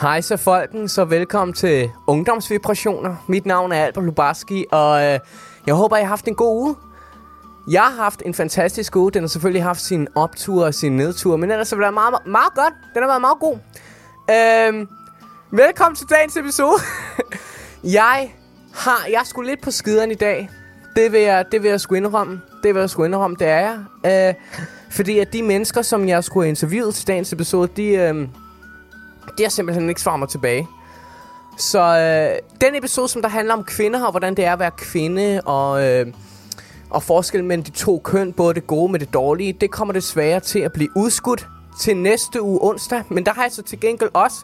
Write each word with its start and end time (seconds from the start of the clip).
Hej 0.00 0.20
så 0.20 0.36
folken, 0.36 0.88
så 0.88 1.04
velkommen 1.04 1.54
til 1.54 1.90
Ungdomsvibrationer. 2.06 3.16
Mit 3.28 3.46
navn 3.46 3.72
er 3.72 3.84
Albert 3.84 4.04
Lubarski, 4.04 4.64
og 4.70 5.04
øh, 5.04 5.18
jeg 5.66 5.74
håber, 5.74 5.96
I 5.96 6.00
har 6.00 6.08
haft 6.08 6.28
en 6.28 6.34
god 6.34 6.56
uge. 6.56 6.76
Jeg 7.70 7.82
har 7.82 8.02
haft 8.02 8.22
en 8.26 8.34
fantastisk 8.34 8.96
uge. 8.96 9.12
Den 9.12 9.22
har 9.22 9.28
selvfølgelig 9.28 9.62
haft 9.62 9.80
sin 9.80 10.08
optur 10.14 10.64
og 10.64 10.74
sin 10.74 10.96
nedtur, 10.96 11.36
men 11.36 11.50
ellers 11.50 11.70
har 11.70 11.74
det 11.74 11.80
været 11.80 11.94
meget, 11.94 12.10
meget, 12.12 12.26
meget 12.26 12.54
godt. 12.54 12.74
Den 12.94 13.02
har 13.02 13.08
været 13.08 13.20
meget 13.20 13.38
god. 13.40 13.58
Øh, 14.30 14.86
velkommen 15.50 15.96
til 15.96 16.06
dagens 16.10 16.36
episode. 16.36 16.78
jeg 18.00 18.34
har, 18.74 19.06
jeg 19.10 19.20
er 19.20 19.24
sgu 19.24 19.42
lidt 19.42 19.62
på 19.62 19.70
skideren 19.70 20.10
i 20.10 20.14
dag. 20.14 20.50
Det 20.96 21.12
vil 21.12 21.20
jeg, 21.20 21.44
det 21.52 21.62
vil 21.62 21.68
jeg 21.68 21.80
sgu 21.80 21.94
indrømme. 21.94 22.40
Det 22.62 22.74
vil 22.74 22.80
jeg 22.80 22.90
sgu 22.90 23.04
indrømme, 23.04 23.36
det 23.40 23.48
er 23.48 23.58
jeg. 23.58 23.78
Øh, 24.28 24.34
fordi 24.90 25.18
at 25.18 25.32
de 25.32 25.42
mennesker, 25.42 25.82
som 25.82 26.08
jeg 26.08 26.24
skulle 26.24 26.44
have 26.44 26.48
interviewet 26.48 26.94
til 26.94 27.06
dagens 27.06 27.32
episode, 27.32 27.68
de... 27.76 27.86
Øh, 27.86 28.28
det 29.38 29.46
har 29.46 29.50
simpelthen 29.50 29.88
ikke 29.88 30.00
svaret 30.00 30.18
mig 30.18 30.28
tilbage. 30.28 30.68
Så 31.58 31.80
øh, 31.80 32.38
den 32.60 32.74
episode, 32.74 33.08
som 33.08 33.22
der 33.22 33.28
handler 33.28 33.54
om 33.54 33.64
kvinder, 33.64 34.04
og 34.04 34.10
hvordan 34.10 34.34
det 34.34 34.44
er 34.44 34.52
at 34.52 34.58
være 34.58 34.70
kvinde, 34.70 35.40
og, 35.44 35.84
øh, 35.84 36.06
og 36.90 37.02
forskel 37.02 37.44
mellem 37.44 37.64
de 37.64 37.70
to 37.70 38.00
køn, 38.04 38.32
både 38.32 38.54
det 38.54 38.66
gode 38.66 38.92
med 38.92 39.00
det 39.00 39.14
dårlige, 39.14 39.52
det 39.52 39.70
kommer 39.70 39.94
desværre 39.94 40.40
til 40.40 40.58
at 40.58 40.72
blive 40.72 40.88
udskudt 40.96 41.48
til 41.80 41.96
næste 41.96 42.42
uge 42.42 42.58
onsdag. 42.62 43.02
Men 43.08 43.26
der 43.26 43.32
har 43.34 43.42
jeg 43.42 43.52
så 43.52 43.62
til 43.62 43.80
gengæld 43.80 44.10
også 44.14 44.36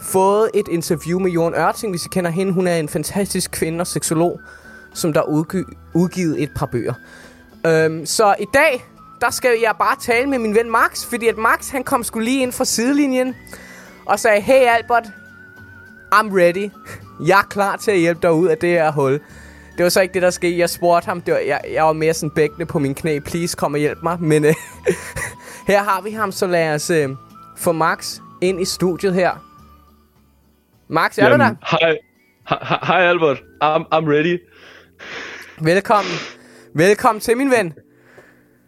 fået 0.00 0.50
et 0.54 0.68
interview 0.68 1.18
med 1.18 1.30
Jorden 1.30 1.54
Ørting, 1.54 1.92
hvis 1.92 2.04
I 2.04 2.08
kender 2.08 2.30
hende. 2.30 2.52
Hun 2.52 2.66
er 2.66 2.76
en 2.76 2.88
fantastisk 2.88 3.50
kvinde 3.50 3.80
og 3.80 3.86
seksolog, 3.86 4.40
som 4.94 5.12
der 5.12 5.20
har 5.20 5.28
udgivet 5.94 6.42
et 6.42 6.50
par 6.56 6.66
bøger. 6.66 6.94
Øhm, 7.66 8.06
så 8.06 8.34
i 8.40 8.46
dag, 8.54 8.84
der 9.20 9.30
skal 9.30 9.50
jeg 9.62 9.74
bare 9.78 9.96
tale 10.00 10.26
med 10.26 10.38
min 10.38 10.54
ven 10.54 10.70
Max, 10.70 11.04
fordi 11.04 11.28
at 11.28 11.38
Max, 11.38 11.70
han 11.70 11.84
kom 11.84 12.04
skulle 12.04 12.24
lige 12.24 12.42
ind 12.42 12.52
fra 12.52 12.64
sidelinjen, 12.64 13.34
og 14.08 14.18
sagde, 14.18 14.40
hey 14.40 14.66
Albert, 14.68 15.06
I'm 16.14 16.36
ready. 16.38 16.70
Jeg 17.26 17.38
er 17.38 17.46
klar 17.50 17.76
til 17.76 17.90
at 17.90 17.98
hjælpe 17.98 18.20
dig 18.22 18.32
ud 18.32 18.48
af 18.48 18.58
det 18.58 18.70
her 18.70 18.92
hul. 18.92 19.12
Det 19.76 19.84
var 19.84 19.88
så 19.88 20.00
ikke 20.00 20.14
det, 20.14 20.22
der 20.22 20.30
skete. 20.30 20.58
Jeg 20.58 20.70
spurgte 20.70 21.06
ham, 21.06 21.20
det 21.20 21.34
var, 21.34 21.40
jeg, 21.40 21.60
jeg 21.72 21.84
var 21.84 21.92
mere 21.92 22.14
sådan 22.14 22.30
bækkende 22.30 22.66
på 22.66 22.78
min 22.78 22.94
knæ. 22.94 23.18
Please, 23.18 23.56
kom 23.56 23.72
og 23.72 23.78
hjælp 23.78 23.98
mig. 24.02 24.20
Men 24.20 24.44
øh, 24.44 24.54
her 25.68 25.82
har 25.82 26.00
vi 26.00 26.10
ham, 26.10 26.32
så 26.32 26.46
lad 26.46 26.74
os 26.74 26.90
øh, 26.90 27.08
få 27.56 27.72
Max 27.72 28.20
ind 28.40 28.60
i 28.60 28.64
studiet 28.64 29.14
her. 29.14 29.44
Max, 30.88 31.18
er 31.18 31.24
Jamen, 31.24 31.40
du 31.40 31.44
der? 31.46 31.54
Hej. 31.70 31.96
Hej 32.86 33.08
Albert. 33.08 33.38
I'm, 33.64 33.82
I'm 33.94 34.08
ready. 34.10 34.38
Velkommen. 35.60 36.12
Velkommen 36.74 37.20
til, 37.20 37.36
min 37.36 37.50
ven. 37.50 37.74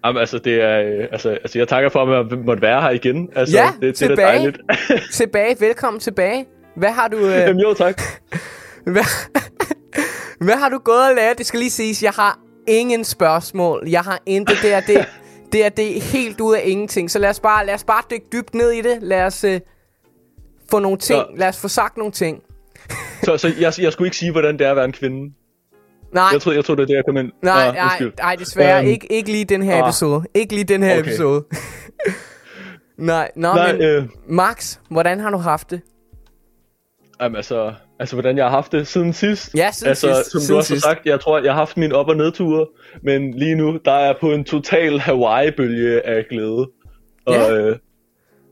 Jamen, 0.04 0.20
altså, 0.20 0.38
det 0.38 0.62
er, 0.62 0.80
øh, 0.80 1.08
altså, 1.12 1.30
altså, 1.30 1.58
jeg 1.58 1.68
takker 1.68 1.90
for, 1.90 2.04
at 2.04 2.30
jeg 2.30 2.38
måtte 2.38 2.62
være 2.62 2.82
her 2.82 2.90
igen. 2.90 3.28
Altså, 3.36 3.56
ja, 3.56 3.70
det, 3.74 3.82
det 3.82 3.94
tilbage. 3.94 4.22
er 4.22 4.26
dejligt. 4.26 4.58
tilbage. 5.12 5.56
Velkommen 5.60 6.00
tilbage. 6.00 6.46
Hvad 6.76 6.90
har 6.90 7.08
du... 7.08 7.16
Øh... 7.16 7.32
Jamen, 7.32 7.60
jo, 7.60 7.74
tak. 7.74 8.02
Hvad... 8.92 9.04
Hvad 10.46 10.56
har 10.56 10.68
du 10.68 10.78
gået 10.78 11.08
og 11.08 11.14
lavet? 11.16 11.38
Det 11.38 11.46
skal 11.46 11.60
lige 11.60 11.70
siges, 11.70 12.02
jeg 12.02 12.12
har 12.12 12.38
ingen 12.68 13.04
spørgsmål. 13.04 13.88
Jeg 13.88 14.00
har 14.00 14.20
intet. 14.26 14.56
Det 14.62 14.72
er, 14.72 14.80
det, 14.80 15.08
det 15.52 15.64
er, 15.64 15.68
det 15.68 16.02
helt 16.02 16.40
ud 16.40 16.54
af 16.54 16.62
ingenting. 16.64 17.10
Så 17.10 17.18
lad 17.18 17.30
os 17.30 17.40
bare, 17.40 17.66
lad 17.66 17.74
os 17.74 17.84
bare 17.84 18.02
dykke 18.10 18.26
dybt 18.32 18.54
ned 18.54 18.70
i 18.70 18.82
det. 18.82 18.98
Lad 19.02 19.22
os 19.22 19.44
øh, 19.44 19.60
få 20.70 20.78
nogle 20.78 20.98
ting. 20.98 21.20
Så... 21.20 21.26
Lad 21.36 21.48
os 21.48 21.60
få 21.60 21.68
sagt 21.68 21.96
nogle 21.96 22.12
ting. 22.12 22.42
så 23.22 23.36
så 23.36 23.52
jeg, 23.60 23.72
jeg 23.78 23.92
skulle 23.92 24.06
ikke 24.06 24.16
sige, 24.16 24.32
hvordan 24.32 24.58
det 24.58 24.66
er 24.66 24.70
at 24.70 24.76
være 24.76 24.84
en 24.84 24.92
kvinde? 24.92 25.34
Nej. 26.12 26.28
Jeg 26.32 26.40
tror, 26.40 26.52
jeg 26.52 26.64
tror 26.64 26.74
det 26.74 26.82
er 26.82 26.86
det, 26.86 26.94
jeg 26.94 27.04
kom 27.04 27.16
ind. 27.16 27.32
Nej, 27.42 27.66
ah, 27.68 27.74
nej, 27.74 28.10
nej, 28.18 28.36
desværre. 28.36 28.80
Um, 28.80 28.86
ikke, 28.86 29.12
ikke 29.12 29.30
lige 29.30 29.44
den 29.44 29.62
her 29.62 29.82
ah. 29.82 29.88
episode. 29.88 30.24
Ikke 30.34 30.54
lige 30.54 30.64
den 30.64 30.82
her 30.82 30.92
okay. 30.92 31.00
episode. 31.00 31.44
nej, 32.96 33.30
nå, 33.36 33.54
nej, 33.54 33.72
men 33.72 33.82
øh, 33.82 34.04
Max, 34.28 34.78
hvordan 34.88 35.20
har 35.20 35.30
du 35.30 35.36
haft 35.36 35.70
det? 35.70 35.80
Jamen, 37.20 37.36
altså, 37.36 37.72
altså, 37.98 38.16
hvordan 38.16 38.36
jeg 38.36 38.44
har 38.44 38.50
haft 38.50 38.72
det 38.72 38.86
siden 38.86 39.12
sidst. 39.12 39.54
Ja, 39.54 39.70
siden 39.72 39.88
altså, 39.88 40.14
sidst. 40.14 40.30
Som 40.30 40.40
siden 40.40 40.54
du 40.54 40.58
også 40.58 40.74
har 40.74 40.80
sagt, 40.80 41.06
jeg 41.06 41.20
tror, 41.20 41.38
jeg 41.38 41.52
har 41.52 41.58
haft 41.58 41.76
min 41.76 41.92
op- 41.92 42.08
og 42.08 42.16
nedture. 42.16 42.66
Men 43.02 43.34
lige 43.34 43.54
nu, 43.54 43.78
der 43.84 43.92
er 43.92 44.14
på 44.20 44.32
en 44.32 44.44
total 44.44 44.98
Hawaii-bølge 44.98 46.06
af 46.06 46.26
glæde. 46.30 46.70
Og 47.26 47.34
ja. 47.34 47.52
øh, 47.52 47.76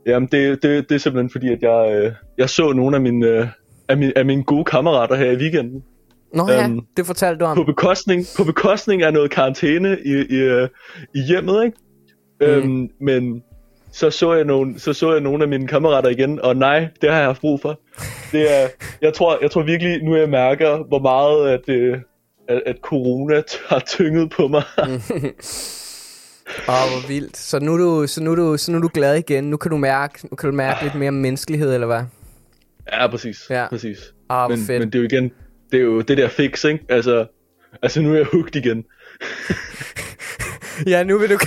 jamen, 0.05 0.29
det, 0.31 0.63
det, 0.63 0.89
det 0.89 0.95
er 0.95 0.99
simpelthen 0.99 1.29
fordi, 1.29 1.53
at 1.53 1.61
jeg, 1.61 1.95
øh, 1.95 2.11
jeg 2.37 2.49
så 2.49 2.73
nogle 2.73 2.95
af 2.95 3.01
mine, 3.01 3.27
øh, 3.27 3.47
af, 3.87 3.97
mine, 3.97 4.17
af 4.17 4.25
mine 4.25 4.43
gode 4.43 4.63
kammerater 4.63 5.15
her 5.15 5.31
i 5.31 5.35
weekenden. 5.35 5.83
Nå 6.33 6.49
ja, 6.49 6.65
um, 6.65 6.85
det 6.97 7.05
fortalte 7.05 7.39
du 7.39 7.45
om. 7.45 7.57
På 7.57 7.63
bekostning, 7.63 8.25
på 8.37 8.43
bekostning 8.43 9.03
af 9.03 9.13
noget 9.13 9.31
karantæne 9.31 9.97
i, 10.05 10.09
i, 10.09 10.35
øh, 10.35 10.67
i 11.15 11.19
hjemmet, 11.19 11.63
ikke? 11.65 11.77
Mm. 12.61 12.71
Um, 12.71 12.89
men 13.01 13.43
så 13.91 14.09
så, 14.09 14.33
jeg 14.33 14.45
nogle, 14.45 14.79
så 14.79 14.93
så 14.93 15.11
jeg 15.11 15.21
nogle 15.21 15.43
af 15.43 15.49
mine 15.49 15.67
kammerater 15.67 16.09
igen, 16.09 16.41
og 16.41 16.55
nej, 16.55 16.87
det 17.01 17.09
har 17.09 17.17
jeg 17.17 17.25
haft 17.25 17.41
brug 17.41 17.61
for. 17.61 17.79
Det 18.31 18.61
er, 18.61 18.67
jeg, 19.01 19.13
tror, 19.13 19.37
jeg 19.41 19.51
tror 19.51 19.63
virkelig, 19.63 20.03
nu 20.03 20.15
jeg 20.15 20.29
mærker, 20.29 20.87
hvor 20.87 20.99
meget 20.99 21.49
at, 21.49 21.69
øh, 21.69 21.97
at, 22.47 22.61
at 22.65 22.75
corona 22.81 23.41
har 23.69 23.79
tynget 23.79 24.29
på 24.29 24.47
mig. 24.47 24.63
Åh, 26.67 26.73
oh, 26.73 26.89
hvor 26.91 27.07
vildt. 27.07 27.37
Så 27.37 27.59
nu, 27.59 27.73
er 27.73 27.77
du, 27.77 28.07
så, 28.07 28.23
nu 28.23 28.31
er 28.31 28.35
du, 28.35 28.57
så 28.57 28.71
nu 28.71 28.77
er 28.77 28.81
du 28.81 28.89
glad 28.93 29.15
igen. 29.15 29.43
Nu 29.43 29.57
kan 29.57 29.71
du 29.71 29.77
mærke, 29.77 30.27
nu 30.31 30.35
kan 30.35 30.49
du 30.49 30.55
mærke 30.55 30.83
lidt 30.83 30.95
mere 30.95 31.11
menneskelighed, 31.11 31.73
eller 31.73 31.87
hvad? 31.87 32.01
Ja, 32.91 33.07
præcis. 33.07 33.47
Ja. 33.49 33.67
præcis. 33.69 34.13
Oh, 34.29 34.49
men, 34.49 34.59
fedt. 34.59 34.79
men 34.79 34.89
det 34.91 34.95
er 34.95 34.99
jo 34.99 35.05
igen, 35.05 35.31
det 35.71 35.79
er 35.79 35.83
jo 35.83 36.01
det 36.01 36.17
der 36.17 36.27
fix, 36.27 36.63
ikke? 36.63 36.85
Altså, 36.89 37.25
altså 37.81 38.01
nu 38.01 38.11
er 38.11 38.15
jeg 38.15 38.25
hooked 38.25 38.55
igen. 38.55 38.85
ja, 40.87 41.03
nu 41.03 41.17
vil, 41.17 41.29
du, 41.29 41.37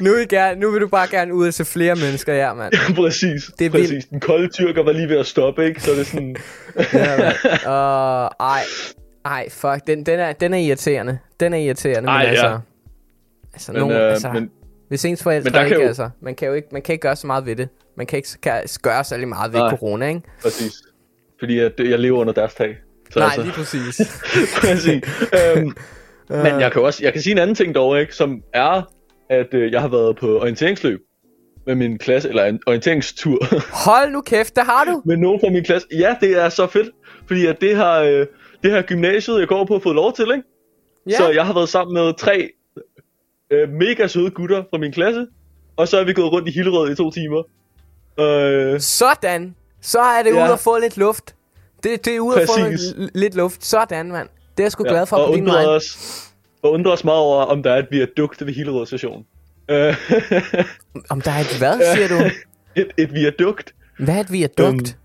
nu, 0.00 0.14
vil 0.14 0.28
gerne, 0.28 0.60
nu 0.60 0.70
vil 0.70 0.80
du 0.80 0.88
bare 0.88 1.08
gerne 1.10 1.34
ud 1.34 1.46
og 1.46 1.54
se 1.54 1.64
flere 1.64 1.94
mennesker, 1.94 2.34
ja, 2.34 2.54
mand. 2.54 2.74
Ja, 2.88 2.94
præcis. 2.94 3.50
Det 3.58 3.66
er 3.66 3.70
præcis. 3.70 3.90
Vildt. 3.90 4.10
Den 4.10 4.20
kolde 4.20 4.48
tyrker 4.48 4.82
var 4.82 4.92
lige 4.92 5.08
ved 5.08 5.18
at 5.18 5.26
stoppe, 5.26 5.66
ikke? 5.66 5.82
Så 5.82 5.90
det 5.90 6.00
er 6.00 6.04
sådan... 6.04 6.36
ja, 6.92 7.16
mand. 7.18 7.34
Uh, 7.66 8.46
ej, 8.46 8.62
ej, 9.24 9.48
fuck. 9.50 9.86
Den, 9.86 10.06
den, 10.06 10.18
er, 10.18 10.32
den 10.32 10.54
er 10.54 10.58
irriterende. 10.58 11.18
Den 11.40 11.54
er 11.54 11.58
irriterende, 11.58 12.08
ej, 12.08 12.18
men 12.18 12.28
altså... 12.28 12.46
Ja. 12.46 12.58
Altså, 13.52 13.72
men, 13.72 13.80
nogen, 13.80 13.96
øh, 13.96 14.10
altså 14.10 14.32
men, 14.32 14.50
hvis 14.88 15.04
ens 15.04 15.22
forældre 15.22 15.64
ikke, 15.64 15.80
jo... 15.80 15.86
altså... 15.86 16.10
Man 16.20 16.34
kan 16.34 16.48
jo 16.48 16.54
ikke, 16.54 16.68
man 16.72 16.82
kan 16.82 16.92
ikke 16.92 17.02
gøre 17.02 17.16
så 17.16 17.26
meget 17.26 17.46
ved 17.46 17.56
det. 17.56 17.68
Man 17.96 18.06
kan 18.06 18.16
ikke 18.16 18.28
kan 18.42 18.62
gøre 18.82 19.04
særlig 19.04 19.28
meget 19.28 19.52
ved 19.52 19.60
Nej, 19.60 19.70
corona, 19.70 20.08
ikke? 20.08 20.20
Præcis. 20.42 20.72
Fordi 21.38 21.58
at 21.58 21.72
jeg 21.78 21.98
lever 21.98 22.18
under 22.18 22.32
deres 22.32 22.54
tag. 22.54 22.76
Nej, 23.20 23.26
altså. 23.26 23.42
lige 23.42 23.52
præcis. 23.52 24.00
præcis. 24.60 25.02
øhm, 25.56 25.66
uh. 26.30 26.36
Men 26.36 26.60
jeg 26.60 26.72
kan 26.72 26.82
også 26.82 27.04
jeg 27.04 27.12
kan 27.12 27.22
sige 27.22 27.32
en 27.32 27.38
anden 27.38 27.56
ting 27.56 27.74
dog, 27.74 28.00
ikke, 28.00 28.14
som 28.14 28.42
er, 28.52 28.82
at 29.30 29.54
øh, 29.54 29.72
jeg 29.72 29.80
har 29.80 29.88
været 29.88 30.16
på 30.16 30.40
orienteringsløb 30.40 31.00
med 31.66 31.74
min 31.74 31.98
klasse, 31.98 32.28
eller 32.28 32.44
en 32.44 32.60
orienteringstur. 32.66 33.38
Hold 33.86 34.10
nu 34.10 34.20
kæft, 34.20 34.56
det 34.56 34.64
har 34.64 34.84
du? 34.84 35.02
med 35.04 35.16
nogen 35.16 35.40
fra 35.40 35.50
min 35.50 35.64
klasse. 35.64 35.88
Ja, 35.92 36.16
det 36.20 36.42
er 36.42 36.48
så 36.48 36.66
fedt, 36.66 36.88
fordi 37.26 37.46
at 37.46 37.60
det 37.60 37.76
har, 37.76 38.00
øh, 38.00 38.26
det 38.62 38.70
her 38.70 38.82
gymnasiet, 38.82 39.40
jeg 39.40 39.48
går 39.48 39.64
på, 39.64 39.78
fået 39.78 39.94
lov 39.94 40.12
til, 40.12 40.26
ikke? 40.30 40.44
Ja. 41.10 41.16
Så 41.16 41.30
jeg 41.30 41.46
har 41.46 41.54
været 41.54 41.68
sammen 41.68 41.94
med 41.94 42.12
tre 42.18 42.50
øh, 43.50 43.68
mega 43.68 44.06
søde 44.06 44.30
gutter 44.30 44.64
fra 44.70 44.78
min 44.78 44.92
klasse, 44.92 45.26
og 45.76 45.88
så 45.88 45.98
er 45.98 46.04
vi 46.04 46.12
gået 46.12 46.32
rundt 46.32 46.48
i 46.48 46.50
Hillerød 46.50 46.92
i 46.92 46.94
to 46.94 47.10
timer. 47.10 47.42
Øh, 48.20 48.80
Sådan! 48.80 49.54
Så 49.80 50.00
er 50.00 50.22
det 50.22 50.30
ja. 50.30 50.44
ude 50.44 50.52
at 50.52 50.60
få 50.60 50.78
lidt 50.78 50.96
luft. 50.96 51.34
Det, 51.84 52.04
det 52.04 52.16
er 52.16 52.20
ude 52.20 52.42
at 52.42 52.48
få 52.48 52.54
lidt 53.14 53.34
luft. 53.34 53.64
Sådan, 53.64 54.12
mand. 54.12 54.28
Det 54.56 54.62
er 54.62 54.64
jeg 54.64 54.72
sgu 54.72 54.84
ja, 54.86 54.90
glad 54.90 55.06
for 55.06 55.16
og 55.16 55.28
på 55.28 55.36
din 55.36 55.46
vej. 55.46 55.64
Os, 55.64 55.98
og 56.62 56.72
undrer 56.72 56.92
os 56.92 57.04
meget 57.04 57.20
over, 57.20 57.44
om 57.44 57.62
der 57.62 57.72
er 57.72 57.78
et 57.78 57.86
viadukt 57.90 58.46
ved 58.46 58.54
Hillerød 58.54 58.86
station. 58.86 59.26
om 61.10 61.20
der 61.20 61.30
er 61.30 61.40
et 61.40 61.58
hvad, 61.58 61.94
siger 61.94 62.08
du? 62.08 62.30
et, 62.80 62.88
et 62.96 63.14
viadukt. 63.14 63.74
Hvad 63.98 64.14
er 64.14 64.20
et 64.20 64.32
viadukt? 64.32 64.96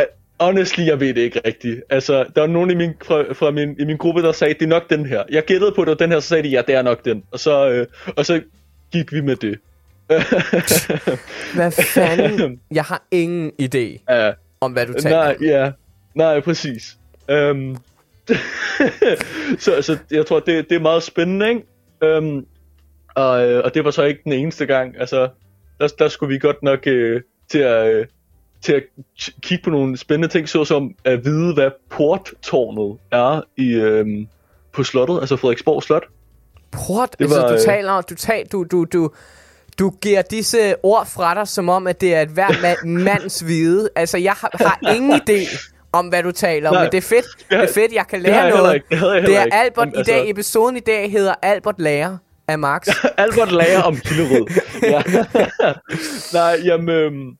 Um, 0.00 0.06
honestly, 0.40 0.86
jeg 0.86 1.00
ved 1.00 1.14
det 1.14 1.20
ikke 1.20 1.40
rigtigt. 1.46 1.82
Altså, 1.90 2.24
der 2.34 2.40
var 2.40 2.48
nogen 2.48 2.70
i 2.70 2.74
min, 2.74 2.90
fra, 3.04 3.32
fra 3.32 3.50
min, 3.50 3.76
i 3.78 3.84
min 3.84 3.96
gruppe, 3.96 4.22
der 4.22 4.32
sagde, 4.32 4.54
det 4.54 4.62
er 4.62 4.66
nok 4.66 4.90
den 4.90 5.06
her. 5.06 5.22
Jeg 5.30 5.44
gættede 5.44 5.72
på, 5.76 5.84
det 5.84 5.88
var 5.88 5.94
den 5.94 6.12
her, 6.12 6.20
så 6.20 6.28
sagde 6.28 6.42
de, 6.42 6.48
ja, 6.48 6.62
det 6.66 6.74
er 6.74 6.82
nok 6.82 7.04
den. 7.04 7.22
Og 7.30 7.40
så, 7.40 7.68
øh, 7.68 7.86
og 8.16 8.26
så 8.26 8.42
gik 8.92 9.12
vi 9.12 9.20
med 9.20 9.36
det. 9.36 9.58
hvad 11.54 11.70
fanden? 11.70 12.60
Jeg 12.70 12.84
har 12.84 13.02
ingen 13.10 13.52
idé 13.62 14.14
uh, 14.14 14.34
om, 14.60 14.72
hvad 14.72 14.86
du 14.86 14.92
taler 14.92 15.16
Nej, 15.16 15.36
ja. 15.40 15.70
Nej, 16.16 16.40
præcis. 16.40 16.96
Um, 17.28 17.76
så, 19.58 19.82
så 19.82 19.98
jeg 20.10 20.26
tror, 20.26 20.40
det, 20.40 20.68
det 20.68 20.76
er 20.76 20.80
meget 20.80 21.02
spændende, 21.02 21.48
ikke? 21.48 22.18
Um, 22.18 22.46
og, 23.14 23.48
øh, 23.48 23.64
og 23.64 23.74
det 23.74 23.84
var 23.84 23.90
så 23.90 24.02
ikke 24.02 24.20
den 24.24 24.32
eneste 24.32 24.66
gang. 24.66 25.00
Altså, 25.00 25.28
der, 25.80 25.88
der 25.98 26.08
skulle 26.08 26.32
vi 26.32 26.38
godt 26.38 26.62
nok 26.62 26.78
uh, 26.86 27.20
til 27.48 27.58
at... 27.58 28.00
Uh, 28.00 28.06
til 28.60 28.72
at 28.72 28.82
kigge 29.42 29.64
på 29.64 29.70
nogle 29.70 29.96
spændende 29.96 30.28
ting, 30.28 30.48
såsom 30.48 30.94
at 31.04 31.24
vide, 31.24 31.54
hvad 31.54 31.70
porttårnet 31.90 32.98
er 33.10 33.42
i, 33.56 33.72
øhm, 33.72 34.28
på 34.72 34.82
slottet, 34.82 35.20
altså 35.20 35.36
Frederiksborg 35.36 35.82
Slot. 35.82 36.04
Port? 36.70 37.12
Det 37.12 37.24
altså, 37.24 37.40
var, 37.40 37.52
du 37.52 37.62
taler, 37.64 38.00
du, 38.00 38.14
taler, 38.14 38.48
du, 38.48 38.64
du, 38.64 38.84
du, 38.92 39.10
du 39.78 39.90
giver 39.90 40.22
disse 40.22 40.74
ord 40.82 41.06
fra 41.06 41.34
dig, 41.34 41.48
som 41.48 41.68
om, 41.68 41.86
at 41.86 42.00
det 42.00 42.14
er 42.14 42.20
et 42.20 42.28
hver 42.28 42.62
mand, 42.62 43.02
mands 43.02 43.46
vide. 43.46 43.88
Altså, 43.96 44.18
jeg 44.18 44.32
har, 44.32 44.50
har 44.54 44.94
ingen 44.94 45.12
idé 45.12 45.72
om, 45.92 46.08
hvad 46.08 46.22
du 46.22 46.32
taler 46.32 46.70
om, 46.70 46.76
men 46.76 46.92
det 46.92 46.98
er 46.98 47.08
fedt. 47.08 47.26
Det 47.50 47.58
er 47.58 47.72
fedt, 47.72 47.92
jeg 47.92 48.06
kan 48.06 48.20
lære 48.20 48.46
det 48.46 48.54
noget. 48.54 48.74
Ikke, 48.74 48.86
det, 48.90 49.26
det 49.26 49.36
er 49.36 49.46
Albert 49.52 49.86
ikke. 49.86 50.00
i 50.00 50.02
dag. 50.02 50.14
Altså... 50.14 50.30
Episoden 50.30 50.76
i 50.76 50.80
dag 50.80 51.10
hedder 51.10 51.34
Albert 51.42 51.80
Lærer 51.80 52.16
af 52.48 52.58
Max. 52.58 52.88
Albert 53.16 53.52
Lærer 53.52 53.82
om 53.82 53.96
Killerød. 53.96 54.46
ja. 54.92 55.02
Nej, 56.32 56.60
jamen... 56.64 56.88
Øhm, 56.88 57.36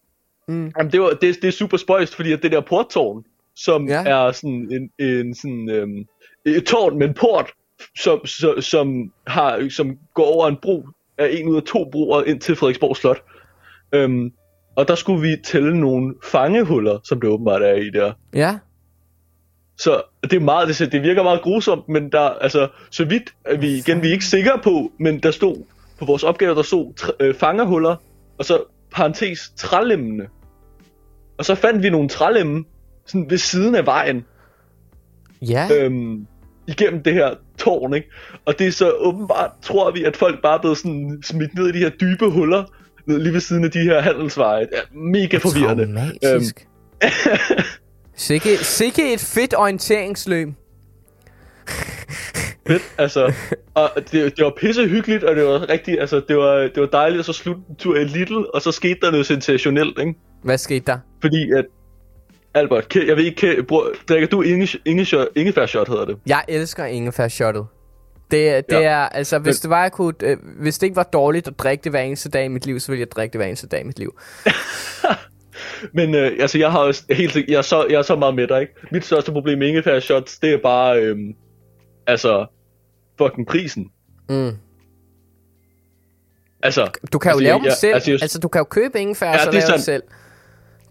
Mm. 0.48 0.72
Jamen, 0.78 0.92
det, 0.92 1.00
var, 1.00 1.08
det, 1.08 1.42
det 1.42 1.48
er 1.48 1.52
super 1.52 1.76
spøjst, 1.76 2.14
fordi 2.14 2.32
at 2.32 2.42
det 2.42 2.52
der 2.52 2.60
porttårn, 2.60 3.24
som 3.56 3.88
ja. 3.88 4.04
er 4.04 4.32
sådan 4.32 4.90
en, 4.98 5.06
en 5.06 5.34
sådan, 5.34 5.70
øhm, 5.70 6.04
et 6.44 6.64
tårn 6.64 6.98
med 6.98 7.08
en 7.08 7.14
port, 7.14 7.52
som, 7.98 8.26
som, 8.26 8.60
som, 8.60 9.12
har, 9.26 9.68
som 9.70 9.98
går 10.14 10.24
over 10.24 10.48
en 10.48 10.56
bro, 10.62 10.86
er 11.18 11.26
en 11.26 11.48
ud 11.48 11.56
af 11.56 11.62
to 11.62 11.88
broer 11.92 12.22
ind 12.22 12.40
til 12.40 12.56
Frederiksborg 12.56 12.96
Slot. 12.96 13.22
Øhm, 13.92 14.32
og 14.76 14.88
der 14.88 14.94
skulle 14.94 15.20
vi 15.20 15.36
tælle 15.44 15.80
nogle 15.80 16.14
fangehuller, 16.24 16.98
som 17.04 17.20
det 17.20 17.30
åbenbart 17.30 17.62
er 17.62 17.74
i 17.74 17.90
der. 17.90 18.12
Ja. 18.34 18.58
Så 19.78 20.02
det 20.22 20.32
er 20.32 20.40
meget, 20.40 20.68
det, 20.68 20.92
det 20.92 21.02
virker 21.02 21.22
meget 21.22 21.42
grusomt, 21.42 21.88
men 21.88 22.12
der, 22.12 22.20
altså, 22.20 22.68
så 22.90 23.04
vidt 23.04 23.34
er 23.44 23.56
vi 23.56 23.76
igen, 23.76 24.02
vi 24.02 24.08
er 24.08 24.12
ikke 24.12 24.24
sikre 24.24 24.58
på, 24.62 24.92
men 24.98 25.20
der 25.20 25.30
stod, 25.30 25.56
på 25.98 26.04
vores 26.04 26.22
opgave, 26.22 26.54
der 26.54 26.62
stod 26.62 26.92
tr- 27.00 27.16
øh, 27.20 27.34
fangerhuller, 27.34 27.96
og 28.38 28.44
så 28.44 28.62
parentes 28.92 29.52
trælemmene. 29.56 30.26
Og 31.38 31.44
så 31.44 31.54
fandt 31.54 31.82
vi 31.82 31.90
nogle 31.90 32.08
trælemme, 32.08 32.64
sådan 33.06 33.30
ved 33.30 33.38
siden 33.38 33.74
af 33.74 33.86
vejen, 33.86 34.24
Ja. 35.42 35.68
øhm, 35.72 36.26
igennem 36.68 37.02
det 37.02 37.14
her 37.14 37.34
tårn, 37.58 37.94
ikke? 37.94 38.08
Og 38.44 38.58
det 38.58 38.66
er 38.66 38.70
så 38.70 38.90
åbenbart, 38.90 39.50
tror 39.62 39.90
vi, 39.90 40.04
at 40.04 40.16
folk 40.16 40.42
bare 40.42 40.56
er 40.56 40.60
blevet 40.60 40.78
sådan 40.78 41.22
smidt 41.24 41.54
ned 41.54 41.68
i 41.68 41.72
de 41.72 41.78
her 41.78 41.88
dybe 41.90 42.30
huller, 42.30 42.64
ned 43.06 43.18
lige 43.18 43.32
ved 43.32 43.40
siden 43.40 43.64
af 43.64 43.70
de 43.70 43.78
her 43.80 44.00
handelsveje. 44.00 44.62
Er 44.62 44.80
mega 44.92 45.36
forvirrende. 45.36 45.82
Øhm, 45.82 45.94
Traumatisk. 46.22 46.66
sikke, 48.26 48.56
sikke 48.56 49.14
et 49.14 49.20
fedt 49.20 49.54
orienteringsløb. 49.56 50.48
fedt, 52.68 52.82
altså. 52.98 53.32
Og 53.74 53.90
det, 53.96 54.36
det 54.36 54.44
var 54.44 54.52
pisse 54.60 54.88
hyggeligt, 54.88 55.24
og 55.24 55.36
det 55.36 55.44
var 55.44 55.68
rigtig, 55.70 56.00
altså, 56.00 56.22
det 56.28 56.36
var, 56.36 56.54
det 56.56 56.76
var 56.80 56.86
dejligt 56.86 57.18
at 57.18 57.26
så 57.26 57.32
slutte 57.32 57.62
en 57.70 57.76
tur 57.76 57.96
i 57.96 58.04
Little, 58.04 58.54
og 58.54 58.62
så 58.62 58.72
skete 58.72 58.98
der 59.02 59.10
noget 59.10 59.26
sensationelt, 59.26 59.98
ikke? 59.98 60.14
Hvad 60.42 60.58
skete 60.58 60.84
der? 60.86 60.98
Fordi 61.20 61.52
at, 61.52 61.64
Albert, 62.54 62.96
jeg 62.96 63.16
ved 63.16 63.24
ikke, 63.24 63.52
ke- 63.52 63.62
bror, 63.62 63.88
drikker 64.08 64.28
du 64.28 64.42
inge, 64.42 64.68
inge, 64.84 65.06
ingefær-shot, 65.36 65.88
hedder 65.88 66.04
det? 66.04 66.16
Jeg 66.26 66.44
elsker 66.48 66.84
ingefær 66.84 67.28
shottet. 67.28 67.66
Det, 68.30 68.70
det 68.70 68.76
Ja. 68.76 68.82
er, 68.82 68.96
altså, 69.08 69.38
hvis 69.38 69.54
Men- 69.56 69.62
det 69.62 69.70
var, 69.70 69.82
jeg 69.82 69.92
kunne, 69.92 70.14
øh, 70.22 70.36
hvis 70.60 70.78
det 70.78 70.86
ikke 70.86 70.96
var 70.96 71.02
dårligt 71.02 71.48
at 71.48 71.58
drikke 71.58 71.84
det 71.84 71.92
hver 71.92 72.00
eneste 72.00 72.28
dag 72.28 72.44
i 72.44 72.48
mit 72.48 72.66
liv, 72.66 72.80
så 72.80 72.92
ville 72.92 73.00
jeg 73.00 73.10
drikke 73.10 73.32
det 73.32 73.38
hver 73.38 73.46
eneste 73.46 73.66
dag 73.66 73.80
i 73.80 73.84
mit 73.84 73.98
liv. 73.98 74.18
Men 75.92 76.14
øh, 76.14 76.32
altså, 76.40 76.58
jeg 76.58 76.70
har 76.70 76.78
også 76.78 77.02
helt 77.10 77.36
jeg 77.48 77.54
er, 77.58 77.62
så, 77.62 77.86
jeg 77.90 77.96
er 77.98 78.02
så 78.02 78.16
meget 78.16 78.34
med 78.34 78.46
dig, 78.48 78.60
ikke? 78.60 78.72
Mit 78.92 79.04
største 79.04 79.32
problem 79.32 79.58
med 79.58 79.68
ingefær-shots, 79.68 80.38
det 80.38 80.52
er 80.52 80.58
bare, 80.62 80.98
øhm, 81.02 81.34
altså, 82.06 82.46
fucking 83.18 83.46
prisen. 83.46 83.90
Mm. 84.28 84.50
Altså, 86.62 86.90
Du 87.12 87.18
kan 87.18 87.30
jo 87.30 87.32
Altså, 87.32 87.42
lave 87.44 87.54
jeg- 87.56 87.64
dem 87.64 87.70
selv. 87.80 87.94
Altså, 87.94 87.94
altså, 87.94 88.10
jeg- 88.10 88.18
altså, 88.22 88.38
du 88.38 88.48
kan 88.48 88.58
jo 88.60 88.64
købe 88.64 89.00
ingefær, 89.00 89.26
Ja, 89.26 89.32
og 89.34 89.40
så 89.40 89.50
lave 89.50 89.62
sandt. 89.62 89.82
selv. 89.84 90.02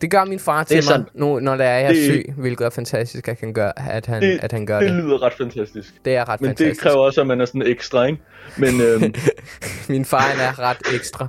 Det 0.02 0.12
gør 0.12 0.26
min 0.26 0.40
far 0.40 0.64
til 0.64 0.84
mig, 0.90 1.06
nu, 1.14 1.40
når 1.40 1.58
det 1.58 1.66
er, 1.66 1.78
jeg 1.78 1.90
Det- 1.90 2.04
syg, 2.04 2.34
hvilket 2.38 2.66
er 2.66 2.70
fantastisk, 2.70 3.28
at 3.28 3.40
han 3.40 3.54
gør, 3.54 3.72
at 3.78 4.06
han, 4.06 4.22
det, 4.22 4.40
at 4.42 4.52
han 4.52 4.66
gør 4.66 4.80
det 4.80 4.90
det. 4.90 5.04
lyder 5.04 5.22
ret 5.22 5.34
fantastisk. 5.34 6.06
Det 6.06 6.16
er 6.16 6.30
ret 6.30 6.42
Men 6.42 6.48
fantastisk. 6.50 6.84
det 6.84 6.92
kræver 6.92 7.06
også, 7.06 7.22
at 7.22 7.28
man 7.28 7.42
er 7.42 7.46
sådan 7.46 7.62
ekstra, 7.62 8.06
ikke? 8.06 8.22
Men 8.58 8.82
øhm, 8.82 9.14
Min 9.90 10.06
far 10.06 10.20
han 10.20 10.40
er 10.40 10.60
ret 10.60 10.78
ekstra. 10.96 11.28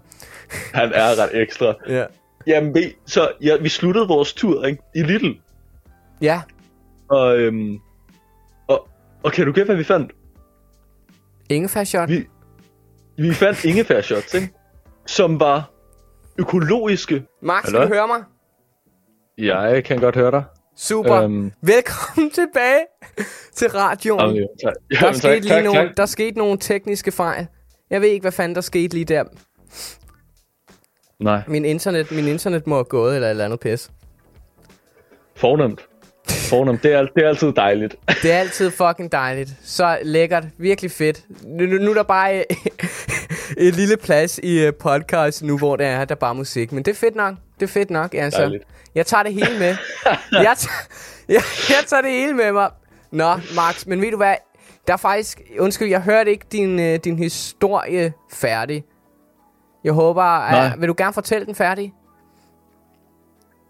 han 0.74 0.92
er 0.94 1.22
ret 1.22 1.30
ekstra. 1.42 1.74
Ja. 1.88 2.04
Jamen, 2.46 2.74
ved, 2.74 2.90
så 3.06 3.30
ja, 3.42 3.56
vi 3.56 3.68
sluttede 3.68 4.08
vores 4.08 4.34
tur, 4.34 4.64
ikke? 4.64 4.82
I 4.94 5.02
Little. 5.02 5.34
Ja, 6.20 6.42
Og, 7.08 7.38
øhm, 7.38 7.78
og, 8.68 8.88
og 9.22 9.32
kan 9.32 9.46
du 9.46 9.52
gætte, 9.52 9.66
hvad 9.68 9.76
vi 9.76 9.84
fandt? 9.84 10.12
ingefær 11.50 11.84
shot. 11.84 12.08
Vi, 12.08 12.26
vi 13.16 13.32
fandt 13.34 13.64
ingefær 13.64 14.00
shots, 14.00 14.34
ikke? 14.34 14.48
Som 15.06 15.40
var 15.40 15.70
økologiske. 16.38 17.22
Max, 17.42 17.64
kan 17.64 17.72
Hallo? 17.74 17.88
du 17.88 17.94
høre 17.94 18.06
mig? 18.06 18.22
Jeg 19.38 19.84
kan 19.84 19.98
godt 20.00 20.16
høre 20.16 20.30
dig. 20.30 20.44
Super. 20.76 21.14
Øhm. 21.14 21.52
Velkommen 21.62 22.30
tilbage 22.40 22.80
til 23.54 23.68
radioen. 23.70 24.20
Jamen, 24.20 24.36
jo, 24.36 24.48
tak. 24.64 24.74
Der 24.90 24.96
Jamen, 25.02 25.14
skete, 25.14 25.32
tak, 25.34 25.42
lige 25.42 25.54
tak, 25.54 25.64
nogle, 25.64 25.80
tak. 25.88 25.96
der 25.96 26.06
skete 26.06 26.38
nogle 26.38 26.58
tekniske 26.58 27.12
fejl. 27.12 27.46
Jeg 27.90 28.00
ved 28.00 28.08
ikke, 28.08 28.22
hvad 28.24 28.32
fanden 28.32 28.54
der 28.54 28.60
skete 28.60 28.94
lige 28.94 29.04
der. 29.04 29.24
Nej, 31.20 31.40
Min 31.46 31.64
internet, 31.64 32.12
min 32.12 32.26
internet 32.28 32.66
må 32.66 32.74
have 32.74 32.84
gået 32.84 33.14
eller 33.14 33.26
et 33.26 33.30
eller 33.30 33.44
andet 33.44 33.60
pis. 33.60 33.90
fornemt. 35.36 35.80
Fornemt. 36.28 36.82
Det 36.82 36.92
er, 36.92 37.06
det 37.16 37.24
er 37.24 37.28
altid 37.28 37.52
dejligt. 37.52 37.96
Det 38.22 38.32
er 38.32 38.38
altid 38.38 38.70
fucking 38.70 39.12
dejligt. 39.12 39.50
Så 39.64 39.98
lækkert. 40.02 40.44
Virkelig 40.58 40.90
fedt. 40.90 41.24
Nu, 41.44 41.66
nu, 41.66 41.76
nu 41.76 41.90
er 41.90 41.94
der 41.94 42.02
bare 42.02 42.44
et 43.66 43.74
lille 43.76 43.96
plads 43.96 44.38
i 44.42 44.66
øh, 44.66 44.72
podcast 44.74 45.42
nu, 45.42 45.58
hvor 45.58 45.76
der 45.76 45.86
er 45.86 46.04
der 46.04 46.14
er 46.14 46.18
bare 46.18 46.34
musik. 46.34 46.72
Men 46.72 46.82
det 46.84 46.90
er 46.90 46.94
fedt 46.94 47.14
nok. 47.16 47.34
Det 47.60 47.62
er 47.62 47.66
fedt 47.72 47.90
nok, 47.90 48.14
altså. 48.14 48.40
Dejligt. 48.40 48.62
Jeg 48.94 49.06
tager 49.06 49.22
det 49.22 49.32
hele 49.34 49.58
med. 49.58 49.76
jeg, 50.32 50.54
tager, 50.58 50.86
jeg, 51.28 51.42
jeg 51.68 51.84
tager 51.86 52.02
det 52.02 52.10
hele 52.10 52.32
med 52.34 52.52
mig. 52.52 52.70
Nå, 53.10 53.34
Max, 53.54 53.86
men 53.86 54.00
ved 54.00 54.10
du 54.10 54.16
hvad? 54.16 54.34
Der 54.86 54.92
er 54.92 54.96
faktisk... 54.96 55.40
Undskyld, 55.58 55.88
jeg 55.88 56.02
hørte 56.02 56.30
ikke 56.30 56.46
din, 56.52 56.80
øh, 56.80 56.98
din 57.04 57.18
historie 57.18 58.12
færdig. 58.32 58.84
Jeg 59.84 59.92
håber... 59.92 60.72
Uh, 60.74 60.80
vil 60.80 60.88
du 60.88 60.94
gerne 60.98 61.12
fortælle 61.12 61.46
den 61.46 61.54
færdig? 61.54 61.92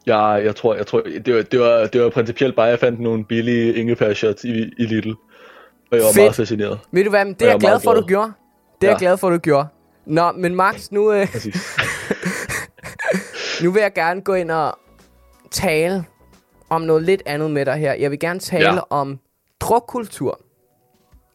Jeg, 0.07 0.41
jeg 0.45 0.57
tror, 0.57 0.75
jeg 0.75 0.87
tror 0.87 1.03
det, 1.27 1.35
var, 1.35 1.43
det, 1.43 1.61
var, 1.61 1.87
det 1.87 2.03
var 2.03 2.09
principielt 2.11 2.57
bare, 2.57 2.67
at 2.67 2.71
jeg 2.71 2.79
fandt 2.81 3.01
nogle 3.01 3.25
billige 3.25 3.75
ingefær 3.75 4.15
shots 4.15 4.45
i, 4.45 4.49
i 4.79 4.83
Lidl. 4.87 5.11
Og 5.11 5.17
jeg 5.97 6.01
var 6.01 6.07
Fedt. 6.13 6.17
meget 6.17 6.35
fascineret. 6.35 6.79
Ved 6.93 7.05
du 7.05 7.11
hvad? 7.11 7.25
Men 7.25 7.35
det 7.35 7.43
er 7.43 7.51
Jeg 7.51 7.61
glad 7.61 7.81
for, 7.81 7.93
du 7.95 8.01
glad. 8.01 8.09
gjorde. 8.09 8.33
Det 8.81 8.87
er 8.87 8.91
jeg 8.91 9.01
Ja. 9.01 9.07
glad 9.07 9.17
for, 9.17 9.31
du 9.31 9.39
gjorde. 9.39 9.69
Nå, 10.07 10.33
men 10.33 10.55
Max, 10.55 10.91
nu, 10.91 11.13
øh. 11.13 11.29
nu 13.63 13.71
vil 13.71 13.81
jeg 13.81 13.93
gerne 13.93 14.21
gå 14.21 14.35
ind 14.35 14.51
og 14.51 14.79
tale 15.51 16.05
om 16.71 16.83
noget 16.83 17.03
lidt 17.03 17.23
andet 17.27 17.51
med 17.51 17.67
dig 17.67 17.75
her. 17.77 17.93
Jeg 17.95 18.11
vil 18.11 18.19
gerne 18.19 18.41
tale 18.41 18.73
Ja. 18.75 18.81
om 18.91 19.19
drukkultur. 19.61 20.41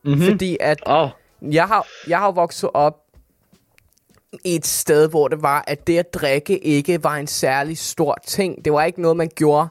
Mm-hmm. 0.03 0.21
Fordi 0.25 0.57
at 0.59 0.79
Oh, 0.85 1.09
jeg 1.41 1.67
har, 1.67 1.87
jeg 2.07 2.19
har 2.19 2.31
vokset 2.31 2.69
op 2.73 2.97
i 4.45 4.55
et 4.55 4.65
sted, 4.67 5.09
hvor 5.09 5.27
det 5.27 5.41
var, 5.41 5.63
at 5.67 5.87
det 5.87 5.97
at 5.97 6.13
drikke 6.13 6.57
ikke 6.59 7.03
var 7.03 7.15
en 7.15 7.27
særlig 7.27 7.77
stor 7.77 8.17
ting. 8.27 8.65
Det 8.65 8.73
var 8.73 8.83
ikke 8.83 9.01
noget, 9.01 9.17
man 9.17 9.29
gjorde 9.35 9.67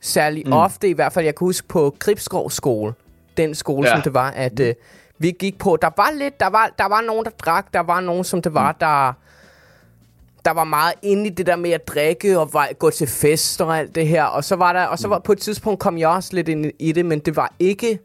særlig 0.00 0.42
mm. 0.46 0.52
ofte. 0.52 0.88
I 0.88 0.92
hvert 0.92 1.12
fald, 1.12 1.24
jeg 1.24 1.34
kan 1.34 1.44
huske 1.46 1.68
på 1.68 1.96
Gribskov 1.98 2.50
skole. 2.50 2.94
Den 3.36 3.54
skole, 3.54 3.88
Ja. 3.88 3.94
som 3.94 4.02
det 4.02 4.14
var, 4.14 4.30
at 4.30 4.60
øh, 4.60 4.74
vi 5.18 5.30
gik 5.30 5.58
på. 5.58 5.76
Der 5.82 5.90
var 5.96 6.10
lidt, 6.18 6.40
der 6.40 6.46
var, 6.46 6.70
der 6.78 6.88
var 6.88 7.00
nogen, 7.00 7.24
der 7.24 7.30
drak. 7.30 7.66
Der 7.74 7.80
var 7.80 8.00
nogen, 8.00 8.24
som 8.24 8.42
det 8.42 8.54
var, 8.54 8.72
der 8.72 9.12
der 10.44 10.50
var 10.50 10.64
meget 10.64 10.94
inde 11.02 11.26
i 11.26 11.30
det 11.30 11.46
der 11.46 11.56
med 11.56 11.70
at 11.70 11.88
drikke 11.88 12.38
og 12.38 12.52
var, 12.52 12.68
gå 12.78 12.90
til 12.90 13.06
fester 13.06 13.64
og 13.64 13.78
alt 13.78 13.94
det 13.94 14.06
her. 14.06 14.24
Og 14.24 14.44
så 14.44 14.56
var 14.56 14.72
der, 14.72 14.84
og 14.84 14.98
så 14.98 15.08
var 15.08 15.18
på 15.18 15.32
et 15.32 15.38
tidspunkt 15.38 15.80
kom 15.80 15.98
jeg 15.98 16.08
også 16.08 16.30
lidt 16.34 16.48
ind 16.48 16.66
i 16.78 16.92
det, 16.92 17.06
men 17.06 17.18
det 17.18 17.36
var 17.36 17.54
ikke 17.58 17.98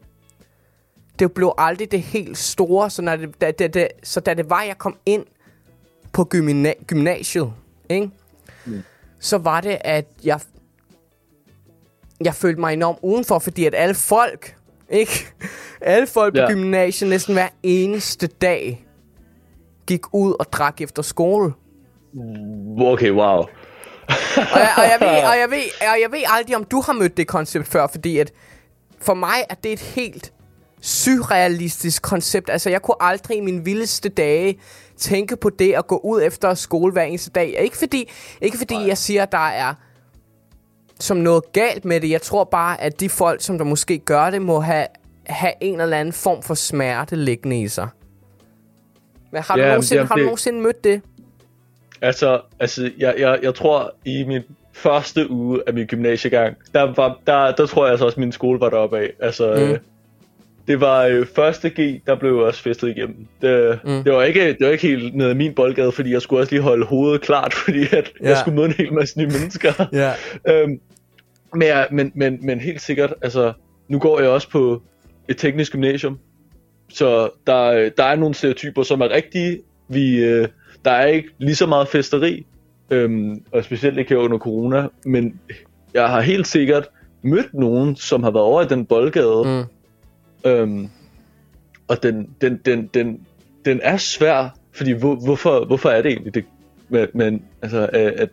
det 1.18 1.32
blev 1.32 1.52
aldrig 1.58 1.90
det 1.90 2.02
helt 2.02 2.38
store, 2.38 2.90
så, 2.90 3.02
når 3.02 3.16
det, 3.16 3.40
da, 3.40 3.50
da, 3.50 3.68
da, 3.68 3.88
så 4.02 4.20
da 4.20 4.34
det 4.34 4.50
var, 4.50 4.62
jeg 4.62 4.78
kom 4.78 4.96
ind 5.06 5.24
på 6.12 6.28
gymna- 6.34 6.84
gymnasiet, 6.86 7.52
ikke? 7.88 8.10
Mm. 8.66 8.82
så 9.20 9.38
var 9.38 9.60
det, 9.60 9.78
at 9.80 10.06
jeg, 10.24 10.40
jeg 12.24 12.34
følte 12.34 12.60
mig 12.60 12.72
enormt 12.72 12.98
udenfor, 13.02 13.38
fordi 13.38 13.64
at 13.64 13.74
alle 13.74 13.94
folk, 13.94 14.56
ikke? 14.90 15.26
alle 15.80 16.06
folk 16.06 16.34
på 16.34 16.40
Ja. 16.40 16.48
gymnasiet 16.52 17.10
næsten 17.10 17.34
hver 17.34 17.48
eneste 17.62 18.26
dag 18.26 18.86
gik 19.86 20.14
ud 20.14 20.34
og 20.38 20.52
drak 20.52 20.80
efter 20.80 21.02
skole. 21.02 21.52
Okay, 22.80 23.10
wow. 23.10 23.38
Og 23.38 24.58
jeg, 24.58 24.70
og, 24.76 24.82
jeg 24.82 24.96
ved, 25.00 25.08
og, 25.08 25.38
jeg 25.42 25.48
ved, 25.50 25.64
og 25.94 26.00
jeg 26.02 26.12
ved 26.12 26.18
aldrig, 26.26 26.56
om 26.56 26.64
du 26.64 26.80
har 26.80 26.92
mødt 26.92 27.16
det 27.16 27.26
koncept 27.26 27.68
før, 27.68 27.86
fordi 27.86 28.18
at 28.18 28.32
for 29.00 29.14
mig 29.14 29.44
er 29.50 29.54
det 29.54 29.72
et 29.72 29.80
helt 29.80 30.32
surrealistisk 30.80 32.02
koncept. 32.02 32.50
Altså, 32.50 32.70
jeg 32.70 32.82
kunne 32.82 32.94
aldrig 33.00 33.36
i 33.36 33.40
mine 33.40 33.64
vildeste 33.64 34.08
dage 34.08 34.58
tænke 34.96 35.36
på 35.36 35.50
det 35.50 35.72
at 35.72 35.86
gå 35.86 35.96
ud 36.04 36.22
efter 36.22 36.54
skole 36.54 36.92
hver 36.92 37.02
eneste 37.02 37.30
dag. 37.30 37.56
Ikke 37.62 37.76
fordi, 37.76 38.10
ikke 38.40 38.58
fordi 38.58 38.86
jeg 38.86 38.98
siger, 38.98 39.22
at 39.22 39.32
der 39.32 39.48
er 39.48 39.74
som 41.00 41.16
noget 41.16 41.52
galt 41.52 41.84
med 41.84 42.00
det. 42.00 42.10
Jeg 42.10 42.22
tror 42.22 42.44
bare, 42.44 42.80
at 42.80 43.00
de 43.00 43.08
folk, 43.08 43.42
som 43.42 43.58
der 43.58 43.64
måske 43.64 43.98
gør 43.98 44.30
det, 44.30 44.42
må 44.42 44.60
have, 44.60 44.86
have 45.26 45.52
en 45.60 45.80
eller 45.80 45.96
anden 45.96 46.12
form 46.12 46.42
for 46.42 46.54
smerte 46.54 47.16
liggende 47.16 47.60
i 47.62 47.68
sig. 47.68 47.88
Men 49.32 49.42
har, 49.42 49.56
du, 49.56 49.62
Ja, 49.62 49.68
nogensinde, 49.68 49.98
jamen, 49.98 50.08
har 50.08 50.14
du 50.14 50.20
det- 50.20 50.26
nogensinde 50.26 50.60
mødt 50.60 50.84
det? 50.84 51.02
Altså, 52.02 52.40
altså 52.60 52.90
jeg, 52.98 53.14
jeg, 53.18 53.38
jeg 53.42 53.54
tror, 53.54 53.94
i 54.04 54.24
min 54.24 54.42
første 54.72 55.30
uge 55.30 55.60
af 55.66 55.74
min 55.74 55.86
gymnasiegang, 55.86 56.56
der, 56.74 56.82
var, 56.96 57.18
der, 57.26 57.52
der 57.52 57.66
tror 57.66 57.84
jeg 57.84 57.90
altså 57.90 58.04
også, 58.06 58.14
at 58.16 58.20
min 58.20 58.32
skole 58.32 58.60
var 58.60 58.70
deroppe 58.70 58.98
af. 58.98 59.10
Altså, 59.20 59.54
Mm. 59.56 59.72
mm. 59.72 59.78
det 60.68 60.80
var 60.80 61.04
øh, 61.04 61.26
første 61.26 61.68
G, 61.70 62.00
der 62.06 62.14
blev 62.14 62.36
også 62.38 62.62
festet 62.62 62.88
igennem. 62.88 63.26
Det, 63.42 63.78
Mm. 63.84 64.04
det, 64.04 64.12
var 64.12 64.22
ikke, 64.22 64.48
det 64.48 64.56
var 64.66 64.68
ikke 64.72 64.86
helt 64.86 65.14
nede 65.14 65.30
i 65.30 65.34
min 65.34 65.54
boldgade, 65.54 65.92
fordi 65.92 66.12
jeg 66.12 66.22
skulle 66.22 66.42
også 66.42 66.52
lige 66.52 66.62
holde 66.62 66.86
hovedet 66.86 67.20
klart, 67.20 67.54
fordi 67.64 67.82
at 67.82 68.12
Ja. 68.22 68.28
jeg 68.28 68.36
skulle 68.38 68.54
møde 68.56 68.66
en 68.68 68.74
hel 68.78 68.92
masse 68.92 69.18
nye 69.18 69.26
mennesker. 69.26 69.72
Ja. 69.92 70.12
øhm, 70.52 70.80
men, 71.54 71.68
men, 71.90 72.12
men, 72.14 72.38
men 72.46 72.60
helt 72.60 72.80
sikkert, 72.82 73.14
altså, 73.22 73.52
nu 73.88 73.98
går 73.98 74.20
jeg 74.20 74.28
også 74.30 74.50
på 74.50 74.82
et 75.28 75.36
teknisk 75.36 75.72
gymnasium, 75.72 76.18
så 76.88 77.28
der, 77.46 77.88
der 77.96 78.04
er 78.04 78.16
nogle 78.16 78.34
stereotyper, 78.34 78.82
som 78.82 79.00
er 79.00 79.08
rigtige. 79.10 79.60
Vi, 79.88 80.24
øh, 80.24 80.48
der 80.84 80.90
er 80.90 81.06
ikke 81.06 81.28
lige 81.38 81.54
så 81.54 81.66
meget 81.66 81.88
festeri, 81.88 82.46
øhm, 82.90 83.42
og 83.52 83.64
specielt 83.64 83.98
ikke 83.98 84.08
her 84.08 84.16
under 84.16 84.38
corona, 84.38 84.86
men 85.04 85.40
jeg 85.94 86.08
har 86.08 86.20
helt 86.20 86.46
sikkert 86.46 86.88
mødt 87.22 87.54
nogen, 87.54 87.96
som 87.96 88.22
har 88.22 88.30
været 88.30 88.44
over 88.44 88.62
i 88.62 88.66
den 88.66 88.86
boldgade, 88.86 89.42
Mm. 90.44 90.50
øhm, 90.50 90.88
og 91.88 92.02
den, 92.02 92.30
den, 92.40 92.56
den, 92.64 92.86
den, 92.94 93.20
den 93.64 93.80
er 93.82 93.96
svær, 93.96 94.54
fordi 94.72 94.92
hvor, 94.92 95.14
hvorfor, 95.14 95.64
hvorfor 95.64 95.88
er 95.88 96.02
det 96.02 96.10
egentlig 96.10 96.34
det, 96.34 96.44
men, 96.88 97.06
men 97.14 97.42
altså, 97.62 97.88
at, 97.92 98.12
at 98.12 98.30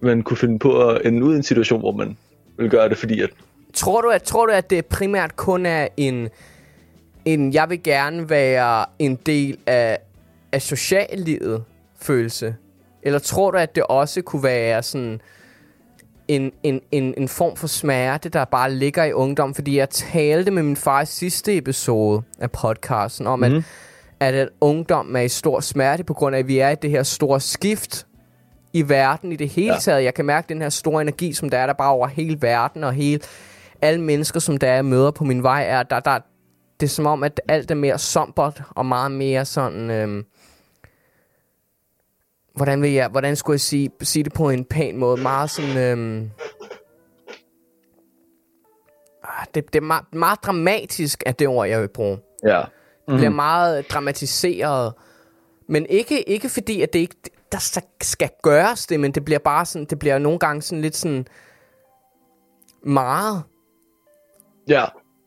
man 0.00 0.22
kunne 0.22 0.36
finde 0.36 0.58
på 0.58 0.88
at 0.88 1.06
ende 1.06 1.24
ud 1.24 1.32
i 1.34 1.36
en 1.36 1.42
situation, 1.42 1.80
hvor 1.80 1.92
man 1.92 2.16
vil 2.56 2.70
gøre 2.70 2.88
det, 2.88 2.96
fordi 2.98 3.20
at 3.20 3.30
Tror 3.74 4.00
du, 4.00 4.08
at, 4.08 4.22
tror 4.22 4.46
du, 4.46 4.52
at 4.52 4.70
det 4.70 4.86
primært 4.86 5.36
kun 5.36 5.66
er 5.66 5.88
en, 5.96 6.28
en 7.24 7.52
jeg 7.54 7.70
vil 7.70 7.82
gerne 7.82 8.30
være 8.30 8.84
en 8.98 9.16
del 9.26 9.56
af, 9.66 9.98
af 10.52 10.62
sociallivet 10.62 11.64
følelse? 12.00 12.54
Eller 13.02 13.18
tror 13.18 13.50
du, 13.50 13.56
at 13.58 13.74
det 13.74 13.82
også 13.82 14.22
kunne 14.22 14.42
være 14.42 14.82
sådan 14.82 15.20
en, 16.28 16.52
en, 16.62 16.80
en, 16.92 17.14
en 17.16 17.28
form 17.28 17.56
for 17.56 17.66
smerte, 17.66 18.28
der 18.28 18.44
bare 18.44 18.72
ligger 18.74 19.04
i 19.04 19.12
ungdom? 19.12 19.54
Fordi 19.54 19.78
jeg 19.78 19.90
talte 19.90 20.50
med 20.50 20.62
min 20.62 20.76
far 20.76 21.02
i 21.02 21.06
sidste 21.06 21.56
episode 21.56 22.22
af 22.38 22.50
podcasten 22.50 23.26
om, 23.26 23.38
mm. 23.38 23.46
Mhm. 23.46 23.56
at, 24.20 24.34
at, 24.34 24.34
at 24.34 24.48
ungdom 24.60 25.16
er 25.16 25.20
i 25.20 25.28
stor 25.28 25.60
smerte 25.60 26.04
på 26.04 26.14
grund 26.14 26.34
af, 26.36 26.38
at 26.40 26.48
vi 26.48 26.58
er 26.58 26.68
i 26.70 26.74
det 26.82 26.90
her 26.90 27.02
store 27.02 27.40
skift 27.40 28.06
i 28.72 28.88
verden 28.88 29.32
i 29.32 29.36
det 29.36 29.48
hele 29.48 29.72
Ja. 29.72 29.78
taget. 29.78 30.04
Jeg 30.04 30.14
kan 30.14 30.24
mærke 30.24 30.48
den 30.48 30.62
her 30.62 30.68
store 30.68 31.02
energi, 31.02 31.32
som 31.32 31.50
der 31.50 31.58
er 31.58 31.66
der 31.66 31.72
bare 31.72 31.90
over 31.90 32.06
hele 32.06 32.42
verden 32.42 32.84
og 32.84 32.92
hele 32.92 33.20
alle 33.82 34.00
mennesker, 34.00 34.40
som 34.40 34.56
der 34.56 34.72
jeg 34.72 34.84
møder 34.84 35.10
på 35.10 35.24
min 35.24 35.42
vej, 35.42 35.64
er 35.68 35.82
der, 35.82 36.00
der 36.00 36.18
det 36.80 36.86
er 36.86 36.90
som 36.90 37.06
om, 37.06 37.22
at 37.22 37.40
alt 37.48 37.70
er 37.70 37.74
mere 37.74 37.98
sombert 37.98 38.62
og 38.70 38.86
meget 38.86 39.10
mere 39.12 39.44
sådan... 39.44 39.90
Øhm, 39.90 40.24
hvordan, 42.58 42.82
vil 42.82 42.92
jeg, 42.92 43.08
hvordan 43.08 43.36
skulle 43.36 43.54
jeg 43.54 43.60
sige, 43.60 43.90
sige 44.02 44.22
det 44.22 44.32
på 44.32 44.50
en 44.50 44.64
pæn 44.64 44.96
måde? 44.96 45.22
Meget 45.22 45.50
sådan... 45.50 45.78
Øhm, 45.78 46.30
ah, 49.24 49.46
det, 49.54 49.72
det 49.72 49.76
er 49.76 49.80
meget, 49.86 50.04
meget 50.14 50.38
dramatisk, 50.42 51.22
at 51.26 51.38
det 51.38 51.48
ord, 51.48 51.68
jeg 51.68 51.80
vil 51.80 51.88
bruge. 51.88 52.18
ja, 52.46 52.62
Det 53.08 53.16
bliver 53.16 53.30
meget 53.30 53.90
dramatiseret. 53.90 54.92
Men 55.68 55.86
ikke, 55.86 56.28
ikke 56.28 56.48
fordi, 56.48 56.82
at 56.82 56.92
det 56.92 56.98
ikke 56.98 57.16
der 57.52 57.58
skal- 58.02 58.30
gøres 58.42 58.86
det, 58.86 59.00
men 59.00 59.12
det 59.12 59.24
bliver 59.24 59.38
bare 59.38 59.66
sådan, 59.66 59.84
det 59.84 59.98
bliver 59.98 60.18
nogle 60.18 60.38
gange 60.38 60.62
sådan 60.62 60.82
lidt 60.82 60.96
sådan 60.96 61.26
meget. 62.82 63.42
ja, 64.68 64.84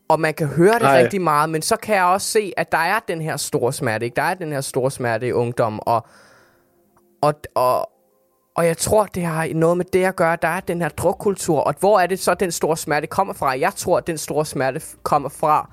Og 0.08 0.20
man 0.20 0.34
kan 0.34 0.46
høre 0.46 0.72
det 0.74 0.82
Nej. 0.82 1.02
rigtig 1.02 1.20
meget, 1.20 1.50
men 1.50 1.62
så 1.62 1.76
kan 1.76 1.96
jeg 1.96 2.04
også 2.04 2.26
se, 2.26 2.52
at 2.56 2.72
der 2.72 2.78
er 2.78 2.98
den 3.08 3.20
her 3.20 3.36
store 3.36 3.72
smerte, 3.72 4.04
ikke? 4.04 4.16
Der 4.16 4.22
er 4.22 4.34
den 4.34 4.52
her 4.52 4.60
store 4.60 4.90
smerte 4.90 5.28
i 5.28 5.32
ungdom, 5.32 5.80
og, 5.82 6.06
og, 7.22 7.34
og, 7.54 7.90
og 8.54 8.66
jeg 8.66 8.78
tror, 8.78 9.06
det 9.06 9.22
har 9.24 9.48
noget 9.54 9.76
med 9.76 9.84
det 9.92 10.04
at 10.04 10.16
gøre, 10.16 10.36
der 10.42 10.48
er 10.48 10.60
den 10.60 10.82
her 10.82 10.88
drukkultur, 10.88 11.60
og 11.60 11.74
hvor 11.80 12.00
er 12.00 12.06
det 12.06 12.18
så, 12.18 12.34
den 12.34 12.52
store 12.52 12.76
smerte 12.76 13.06
kommer 13.06 13.34
fra? 13.34 13.58
Jeg 13.58 13.72
tror, 13.76 13.98
at 13.98 14.06
den 14.06 14.18
store 14.18 14.46
smerte 14.46 14.80
kommer 15.02 15.28
fra 15.28 15.70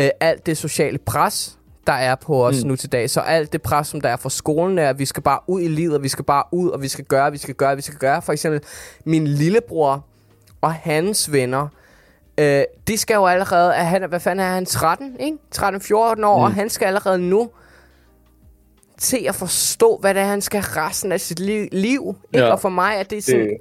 øh, 0.00 0.10
alt 0.20 0.46
det 0.46 0.56
sociale 0.56 0.98
pres, 0.98 1.58
der 1.86 1.92
er 1.92 2.14
på 2.14 2.46
os 2.46 2.62
mm. 2.62 2.68
nu 2.68 2.76
til 2.76 2.92
dag. 2.92 3.10
Så 3.10 3.20
alt 3.20 3.52
det 3.52 3.62
pres, 3.62 3.86
som 3.86 4.00
der 4.00 4.08
er 4.08 4.16
fra 4.16 4.30
skolen, 4.30 4.78
er, 4.78 4.88
at 4.88 4.98
vi 4.98 5.04
skal 5.04 5.22
bare 5.22 5.38
ud 5.46 5.60
i 5.60 5.68
livet, 5.68 5.94
og 5.94 6.02
vi 6.02 6.08
skal 6.08 6.24
bare 6.24 6.44
ud, 6.52 6.70
og 6.70 6.82
vi 6.82 6.88
skal 6.88 7.04
gøre, 7.04 7.32
vi 7.32 7.38
skal 7.38 7.54
gøre, 7.54 7.76
vi 7.76 7.82
skal 7.82 7.98
gøre. 7.98 8.22
For 8.22 8.32
eksempel 8.32 8.60
min 9.04 9.26
lillebror 9.26 10.04
og 10.60 10.74
hans 10.74 11.32
venner, 11.32 11.68
øh, 12.38 12.62
de 12.88 12.98
skal 12.98 13.14
jo 13.14 13.26
allerede, 13.26 13.74
er 13.74 13.84
han, 13.84 14.08
hvad 14.08 14.20
fanden 14.20 14.46
er 14.46 14.50
han, 14.50 14.66
13, 14.66 15.16
ikke? 15.20 15.38
13-14 15.56 15.94
år, 15.96 16.14
mm. 16.14 16.24
og 16.24 16.54
han 16.54 16.70
skal 16.70 16.86
allerede 16.86 17.18
nu 17.18 17.50
til 18.98 19.24
at 19.28 19.34
forstå, 19.34 19.98
hvad 20.00 20.14
det 20.14 20.22
er, 20.22 20.26
han 20.26 20.40
skal 20.40 20.60
resten 20.60 21.12
af 21.12 21.20
sit 21.20 21.40
liv. 21.40 21.68
liv 21.72 22.16
ikke? 22.32 22.44
Ja. 22.46 22.52
Og 22.52 22.60
for 22.60 22.68
mig 22.68 22.94
er 22.96 23.02
det 23.02 23.24
sådan 23.24 23.40
Det- 23.40 23.56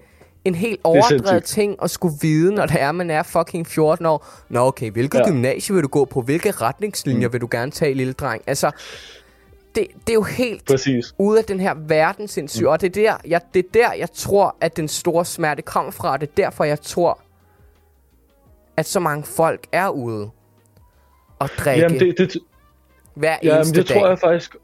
en 0.46 0.56
helt 0.56 0.80
overdrevet 0.84 1.10
sindssygt. 1.28 1.46
ting 1.46 1.75
at 1.84 1.92
skulle 1.92 2.16
vide, 2.22 2.56
når 2.56 2.66
det 2.66 2.82
er, 2.82 2.92
man 2.92 3.10
er 3.12 3.24
fucking 3.24 3.68
14 3.68 4.06
år. 4.06 4.28
Nå 4.50 4.60
okay, 4.60 4.92
hvilket 4.92 5.20
ja. 5.20 5.25
Gymnasie 5.30 5.74
vil 5.74 5.84
du 5.84 5.88
gå 5.88 6.06
på? 6.06 6.22
Hvilke 6.22 6.52
retningslinjer 6.52 7.28
mm. 7.28 7.34
vil 7.34 7.42
du 7.42 7.48
gerne 7.52 7.72
tage, 7.72 7.94
lille 7.94 8.13
dreng? 8.13 8.42
Altså, 8.48 8.72
det, 9.75 9.88
det 10.08 10.10
er 10.10 10.13
jo 10.13 10.24
helt 10.24 10.66
præcis. 10.66 11.13
ude 11.18 11.40
af 11.40 11.46
den 11.46 11.60
her 11.60 11.74
verdensindsyn, 11.88 12.63
mm. 12.63 12.68
og 12.70 12.82
det 12.82 12.98
er, 12.98 13.02
der, 13.12 13.18
jeg, 13.25 13.42
det 13.54 13.66
er 13.66 13.70
der, 13.74 13.94
jeg 13.94 14.12
tror, 14.13 14.56
at 14.62 14.78
den 14.78 14.88
store 14.88 15.25
smerte 15.25 15.62
kommer 15.62 15.92
fra, 15.92 16.18
det 16.18 16.30
er 16.30 16.34
derfor, 16.38 16.63
jeg 16.63 16.82
tror, 16.82 17.20
at 18.78 18.86
så 18.86 19.00
mange 19.00 19.24
folk 19.24 19.68
er 19.72 19.90
ude 19.90 20.30
og 21.40 21.50
drikke 21.58 21.82
Jamen, 21.82 22.00
det, 22.00 22.18
det, 22.18 22.38
hver 23.16 23.38
Jamen, 23.44 23.58
eneste 23.58 23.80
det 23.80 23.90
dag. 23.90 23.98
tror 23.98 24.08
jeg 24.08 24.20
faktisk... 24.20 24.56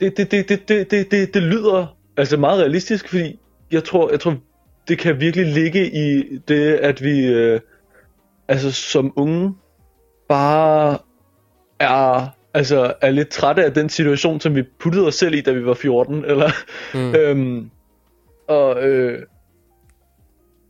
Det, 0.00 0.16
det, 0.16 0.30
det, 0.30 0.48
det, 0.48 0.68
det, 0.68 0.90
det, 0.90 1.10
det, 1.10 1.34
det 1.34 1.42
lyder 1.42 1.96
altså 2.16 2.36
meget 2.36 2.60
realistisk, 2.60 3.08
fordi 3.08 3.38
jeg 3.72 3.84
tror, 3.84 4.10
jeg 4.10 4.20
tror, 4.20 4.36
det 4.88 4.98
kan 4.98 5.20
virkelig 5.20 5.46
ligge 5.46 5.86
i 5.86 6.38
det, 6.48 6.74
at 6.74 7.02
vi 7.02 7.26
øh, 7.26 7.60
altså 8.48 8.72
som 8.72 9.12
unge 9.16 9.54
bare 10.28 10.98
er, 11.78 12.28
altså, 12.54 12.94
er 13.00 13.10
lidt 13.10 13.28
trætte 13.28 13.64
af 13.64 13.74
den 13.74 13.88
situation, 13.88 14.40
som 14.40 14.54
vi 14.54 14.62
puttede 14.62 15.06
os 15.06 15.14
selv 15.14 15.34
i, 15.34 15.40
da 15.40 15.52
vi 15.52 15.64
var 15.64 15.74
14, 15.74 16.24
eller... 16.24 16.50
Mm. 16.94 17.14
øhm, 17.20 17.70
og, 18.48 18.82
øh, 18.82 19.22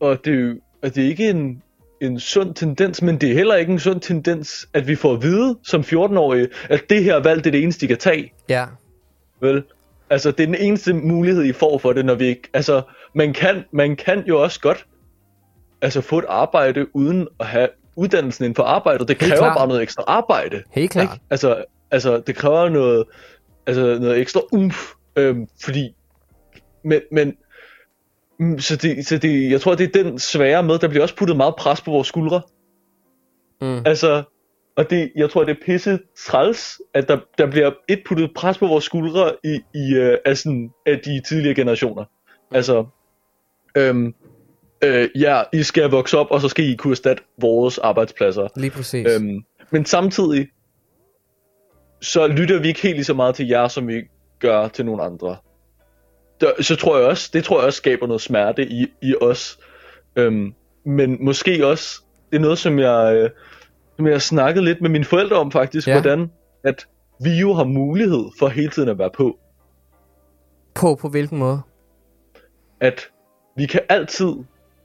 og 0.00 0.24
det 0.24 0.34
er 0.34 0.38
jo 0.38 0.60
og 0.82 0.94
det 0.94 1.04
er 1.04 1.08
ikke 1.08 1.30
en, 1.30 1.62
en 2.00 2.20
sund 2.20 2.54
tendens, 2.54 3.02
men 3.02 3.20
det 3.20 3.30
er 3.30 3.34
heller 3.34 3.54
ikke 3.54 3.72
en 3.72 3.78
sund 3.78 4.00
tendens, 4.00 4.68
at 4.74 4.88
vi 4.88 4.94
får 4.94 5.12
at 5.12 5.22
vide 5.22 5.58
som 5.62 5.80
14-årige, 5.80 6.48
at 6.70 6.90
det 6.90 7.04
her 7.04 7.16
valg 7.16 7.44
det 7.44 7.46
er 7.46 7.50
det 7.50 7.62
eneste, 7.62 7.84
I 7.84 7.88
kan 7.88 7.98
tage. 7.98 8.32
Ja, 8.48 8.64
Vel? 9.40 9.62
Altså, 10.10 10.30
det 10.30 10.42
er 10.42 10.46
den 10.46 10.54
eneste 10.54 10.92
mulighed, 10.92 11.44
I 11.44 11.52
får 11.52 11.78
for 11.78 11.92
det, 11.92 12.04
når 12.04 12.14
vi 12.14 12.26
ikke... 12.26 12.48
Altså, 12.52 12.82
man 13.14 13.32
kan, 13.32 13.64
man 13.72 13.96
kan 13.96 14.24
jo 14.26 14.42
også 14.42 14.60
godt 14.60 14.86
altså, 15.82 16.00
få 16.00 16.18
et 16.18 16.24
arbejde 16.28 16.96
uden 16.96 17.28
at 17.40 17.46
have 17.46 17.68
uddannelsen 17.96 18.44
inden 18.44 18.54
for 18.54 18.62
arbejdet. 18.62 19.08
Det 19.08 19.18
kræver 19.18 19.54
bare 19.54 19.68
noget 19.68 19.82
ekstra 19.82 20.04
arbejde. 20.06 20.62
helt 20.70 20.90
klart. 20.90 21.04
Ikke? 21.04 21.24
Altså, 21.30 21.64
altså, 21.90 22.22
det 22.26 22.36
kræver 22.36 22.68
noget, 22.68 23.04
altså, 23.66 23.98
noget 24.00 24.18
ekstra 24.20 24.40
umf, 24.52 24.92
øhm, 25.16 25.48
fordi... 25.64 25.94
Men, 26.84 27.00
men 27.12 27.36
mm, 28.38 28.58
så, 28.58 28.76
det, 28.76 29.06
så 29.06 29.18
det, 29.18 29.50
jeg 29.50 29.60
tror, 29.60 29.74
det 29.74 29.96
er 29.96 30.02
den 30.02 30.18
svære 30.18 30.62
med, 30.62 30.78
der 30.78 30.88
bliver 30.88 31.02
også 31.02 31.16
puttet 31.16 31.36
meget 31.36 31.56
pres 31.56 31.80
på 31.80 31.90
vores 31.90 32.08
skuldre. 32.08 32.42
Mm. 33.60 33.82
Altså, 33.86 34.22
og 34.80 34.90
det, 34.90 35.12
jeg 35.16 35.30
tror, 35.30 35.44
det 35.44 35.50
er 35.50 35.64
pisse 35.66 35.98
træls, 36.26 36.80
at 36.94 37.08
der, 37.08 37.18
der 37.38 37.50
bliver 37.50 37.70
et 37.88 38.02
puttet 38.06 38.30
pres 38.34 38.58
på 38.58 38.66
vores 38.66 38.84
skuldre 38.84 39.32
i, 39.44 39.60
i 39.74 39.98
uh, 39.98 40.14
af, 40.24 40.36
sådan, 40.36 40.70
af 40.86 40.98
de 40.98 41.22
tidligere 41.28 41.54
generationer. 41.54 42.04
Altså, 42.50 42.86
øhm, 43.76 44.14
øh, 44.84 45.08
ja, 45.14 45.42
I 45.52 45.62
skal 45.62 45.90
vokse 45.90 46.18
op, 46.18 46.26
og 46.30 46.40
så 46.40 46.48
skal 46.48 46.64
I 46.64 46.76
kunne 46.76 46.90
erstatte 46.90 47.22
vores 47.40 47.78
arbejdspladser. 47.78 48.48
Lige 48.56 48.70
præcis. 48.70 49.06
Øhm, 49.06 49.44
men 49.70 49.84
samtidig, 49.84 50.48
så 52.00 52.26
lytter 52.26 52.60
vi 52.60 52.68
ikke 52.68 52.82
helt 52.82 52.96
lige 52.96 53.04
så 53.04 53.14
meget 53.14 53.34
til 53.34 53.48
jer, 53.48 53.68
som 53.68 53.88
vi 53.88 54.02
gør 54.38 54.68
til 54.68 54.86
nogle 54.86 55.02
andre. 55.02 55.36
Der, 56.40 56.62
så 56.62 56.76
tror 56.76 56.98
jeg 56.98 57.06
også, 57.06 57.30
det 57.32 57.44
tror 57.44 57.58
jeg 57.58 57.66
også 57.66 57.76
skaber 57.76 58.06
noget 58.06 58.20
smerte 58.20 58.66
i, 58.66 58.86
i 59.02 59.14
os. 59.20 59.58
Øhm, 60.16 60.54
men 60.84 61.24
måske 61.24 61.66
også, 61.66 62.02
det 62.30 62.36
er 62.36 62.40
noget, 62.40 62.58
som 62.58 62.78
jeg, 62.78 63.14
øh, 63.16 63.30
som 64.00 64.06
jeg 64.06 64.14
har 64.14 64.18
snakket 64.18 64.64
lidt 64.64 64.80
med 64.80 64.90
mine 64.90 65.04
forældre 65.04 65.36
om 65.36 65.50
faktisk, 65.50 65.88
Ja. 65.88 65.92
hvordan 65.92 66.30
at 66.64 66.86
vi 67.24 67.30
jo 67.30 67.54
har 67.54 67.64
mulighed 67.64 68.24
for 68.38 68.48
hele 68.48 68.70
tiden 68.70 68.88
at 68.88 68.98
være 68.98 69.10
på. 69.16 69.38
På, 70.74 70.94
på 70.94 71.08
hvilken 71.08 71.38
måde? 71.38 71.62
at 72.80 73.08
vi 73.56 73.66
kan 73.66 73.80
altid 73.88 74.32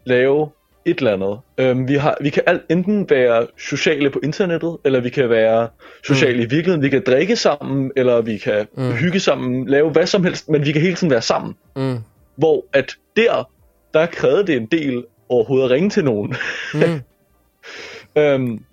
lave 0.05 0.50
et 0.86 0.98
eller 0.98 1.13
andet. 1.13 1.39
Øhm, 1.57 1.88
vi, 1.88 1.95
har, 1.95 2.17
vi 2.22 2.29
kan 2.29 2.43
alt, 2.48 2.62
enten 2.69 3.10
være 3.10 3.48
sociale 3.57 4.10
på 4.10 4.19
internettet, 4.24 4.77
eller 4.86 5.00
vi 5.00 5.10
kan 5.10 5.29
være 5.29 5.67
sociale 6.07 6.38
mm. 6.38 6.41
i 6.43 6.45
virkeligheden. 6.45 6.81
Vi 6.81 6.89
kan 6.89 7.03
drikke 7.07 7.36
sammen, 7.36 7.91
eller 7.95 8.22
vi 8.22 8.38
kan 8.38 8.67
mm. 8.77 8.91
hygge 8.91 9.19
sammen, 9.19 9.67
lave 9.67 9.89
hvad 9.89 10.05
som 10.07 10.24
helst, 10.24 10.50
men 10.50 10.65
vi 10.65 10.72
kan 10.72 10.81
hele 10.81 10.95
tiden 10.95 11.12
være 11.12 11.22
sammen. 11.22 11.55
Mm. 11.75 11.98
Hvor 12.36 12.65
at 12.74 12.95
der, 13.15 13.50
der 13.93 14.05
krævede 14.05 14.48
det 14.48 14.55
en 14.55 14.65
del 14.65 15.05
overhovedet 15.29 15.65
at 15.65 15.72
ringe 15.72 15.89
til 15.89 16.03
nogen. 16.03 16.36
Mm. 16.74 17.01
øhm, 18.22 18.63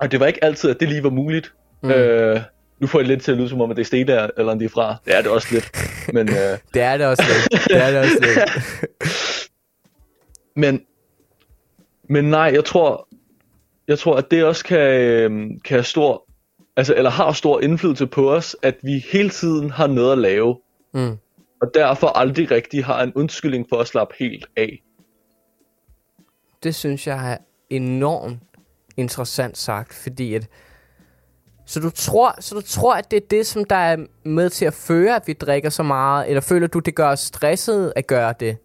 og 0.00 0.12
det 0.12 0.20
var 0.20 0.26
ikke 0.26 0.44
altid, 0.44 0.70
at 0.70 0.80
det 0.80 0.88
lige 0.88 1.04
var 1.04 1.10
muligt. 1.10 1.52
Mm. 1.82 1.90
Øh, 1.90 2.40
nu 2.80 2.86
får 2.86 2.98
jeg 2.98 3.08
lidt 3.08 3.22
til 3.22 3.32
at 3.32 3.38
lyde 3.38 3.48
som 3.48 3.60
om, 3.60 3.70
at 3.70 3.76
det 3.76 3.82
er 3.82 3.86
Stena, 3.86 4.28
eller 4.36 4.54
det 4.54 4.64
er 4.64 4.68
fra. 4.68 4.96
Det 5.04 5.16
er 5.16 5.22
det 5.22 5.30
også 5.30 5.48
lidt. 5.50 5.70
Men, 6.12 6.28
øh, 6.38 6.58
Det 6.74 6.82
er 6.82 6.96
det 6.96 7.06
også 7.06 7.22
lidt. 7.28 7.64
Det 7.68 7.76
er 7.76 7.90
det 7.90 7.98
også 7.98 8.18
lidt. 8.20 8.78
Men, 10.56 10.82
men 12.08 12.24
nej, 12.24 12.50
jeg 12.54 12.64
tror, 12.64 13.08
jeg 13.88 13.98
tror, 13.98 14.16
at 14.16 14.30
det 14.30 14.44
også 14.44 14.64
kan, 14.64 14.78
øhm, 15.00 15.60
kan 15.60 15.74
have 15.74 15.84
stor, 15.84 16.28
altså, 16.76 16.94
eller 16.94 17.10
har 17.10 17.32
stor 17.32 17.60
indflydelse 17.60 18.06
på 18.06 18.32
os, 18.34 18.56
at 18.62 18.76
vi 18.82 19.04
hele 19.12 19.30
tiden 19.30 19.70
har 19.70 19.86
noget 19.86 20.12
at 20.12 20.18
lave, 20.18 20.56
Mm. 20.94 21.16
og 21.60 21.70
derfor 21.74 22.06
aldrig 22.06 22.50
rigtig 22.50 22.84
har 22.84 23.02
en 23.02 23.12
undskyldning 23.14 23.66
for 23.68 23.76
at 23.76 23.86
slappe 23.86 24.14
helt 24.18 24.46
af. 24.56 24.82
Det 26.62 26.74
synes 26.74 27.06
jeg 27.06 27.32
er 27.32 27.36
enormt 27.70 28.38
interessant 28.98 29.58
sagt, 29.58 29.94
fordi 29.94 30.34
at 30.34 30.46
Så 31.66 31.80
du 31.80 31.90
tror, 31.90 32.34
så 32.40 32.54
du 32.54 32.60
tror, 32.60 32.94
at 32.94 33.10
det 33.10 33.16
er 33.16 33.26
det, 33.30 33.46
som 33.46 33.64
der 33.64 33.76
er 33.76 33.96
med 34.24 34.50
til 34.50 34.64
at 34.64 34.74
føre, 34.74 35.16
at 35.16 35.22
vi 35.26 35.32
drikker 35.32 35.70
så 35.70 35.82
meget? 35.82 36.28
Eller 36.28 36.40
føler 36.40 36.66
du, 36.66 36.78
det 36.78 36.94
gør 36.94 37.08
os 37.08 37.20
stresset 37.20 37.92
at 37.96 38.06
gøre 38.06 38.34
det? 38.40 38.56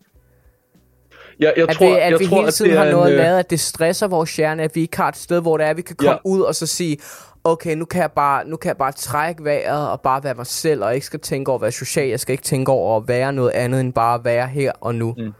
Jeg, 1.39 1.53
jeg 1.57 1.69
at 1.69 1.75
tror, 1.75 1.85
vi, 1.89 1.99
at 1.99 2.11
jeg 2.11 2.19
vi 2.19 2.25
tror, 2.25 2.35
hele 2.35 2.47
at 2.47 2.53
tiden 2.53 2.71
det 2.71 2.79
har 2.79 2.91
noget 2.91 3.07
en, 3.07 3.13
øh, 3.13 3.17
lavet, 3.25 3.39
at 3.39 3.49
det 3.49 3.59
stresser 3.59 4.07
vores 4.07 4.35
hjerne, 4.35 4.63
at 4.63 4.75
vi 4.75 4.81
ikke 4.81 4.97
har 4.97 5.07
et 5.07 5.17
sted, 5.17 5.41
hvor 5.41 5.57
det 5.57 5.65
er, 5.67 5.73
vi 5.73 5.81
kan 5.81 5.95
komme 5.95 6.11
Ja. 6.11 6.17
ud 6.25 6.41
og 6.41 6.55
så 6.55 6.67
sige, 6.67 6.97
okay, 7.43 7.75
nu 7.75 7.85
kan, 7.85 8.01
jeg 8.01 8.11
bare, 8.11 8.47
nu 8.47 8.57
kan 8.57 8.67
jeg 8.67 8.77
bare 8.77 8.91
trække 8.91 9.43
vejret 9.43 9.89
og 9.89 10.01
bare 10.01 10.23
være 10.23 10.33
mig 10.35 10.47
selv, 10.47 10.83
og 10.83 10.93
ikke 10.95 11.05
skal 11.05 11.19
tænke 11.19 11.49
over 11.49 11.57
at 11.57 11.61
være 11.61 11.71
social. 11.71 12.09
Jeg 12.09 12.19
skal 12.19 12.33
ikke 12.33 12.43
tænke 12.43 12.71
over 12.71 12.97
at 12.97 13.07
være 13.07 13.33
noget 13.33 13.51
andet, 13.51 13.81
end 13.81 13.93
bare 13.93 14.15
at 14.15 14.25
være 14.25 14.47
her 14.47 14.71
og 14.81 14.95
nu. 14.95 15.15
Mm. 15.17 15.31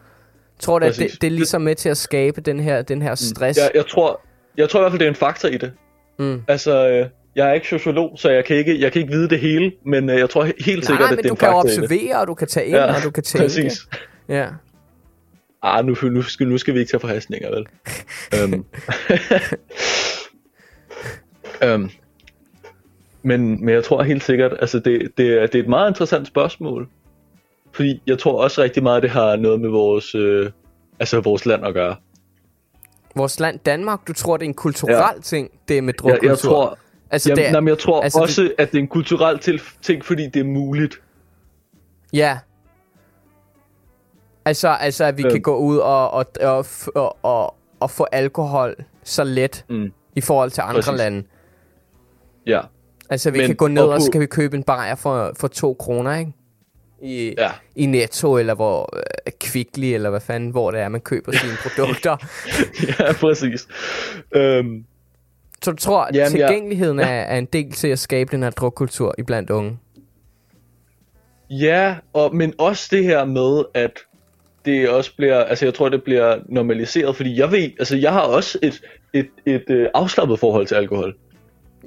Tror 0.59 0.79
du, 0.79 0.85
at 0.85 0.95
det, 0.95 1.11
det 1.21 1.27
er 1.27 1.31
ligesom 1.31 1.61
med 1.61 1.75
til 1.75 1.89
at 1.89 1.97
skabe 1.97 2.41
den 2.41 2.59
her, 2.59 2.81
den 2.81 3.01
her 3.01 3.15
stress? 3.15 3.59
Jeg, 3.59 3.71
jeg, 3.75 3.85
tror, 3.87 4.21
jeg 4.57 4.69
tror 4.69 4.79
i 4.79 4.81
hvert 4.81 4.91
fald, 4.91 4.99
det 4.99 5.05
er 5.05 5.09
en 5.09 5.15
faktor 5.15 5.49
i 5.49 5.57
det. 5.57 5.71
Mm. 6.19 6.41
Altså, 6.47 6.89
øh, 6.89 7.05
jeg 7.35 7.49
er 7.49 7.53
ikke 7.53 7.67
sociolog, 7.67 8.13
så 8.19 8.29
jeg 8.29 8.45
kan 8.45 8.55
ikke, 8.57 8.81
jeg 8.81 8.91
kan 8.91 9.01
ikke 9.01 9.13
vide 9.13 9.29
det 9.29 9.39
hele, 9.39 9.71
men 9.85 10.09
øh, 10.09 10.19
jeg 10.19 10.29
tror 10.29 10.45
he- 10.45 10.65
helt 10.65 10.79
Nej, 10.79 10.85
sikkert, 10.85 11.09
men 11.09 11.17
at 11.19 11.23
det 11.23 11.25
er 11.25 11.29
du 11.29 11.33
en 11.33 11.37
kan 11.37 11.49
jo 11.49 11.53
faktor 11.55 11.69
i 11.69 11.75
det. 11.75 11.83
observere, 11.83 12.19
og 12.21 12.27
du 12.27 12.33
kan 12.33 12.47
tage 12.47 12.65
ind, 12.67 12.75
og 12.75 13.03
du 13.03 13.09
kan 13.11 13.23
tænke. 13.23 13.43
præcis. 13.45 13.87
Ja. 14.29 14.47
Ah, 15.63 15.85
nu, 15.85 15.95
nu, 16.03 16.21
skal, 16.21 16.47
nu 16.47 16.57
skal 16.57 16.73
vi 16.73 16.79
ikke 16.79 16.91
tage 16.91 16.99
forhastninger, 16.99 17.49
vel? 17.49 17.65
øhm. 18.43 18.65
øhm. 21.63 21.89
Men, 23.25 23.65
men 23.65 23.69
jeg 23.75 23.83
tror 23.83 24.03
helt 24.03 24.23
sikkert, 24.23 24.51
altså 24.59 24.79
det, 24.79 25.11
det, 25.17 25.27
er, 25.33 25.47
det 25.47 25.55
er 25.55 25.63
et 25.63 25.69
meget 25.69 25.89
interessant 25.89 26.27
spørgsmål. 26.27 26.87
Fordi 27.73 28.01
jeg 28.07 28.19
tror 28.19 28.43
også 28.43 28.61
rigtig 28.61 28.83
meget, 28.83 29.03
det 29.03 29.11
har 29.11 29.35
noget 29.35 29.61
med 29.61 29.69
vores, 29.69 30.15
øh, 30.15 30.49
altså 30.99 31.19
vores 31.19 31.45
land 31.45 31.65
at 31.65 31.73
gøre. 31.73 31.95
Vores 33.15 33.39
land 33.39 33.59
Danmark, 33.59 34.07
du 34.07 34.13
tror, 34.13 34.37
det 34.37 34.45
er 34.45 34.49
en 34.49 34.53
kulturel 34.53 34.93
ja. 35.15 35.21
ting, 35.21 35.49
det 35.67 35.83
med 35.83 35.93
drukkultur? 35.93 36.29
jeg 36.29 36.37
tror, 36.37 36.77
altså, 37.11 37.29
jamen, 37.29 37.37
det 37.37 37.47
er, 37.49 37.51
jamen, 37.53 37.67
jeg 37.67 37.77
tror 37.77 38.01
altså, 38.01 38.19
også, 38.19 38.51
at 38.57 38.71
det 38.71 38.77
er 38.77 38.81
en 38.81 38.87
kulturel 38.87 39.39
ting, 39.81 40.05
fordi 40.05 40.23
det 40.29 40.39
er 40.39 40.43
muligt. 40.43 41.01
Ja. 42.13 42.39
Altså, 44.45 44.67
altså 44.67 45.03
at 45.05 45.17
vi 45.17 45.23
Øhm. 45.23 45.31
kan 45.31 45.41
gå 45.41 45.57
ud 45.57 45.77
og, 45.77 46.11
og, 46.11 46.25
og, 46.41 46.65
og, 46.95 47.17
og, 47.23 47.55
og 47.79 47.91
få 47.91 48.03
alkohol 48.11 48.75
så 49.03 49.23
let 49.23 49.65
Mm. 49.69 49.91
i 50.15 50.21
forhold 50.21 50.51
til 50.51 50.61
andre 50.61 50.73
Præcis. 50.81 50.97
lande. 50.97 51.23
Ja, 52.47 52.61
Altså, 53.09 53.31
vi 53.31 53.37
Men- 53.37 53.47
kan 53.47 53.55
gå 53.55 53.67
ned 53.67 53.81
og 53.83 53.89
og, 53.89 54.01
så 54.01 54.11
kan 54.11 54.21
vi 54.21 54.25
købe 54.25 54.57
en 54.57 54.63
bajer 54.63 54.95
for, 54.95 55.31
for 55.39 55.47
to 55.47 55.73
kroner, 55.73 56.15
ikke? 56.17 56.33
I, 57.03 57.33
ja. 57.37 57.51
i 57.75 57.85
Netto, 57.85 58.37
eller 58.37 58.53
hvor 58.55 58.97
øh, 58.97 59.31
Kvickly, 59.39 59.85
eller 59.85 60.09
hvad 60.09 60.21
fanden, 60.21 60.49
hvor 60.49 60.71
det 60.71 60.79
er, 60.79 60.89
man 60.89 61.01
køber 61.01 61.31
sine 61.41 61.53
produkter. 61.63 62.17
ja, 62.99 63.13
præcis. 63.13 63.67
Øhm, 64.35 64.85
Så 65.63 65.71
du 65.71 65.77
tror, 65.77 66.01
at 66.03 66.15
Jamen, 66.15 66.31
tilgængeligheden 66.31 66.99
er, 66.99 67.05
er 67.05 67.37
en 67.37 67.45
del 67.45 67.71
til 67.71 67.87
at 67.87 67.99
skabe 67.99 68.31
den 68.31 68.43
her 68.43 68.49
drukkultur 68.49 69.15
i 69.17 69.23
blandt 69.23 69.49
unge? 69.49 69.77
Ja, 71.49 71.95
og, 72.13 72.35
men 72.35 72.53
også 72.57 72.87
det 72.91 73.03
her 73.03 73.25
med, 73.25 73.63
at 73.73 73.99
det 74.65 74.89
også 74.89 75.15
bliver, 75.17 75.43
altså 75.43 75.65
jeg 75.65 75.73
tror, 75.73 75.89
det 75.89 76.03
bliver 76.03 76.39
normaliseret, 76.49 77.15
fordi 77.15 77.39
jeg 77.39 77.51
ved, 77.51 77.69
altså 77.79 77.97
jeg 77.97 78.13
har 78.13 78.21
også 78.21 78.59
et, 78.61 78.81
et, 79.13 79.29
et, 79.45 79.63
et 79.69 79.89
afslappet 79.93 80.39
forhold 80.39 80.67
til 80.67 80.75
alkohol. 80.75 81.15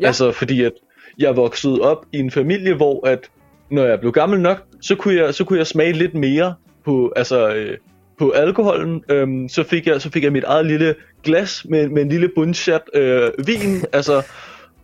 Ja. 0.00 0.06
Altså 0.06 0.32
fordi 0.32 0.64
at 0.64 0.72
jeg 1.18 1.36
voksede 1.36 1.80
op 1.80 2.06
i 2.12 2.18
en 2.18 2.30
familie, 2.30 2.74
hvor 2.74 3.06
at 3.06 3.30
når 3.70 3.84
jeg 3.84 4.00
blev 4.00 4.12
gammel 4.12 4.40
nok, 4.40 4.62
så 4.80 4.94
kunne 4.94 5.14
jeg, 5.14 5.34
så 5.34 5.44
kunne 5.44 5.58
jeg 5.58 5.66
smage 5.66 5.92
lidt 5.92 6.14
mere 6.14 6.54
på, 6.84 7.12
altså, 7.16 7.54
øh, 7.54 7.78
på 8.18 8.30
alkoholen. 8.30 9.04
Øhm, 9.08 9.48
så, 9.48 9.62
fik 9.62 9.86
jeg, 9.86 10.02
så 10.02 10.10
fik 10.10 10.24
jeg 10.24 10.32
mit 10.32 10.44
eget 10.44 10.66
lille 10.66 10.94
glas 11.24 11.66
med, 11.68 11.88
med 11.88 12.02
en 12.02 12.08
lille 12.08 12.30
bunchat 12.36 12.82
øh, 12.94 13.30
vin, 13.46 13.84
altså, 13.92 14.22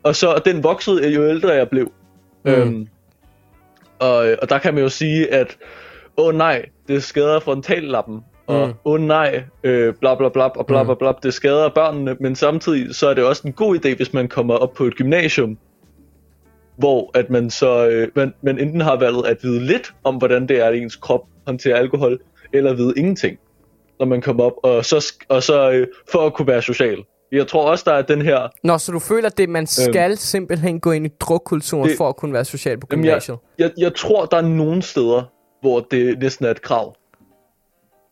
og 0.02 0.16
så 0.16 0.28
og 0.28 0.44
den 0.44 0.62
voksede 0.64 1.08
jo 1.08 1.28
ældre 1.28 1.48
jeg 1.52 1.68
blev. 1.68 1.92
Mm. 2.44 2.50
Øhm, 2.52 2.88
og, 3.98 4.16
og 4.42 4.48
der 4.48 4.58
kan 4.58 4.74
man 4.74 4.82
jo 4.82 4.88
sige, 4.88 5.34
at 5.34 5.56
åh 6.16 6.26
oh, 6.26 6.34
nej, 6.34 6.66
det 6.88 7.02
skader 7.02 7.40
frontallappen, 7.40 8.20
og 8.46 8.66
Mm. 8.66 8.74
åh 8.84 8.92
oh, 8.92 9.00
nej, 9.00 9.42
øh, 9.64 9.94
bla 9.94 10.14
bla 10.14 10.28
bla 10.28 10.42
og 10.44 10.66
bla 10.66 10.82
Mm. 10.82 10.86
bla 10.86 10.94
bla, 10.94 11.12
det 11.22 11.34
skader 11.34 11.68
børnene, 11.68 12.16
men 12.20 12.36
samtidig 12.36 12.94
så 12.94 13.08
er 13.08 13.14
det 13.14 13.24
også 13.24 13.42
en 13.46 13.52
god 13.52 13.76
idé, 13.76 13.96
hvis 13.96 14.12
man 14.12 14.28
kommer 14.28 14.54
op 14.54 14.74
på 14.74 14.84
et 14.84 14.94
gymnasium, 14.94 15.58
hvor 16.76 17.10
at 17.18 17.30
man 17.30 17.50
så 17.50 17.88
øh, 17.88 18.08
man, 18.16 18.34
man 18.42 18.58
enten 18.58 18.80
har 18.80 18.96
valgt 18.96 19.26
at 19.26 19.36
vide 19.42 19.60
lidt 19.60 19.94
om, 20.04 20.14
hvordan 20.16 20.46
det 20.48 20.60
er, 20.60 20.64
at 20.64 20.74
ens 20.74 20.96
krop 20.96 21.20
håndterer 21.46 21.76
alkohol, 21.76 22.18
eller 22.52 22.74
vide 22.74 22.92
ingenting, 22.96 23.38
når 23.98 24.06
man 24.06 24.20
kommer 24.20 24.44
op, 24.44 24.52
og 24.62 24.84
så, 24.84 25.14
og 25.28 25.42
så 25.42 25.70
øh, 25.70 25.86
for 26.12 26.26
at 26.26 26.34
kunne 26.34 26.46
være 26.46 26.62
social. 26.62 26.98
Jeg 27.32 27.46
tror 27.46 27.70
også, 27.70 27.84
der 27.86 27.92
er 27.92 28.02
den 28.02 28.22
her 28.22 28.48
Nå, 28.64 28.78
så 28.78 28.92
du 28.92 28.98
føler, 28.98 29.26
at 29.28 29.38
det, 29.38 29.48
man 29.48 29.66
skal 29.66 30.10
øhm, 30.10 30.16
simpelthen 30.16 30.80
gå 30.80 30.90
ind 30.92 31.06
i 31.06 31.10
drukkulturen 31.20 31.88
det- 31.88 31.96
for 31.96 32.08
at 32.08 32.16
kunne 32.16 32.32
være 32.32 32.44
social 32.44 32.80
på 32.80 32.86
Jamen, 32.90 33.04
jeg, 33.04 33.10
gymnasiet? 33.12 33.38
jeg, 33.58 33.70
jeg 33.78 33.94
tror, 33.94 34.24
der 34.26 34.36
er 34.36 34.40
nogle 34.42 34.82
steder, 34.82 35.22
hvor 35.60 35.80
det 35.80 36.18
næsten 36.18 36.46
er 36.46 36.50
et 36.50 36.62
krav. 36.62 36.96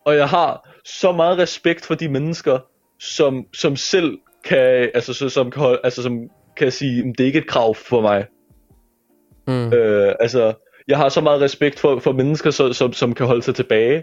Og 0.07 0.17
jeg 0.17 0.29
har 0.29 0.69
så 0.85 1.13
meget 1.13 1.39
respekt 1.39 1.85
for 1.87 1.95
de 1.95 2.09
mennesker, 2.09 2.59
som, 3.01 3.45
som 3.55 3.77
selv 3.77 4.19
kan, 4.45 4.91
altså, 4.95 5.15
så, 5.15 5.29
som, 5.29 5.51
kan, 5.51 5.79
altså, 5.85 6.03
som 6.03 6.19
kan 6.57 6.73
sige, 6.73 7.03
"Men 7.03 7.13
det 7.13 7.21
er 7.21 7.27
ikke 7.27 7.39
et 7.39 7.47
krav 7.49 7.75
for 7.75 8.01
mig. 8.01 8.27
Mm. 9.51 9.73
Øh, 9.73 10.15
altså, 10.21 10.53
jeg 10.89 10.97
har 10.99 11.09
så 11.09 11.21
meget 11.21 11.41
respekt 11.41 11.79
for, 11.79 11.99
for 11.99 12.13
mennesker, 12.13 12.51
så, 12.51 12.73
som, 12.73 12.93
som 12.93 13.15
kan 13.15 13.27
holde 13.27 13.43
sig 13.43 13.55
tilbage. 13.55 14.03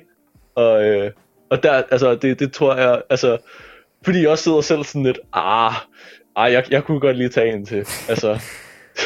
Og, 0.55 0.83
øh, 0.86 1.12
og 1.49 1.63
der, 1.63 1.81
altså, 1.91 2.15
det, 2.15 2.39
det 2.39 2.53
tror 2.53 2.75
jeg, 2.75 3.01
altså, 3.10 3.38
fordi 4.05 4.21
jeg 4.21 4.29
også 4.29 4.43
sidder 4.43 4.62
selv 4.62 4.83
sådan 4.83 5.03
lidt, 5.03 5.19
ah, 5.33 5.73
ah 6.36 6.51
jeg, 6.53 6.63
jeg 6.71 6.83
kunne 6.83 6.99
godt 6.99 7.17
lige 7.17 7.29
tage 7.29 7.53
en 7.53 7.65
til. 7.65 7.86
Altså, 8.10 8.39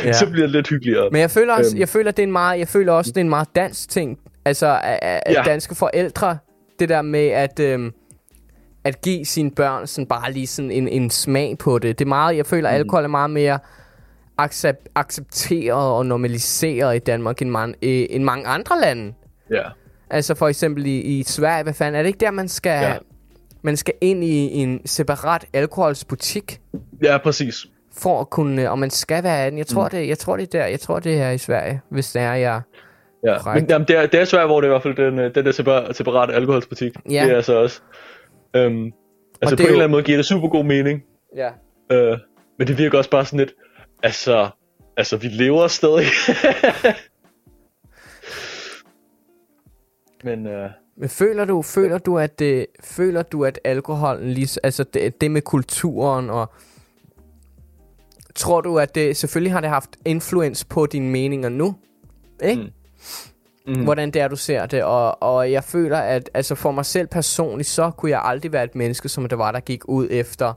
Ja. 0.06 0.14
så 0.20 0.30
bliver 0.30 0.46
det 0.48 0.52
lidt 0.56 0.70
hyggeligere. 0.70 1.10
Men 1.12 1.22
jeg 1.22 1.32
føler 1.32 1.54
også, 1.54 1.72
Øhm. 1.76 1.80
jeg 1.80 1.90
føler, 1.90 2.12
det 2.12 2.20
er 2.20 2.28
en 2.28 2.32
meget, 2.32 2.60
jeg 2.60 2.68
føler 2.68 2.94
også, 2.94 3.12
det 3.12 3.18
er 3.18 3.22
en 3.22 3.30
meget 3.30 3.48
dansk 3.56 3.90
ting. 3.90 4.20
Altså, 4.46 4.80
at, 4.84 5.00
at 5.26 5.34
Ja. 5.34 5.42
danske 5.46 5.76
forældre, 5.76 6.38
det 6.80 6.90
der 6.90 7.02
med 7.02 7.28
at, 7.28 7.60
øhm, 7.60 7.92
at 8.84 9.02
give 9.02 9.26
sine 9.26 9.52
børn 9.52 9.88
sådan 9.88 10.06
bare 10.08 10.32
lige 10.32 10.48
sådan 10.48 10.72
en, 10.72 10.88
en 10.88 11.10
smag 11.10 11.58
på 11.58 11.80
det. 11.80 12.00
Det 12.00 12.06
er 12.06 12.10
meget, 12.10 12.38
jeg 12.38 12.46
føler, 12.46 12.70
at 12.70 12.76
alkohol 12.76 13.04
er 13.04 13.08
meget 13.08 13.30
mere 13.30 13.60
accept, 14.44 14.90
accepteret 14.96 15.92
og 15.98 16.06
normaliseret 16.06 16.96
i 16.96 17.00
Danmark 17.00 17.42
end, 17.42 17.50
man, 17.50 17.70
øh, 17.82 18.06
end 18.10 18.24
mange 18.24 18.48
andre 18.48 18.80
lande. 18.82 19.14
Ja. 19.52 19.64
Altså 20.10 20.36
for 20.36 20.48
eksempel 20.48 20.86
i, 20.86 21.00
i 21.00 21.24
Sverige, 21.24 21.64
hvad 21.64 21.74
fanden, 21.74 21.96
er 21.96 22.04
det 22.04 22.08
ikke 22.08 22.20
der, 22.20 22.32
man 22.32 22.48
skal, 22.48 22.82
Ja. 22.82 22.94
man 23.62 23.78
skal 23.78 23.94
ind 24.02 24.24
i 24.24 24.54
en 24.54 24.82
separat 24.86 25.46
alkoholsbutik? 25.54 26.60
ja, 27.04 27.18
præcis. 27.18 27.66
for 27.98 28.22
at 28.22 28.30
kunne, 28.30 28.72
og 28.72 28.80
man 28.80 28.90
skal 28.90 29.24
være 29.24 29.46
18. 29.46 29.58
Jeg 29.58 29.68
tror, 29.68 29.84
Mm. 29.84 29.90
det, 29.90 30.08
jeg 30.08 30.18
tror, 30.18 30.38
det 30.38 30.44
er 30.56 30.60
der. 30.60 30.66
Jeg 30.66 30.80
tror, 30.80 31.00
det 31.00 31.14
er 31.14 31.18
her 31.18 31.32
i 31.32 31.38
Sverige, 31.38 31.82
hvis 31.90 32.12
det 32.12 32.22
er, 32.22 32.34
jeg... 32.34 32.62
Ja, 33.26 33.38
men 33.54 33.66
jamen, 33.70 33.88
det, 33.88 33.98
er, 33.98 34.06
det 34.06 34.20
er 34.20 34.26
svært, 34.26 34.48
hvor 34.48 34.62
det 34.62 34.68
er 34.68 34.72
i 34.72 34.74
hvert 34.74 34.84
fald 34.84 34.96
den, 35.12 35.20
øh, 35.20 35.36
den 35.36 35.46
der 35.46 35.52
separate, 35.52 35.94
separate 35.94 36.34
alkoholsbutik. 36.34 36.92
Ja. 37.10 37.24
Det 37.24 37.32
er 37.32 37.36
altså 37.36 37.56
også. 37.56 37.82
Øhm, 38.56 38.92
altså 39.42 39.56
det 39.56 39.58
på 39.58 39.62
en 39.62 39.68
jo- 39.68 39.68
eller 39.68 39.84
anden 39.84 39.92
måde 39.92 40.04
giver 40.04 40.18
det 40.18 40.26
super 40.26 40.48
god 40.48 40.64
mening. 40.66 41.04
Ja. 41.36 41.50
Øh, 41.92 42.18
men 42.60 42.68
det 42.68 42.78
virker 42.78 42.98
også 42.98 43.10
bare 43.10 43.26
sådan 43.26 43.40
lidt, 43.40 43.54
altså, 44.04 44.50
altså 44.98 45.18
vi 45.18 45.28
lever 45.28 45.68
stadig. 45.68 46.06
men 50.24 50.48
øh, 50.48 50.70
Men 50.96 51.10
føler 51.10 51.46
du, 51.46 51.62
føler 51.62 51.98
du, 51.98 52.18
at 52.18 52.40
det, 52.40 52.66
føler 52.84 53.24
du, 53.24 53.46
at 53.46 53.60
alkoholen, 53.64 54.32
lige, 54.32 54.60
altså 54.64 54.84
det, 54.84 55.22
det 55.22 55.32
med 55.32 55.42
kulturen 55.42 56.30
og... 56.30 56.52
Tror 58.36 58.62
du, 58.62 58.80
at 58.80 58.96
det 58.96 59.18
selvfølgelig 59.18 59.54
har 59.54 59.62
det 59.62 59.70
haft 59.70 59.90
influence 60.06 60.66
på 60.66 60.86
dine 60.86 61.10
meninger 61.10 61.50
nu? 61.50 61.76
Ikke? 62.44 62.72
Mm. 63.66 63.74
mm, 63.74 63.84
hvordan 63.84 64.12
det 64.12 64.22
er, 64.22 64.28
du 64.28 64.36
ser 64.36 64.66
det. 64.66 64.84
Og, 64.84 65.24
og 65.24 65.52
jeg 65.52 65.64
føler, 65.64 65.98
at 65.98 66.30
altså 66.34 66.56
for 66.56 66.72
mig 66.72 66.86
selv 66.86 67.08
personligt, 67.08 67.70
så 67.70 67.92
kunne 67.92 68.12
jeg 68.12 68.22
aldrig 68.24 68.52
være 68.52 68.64
et 68.64 68.76
menneske, 68.76 69.10
som 69.10 69.30
det 69.30 69.38
var, 69.38 69.52
der 69.52 69.60
gik 69.60 69.88
ud 69.88 70.08
efter... 70.12 70.54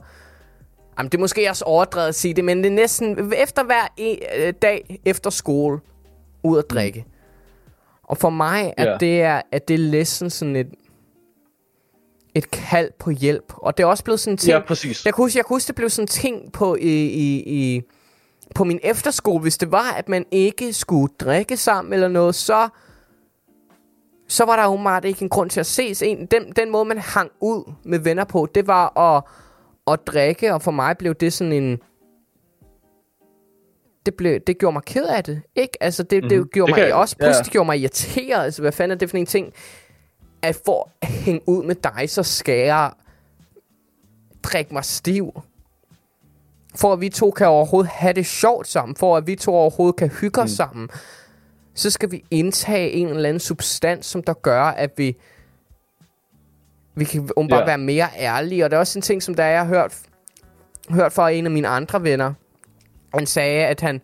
Jamen, 0.97 1.09
det 1.11 1.17
er 1.17 1.21
måske 1.21 1.49
også 1.49 1.65
overdrevet 1.65 2.07
at 2.07 2.15
sige 2.15 2.33
det, 2.33 2.45
men 2.45 2.57
det 2.57 2.65
er 2.65 2.69
næsten 2.75 3.33
efter 3.37 3.63
hver 3.63 3.87
en, 3.97 4.17
øh, 4.37 4.53
dag 4.61 4.99
efter 5.05 5.29
skole, 5.29 5.79
ud 6.43 6.57
at 6.57 6.69
drikke. 6.69 7.05
Og 8.03 8.17
for 8.17 8.29
mig, 8.29 8.73
at 8.77 8.87
Ja. 8.87 8.97
det 8.99 9.21
er, 9.21 9.41
at 9.51 9.67
det 9.67 9.73
er 9.73 9.91
næsten 9.91 10.29
sådan 10.29 10.55
et, 10.55 10.67
et 12.35 12.51
kald 12.51 12.91
på 12.99 13.09
hjælp. 13.09 13.53
Og 13.57 13.77
det 13.77 13.83
er 13.83 13.87
også 13.87 14.03
blevet 14.03 14.19
sådan 14.19 14.33
en 14.33 14.37
ting... 14.37 14.51
ja, 14.53 14.59
præcis. 14.59 15.05
Jeg 15.05 15.13
kunne, 15.13 15.25
huske, 15.25 15.37
jeg 15.37 15.45
kunne 15.45 15.55
huske, 15.55 15.67
det 15.67 15.75
blev 15.75 15.89
sådan 15.89 16.03
en 16.03 16.07
ting 16.07 16.51
på, 16.51 16.75
i, 16.75 17.05
i, 17.05 17.43
i, 17.45 17.81
på 18.55 18.63
min 18.63 18.79
efterskole, 18.83 19.41
hvis 19.41 19.57
det 19.57 19.71
var, 19.71 19.91
at 19.97 20.09
man 20.09 20.25
ikke 20.31 20.73
skulle 20.73 21.13
drikke 21.19 21.57
sammen 21.57 21.93
eller 21.93 22.07
noget, 22.07 22.35
så, 22.35 22.69
så 24.27 24.45
var 24.45 24.55
der 24.55 24.67
åbenbart 24.67 25.05
ikke 25.05 25.21
en 25.23 25.29
grund 25.29 25.49
til 25.49 25.59
at 25.59 25.65
ses. 25.65 26.01
En, 26.01 26.25
den, 26.25 26.51
den 26.55 26.71
måde, 26.71 26.85
man 26.85 26.97
hang 26.97 27.31
ud 27.39 27.71
med 27.83 27.99
venner 27.99 28.23
på, 28.23 28.47
det 28.55 28.67
var 28.67 28.97
at, 28.99 29.23
at 29.87 29.99
drikke, 30.07 30.53
og 30.53 30.61
for 30.61 30.71
mig 30.71 30.97
blev 30.97 31.15
det 31.15 31.33
sådan 31.33 31.53
en... 31.53 31.79
Det, 34.05 34.13
blev, 34.13 34.39
det 34.39 34.57
gjorde 34.57 34.73
mig 34.73 34.83
ked 34.83 35.05
af 35.05 35.23
det, 35.23 35.41
ikke? 35.55 35.83
Altså, 35.83 36.03
det, 36.03 36.17
mm-hmm. 36.17 36.29
det 36.29 36.39
Mhm. 36.39 36.49
gjorde 36.53 36.71
Det 36.71 36.79
mig 36.79 36.87
kan 36.87 36.95
også 36.95 37.15
ja. 37.19 37.25
pludselig 37.25 37.51
gjorde 37.51 37.65
mig 37.65 37.79
irriteret. 37.79 38.43
Altså, 38.43 38.61
hvad 38.61 38.71
fanden 38.71 38.95
er 38.95 38.99
det 38.99 39.09
for 39.09 39.17
en 39.17 39.25
ting? 39.25 39.53
At 40.41 40.61
for 40.65 40.91
at 41.01 41.07
hænge 41.07 41.41
ud 41.47 41.63
med 41.63 41.75
dig, 41.75 42.09
så 42.09 42.23
skal 42.23 42.65
jeg 42.65 42.91
drikke 44.43 44.73
mig 44.73 44.85
stiv. 44.85 45.41
for 46.75 46.93
at 46.93 47.01
vi 47.01 47.09
to 47.09 47.31
kan 47.31 47.47
overhovedet 47.47 47.91
have 47.91 48.13
det 48.13 48.25
sjovt 48.25 48.67
sammen, 48.67 48.95
for 48.95 49.17
at 49.17 49.27
vi 49.27 49.35
to 49.35 49.53
overhovedet 49.55 49.95
kan 49.95 50.09
hygge 50.09 50.41
os 50.41 50.49
mm. 50.49 50.55
sammen, 50.55 50.89
så 51.73 51.89
skal 51.89 52.11
vi 52.11 52.23
indtage 52.31 52.91
en 52.91 53.07
eller 53.07 53.29
anden 53.29 53.39
substans, 53.39 54.05
som 54.05 54.23
der 54.23 54.33
gør, 54.33 54.63
at 54.63 54.91
vi 54.97 55.17
vi 56.95 57.05
kan 57.05 57.29
bare 57.35 57.57
yeah. 57.57 57.67
være 57.67 57.77
mere 57.77 58.07
ærlige. 58.17 58.65
Og 58.65 58.71
det 58.71 58.75
er 58.75 58.79
også 58.79 58.99
en 58.99 59.03
ting, 59.03 59.23
som 59.23 59.35
der 59.35 59.45
jeg 59.45 59.59
har 59.59 59.67
hørt, 59.67 59.99
hørt 60.89 61.13
fra 61.13 61.29
en 61.29 61.45
af 61.45 61.51
mine 61.51 61.67
andre 61.67 62.03
venner. 62.03 62.33
Han 63.13 63.25
sagde, 63.25 63.65
at 63.65 63.81
han, 63.81 64.01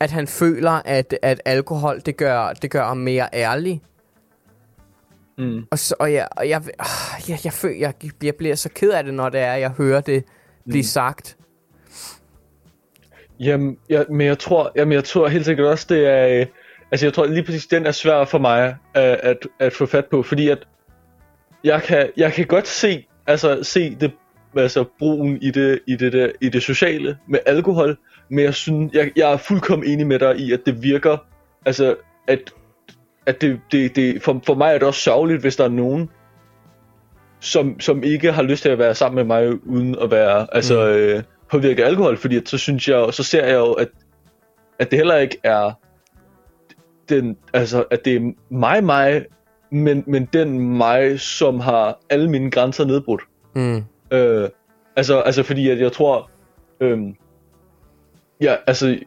at 0.00 0.10
han 0.10 0.26
føler, 0.26 0.70
at, 0.70 1.18
at 1.22 1.40
alkohol, 1.44 2.00
det 2.06 2.16
gør, 2.16 2.52
det 2.52 2.70
gør 2.70 2.84
ham 2.84 2.96
mere 2.96 3.28
ærlig. 3.32 3.82
Mm. 5.38 5.66
Og, 5.70 5.78
så, 5.78 5.94
og, 5.98 6.12
jeg, 6.12 6.28
og 6.30 6.48
jeg, 6.48 6.62
øh, 6.66 7.30
jeg, 7.30 7.38
jeg, 7.44 7.52
føler, 7.52 7.78
jeg, 7.78 7.94
jeg 8.22 8.34
bliver 8.34 8.54
så 8.54 8.68
ked 8.68 8.90
af 8.90 9.04
det, 9.04 9.14
når 9.14 9.28
det 9.28 9.40
er, 9.40 9.54
jeg 9.54 9.70
hører 9.70 10.00
det 10.00 10.24
blive 10.64 10.80
mm. 10.80 10.82
sagt. 10.82 11.36
Jamen, 13.40 13.78
jeg, 13.88 14.06
men 14.10 14.26
jeg 14.26 14.38
tror, 14.38 14.72
jamen, 14.76 14.92
jeg 14.92 15.04
tror 15.04 15.28
helt 15.28 15.44
sikkert 15.44 15.66
også, 15.66 15.86
det 15.88 16.06
er... 16.06 16.40
Øh, 16.40 16.46
altså, 16.90 17.06
jeg 17.06 17.14
tror 17.14 17.26
lige 17.26 17.44
præcis, 17.44 17.66
den 17.66 17.86
er 17.86 17.92
svær 17.92 18.24
for 18.24 18.38
mig 18.38 18.76
at, 18.94 19.02
at, 19.02 19.36
at 19.58 19.72
få 19.72 19.86
fat 19.86 20.04
på, 20.06 20.22
fordi 20.22 20.48
at 20.48 20.58
jeg 21.64 21.82
kan, 21.82 22.10
jeg 22.16 22.32
kan 22.32 22.46
godt 22.46 22.68
se, 22.68 23.06
altså, 23.26 23.62
se 23.62 23.94
det, 23.94 24.12
altså, 24.56 24.84
brugen 24.98 25.42
i 25.42 25.50
det, 25.50 25.80
i, 25.86 25.96
det 25.96 26.12
der, 26.12 26.30
i 26.40 26.48
det 26.48 26.62
sociale 26.62 27.18
med 27.28 27.38
alkohol, 27.46 27.96
men 28.28 28.44
jeg, 28.44 28.54
synes, 28.54 28.92
jeg, 28.92 29.12
jeg 29.16 29.32
er 29.32 29.36
fuldkommen 29.36 29.88
enig 29.88 30.06
med 30.06 30.18
dig 30.18 30.36
i, 30.36 30.52
at 30.52 30.60
det 30.66 30.82
virker, 30.82 31.16
altså, 31.66 31.96
at, 32.28 32.54
at 33.26 33.40
det, 33.40 33.60
det, 33.72 33.96
det 33.96 34.22
for, 34.22 34.42
for 34.46 34.54
mig 34.54 34.74
er 34.74 34.78
det 34.78 34.82
også 34.82 35.00
sørgeligt, 35.00 35.40
hvis 35.40 35.56
der 35.56 35.64
er 35.64 35.68
nogen, 35.68 36.10
som, 37.40 37.80
som 37.80 38.02
ikke 38.02 38.32
har 38.32 38.42
lyst 38.42 38.62
til 38.62 38.68
at 38.68 38.78
være 38.78 38.94
sammen 38.94 39.16
med 39.16 39.24
mig, 39.24 39.66
uden 39.66 39.96
at 40.02 40.10
være, 40.10 40.46
altså, 40.52 40.74
mm. 40.74 40.90
øh, 40.90 41.22
påvirket 41.50 41.82
af 41.82 41.86
alkohol, 41.86 42.16
fordi 42.16 42.36
at, 42.36 42.48
så 42.48 42.58
synes 42.58 42.88
jeg, 42.88 43.08
så 43.10 43.22
ser 43.22 43.46
jeg 43.46 43.54
jo, 43.54 43.72
at, 43.72 43.88
at 44.78 44.90
det 44.90 44.98
heller 44.98 45.16
ikke 45.16 45.38
er 45.42 45.72
den, 47.08 47.36
altså, 47.52 47.84
at 47.90 48.04
det 48.04 48.16
er 48.16 48.32
mig, 48.50 48.84
mig, 48.84 49.24
men, 49.70 50.04
men 50.06 50.28
den 50.32 50.60
mig, 50.60 51.20
som 51.20 51.60
har 51.60 51.98
alle 52.10 52.30
mine 52.30 52.50
grænser 52.50 52.84
nedbrudt. 52.84 53.22
Mm. 53.54 53.84
Øh, 54.10 54.48
altså, 54.96 55.20
altså 55.20 55.42
fordi 55.42 55.70
at 55.70 55.80
jeg 55.80 55.92
tror, 55.92 56.30
øhm, 56.80 57.16
ja, 58.40 58.56
altså, 58.66 58.98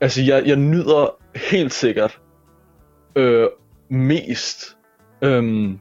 altså 0.00 0.22
jeg, 0.22 0.42
jeg 0.46 0.56
nyder 0.56 1.16
helt 1.50 1.72
sikkert 1.72 2.20
øh, 3.16 3.48
mest 3.88 4.76
øhm, 5.22 5.80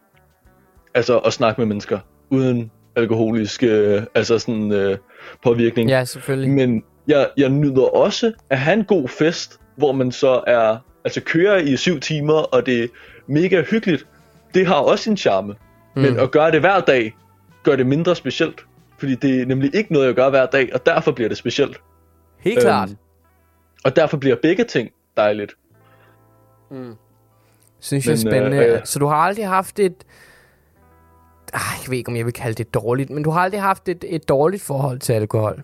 altså 0.94 1.18
at 1.18 1.34
snakke 1.34 1.62
med 1.62 1.66
mennesker 1.66 2.00
uden 2.30 2.72
alkoholisk 2.96 3.64
øh, 3.64 4.04
altså 4.16 4.40
sådan 4.40 4.72
øh, 4.72 4.98
påvirkning. 5.44 5.90
Ja, 5.90 6.04
selvfølgelig. 6.04 6.52
Men 6.52 6.84
jeg, 7.08 7.30
jeg 7.38 7.50
nyder 7.50 7.96
også 7.96 8.34
at 8.50 8.60
have 8.60 8.74
en 8.74 8.86
god 8.86 9.08
fest, 9.08 9.60
hvor 9.78 9.92
man 9.92 10.12
så 10.12 10.44
er 10.48 10.78
altså 11.06 11.22
kører 11.22 11.58
i 11.58 11.78
syv 11.78 12.00
timer, 12.00 12.34
og 12.34 12.66
det 12.66 12.84
er 12.84 12.88
mega 13.28 13.62
hyggeligt. 13.62 14.08
Det 14.54 14.68
har 14.68 14.76
også 14.76 15.04
sin 15.04 15.18
charme. 15.18 15.56
Mm. 15.96 16.02
Men 16.02 16.20
at 16.20 16.32
gøre 16.32 16.52
det 16.52 16.60
hver 16.60 16.80
dag, 16.80 17.16
gør 17.64 17.76
det 17.76 17.88
mindre 17.88 18.16
specielt. 18.16 18.66
Fordi 18.98 19.16
det 19.16 19.42
er 19.42 19.46
nemlig 19.46 19.76
ikke 19.76 19.94
noget, 19.94 20.08
jeg 20.08 20.16
gør 20.16 20.30
hver 20.30 20.46
dag, 20.46 20.74
og 20.74 20.86
derfor 20.86 21.12
bliver 21.12 21.28
det 21.28 21.38
specielt. 21.38 21.82
Helt 22.40 22.58
øhm, 22.58 22.64
klart. 22.64 22.90
Og 23.84 23.96
derfor 23.96 24.18
bliver 24.18 24.36
begge 24.42 24.64
ting 24.64 24.90
dejligt. 25.18 25.54
Mm. 26.72 26.94
Synes 27.80 28.06
jeg 28.06 28.14
er 28.14 28.18
spændende. 28.18 28.58
Øh, 28.58 28.74
øh, 28.74 28.80
så 28.84 29.00
du 29.00 29.08
har 29.08 29.16
aldrig 29.16 29.48
haft 29.48 29.80
et... 29.80 29.96
Ah, 31.54 31.62
jeg 31.84 31.90
ved 31.90 31.98
ikke, 31.98 32.10
om 32.10 32.16
jeg 32.16 32.26
vil 32.26 32.34
kalde 32.34 32.56
det 32.56 32.74
dårligt, 32.74 33.10
men 33.10 33.24
du 33.24 33.30
har 33.30 33.42
aldrig 33.42 33.62
haft 33.62 33.90
et, 33.90 34.06
et 34.08 34.30
dårligt 34.30 34.64
forhold 34.64 35.00
til 35.00 35.14
alkohol? 35.14 35.64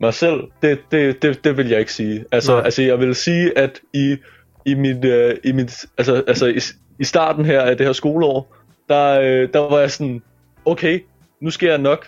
Mig 0.00 0.14
selv, 0.14 0.40
det, 0.62 0.78
det, 0.90 1.22
det, 1.22 1.44
det 1.44 1.56
vil 1.56 1.68
jeg 1.68 1.78
ikke 1.78 1.92
sige. 1.92 2.24
Altså, 2.32 2.56
altså 2.56 2.82
jeg 2.82 3.00
vil 3.00 3.14
sige, 3.14 3.58
at 3.58 3.80
i, 3.92 4.16
i 4.66 4.74
mit, 4.74 5.04
uh, 5.04 5.30
i 5.44 5.52
mit 5.52 5.86
altså, 5.98 6.24
altså 6.26 6.46
i, 6.46 6.58
i 6.98 7.04
starten 7.04 7.44
her 7.44 7.60
af 7.60 7.76
det 7.76 7.86
her 7.86 7.92
skoleår, 7.92 8.56
der, 8.88 9.18
uh, 9.18 9.52
der 9.52 9.58
var 9.58 9.78
jeg 9.78 9.90
sådan, 9.90 10.22
okay, 10.64 11.00
nu 11.40 11.50
skal 11.50 11.68
jeg 11.68 11.78
nok 11.78 12.06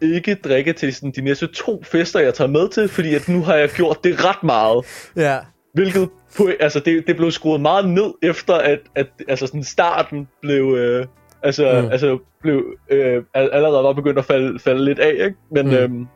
ikke 0.00 0.34
drikke 0.34 0.72
til 0.72 0.94
sådan 0.94 1.10
de 1.10 1.20
næste 1.20 1.46
to 1.46 1.82
fester, 1.82 2.20
jeg 2.20 2.34
tager 2.34 2.48
med 2.48 2.68
til, 2.68 2.88
fordi 2.88 3.14
at 3.14 3.28
nu 3.28 3.42
har 3.42 3.54
jeg 3.54 3.68
gjort 3.68 4.04
det 4.04 4.24
ret 4.24 4.42
meget. 4.42 4.84
Ja. 5.16 5.38
Hvilket 5.72 6.08
på, 6.36 6.48
altså 6.60 6.80
det, 6.80 7.06
det 7.06 7.16
blev 7.16 7.30
skruet 7.30 7.60
meget 7.60 7.88
ned 7.88 8.12
efter 8.22 8.54
at, 8.54 8.80
at 8.94 9.06
altså 9.28 9.46
sådan 9.46 9.64
starten 9.64 10.28
blev 10.42 10.74
øh, 10.78 11.06
altså, 11.42 11.80
mm. 11.82 11.90
altså 11.90 12.18
blev 12.42 12.64
øh, 12.90 13.22
allerede 13.34 13.84
var 13.84 13.92
begyndt 13.92 14.18
at 14.18 14.24
falde, 14.24 14.58
falde 14.58 14.84
lidt 14.84 14.98
af, 14.98 15.12
ikke? 15.12 15.36
Men 15.50 15.66
mm. 15.66 15.72
øhm, 15.72 16.06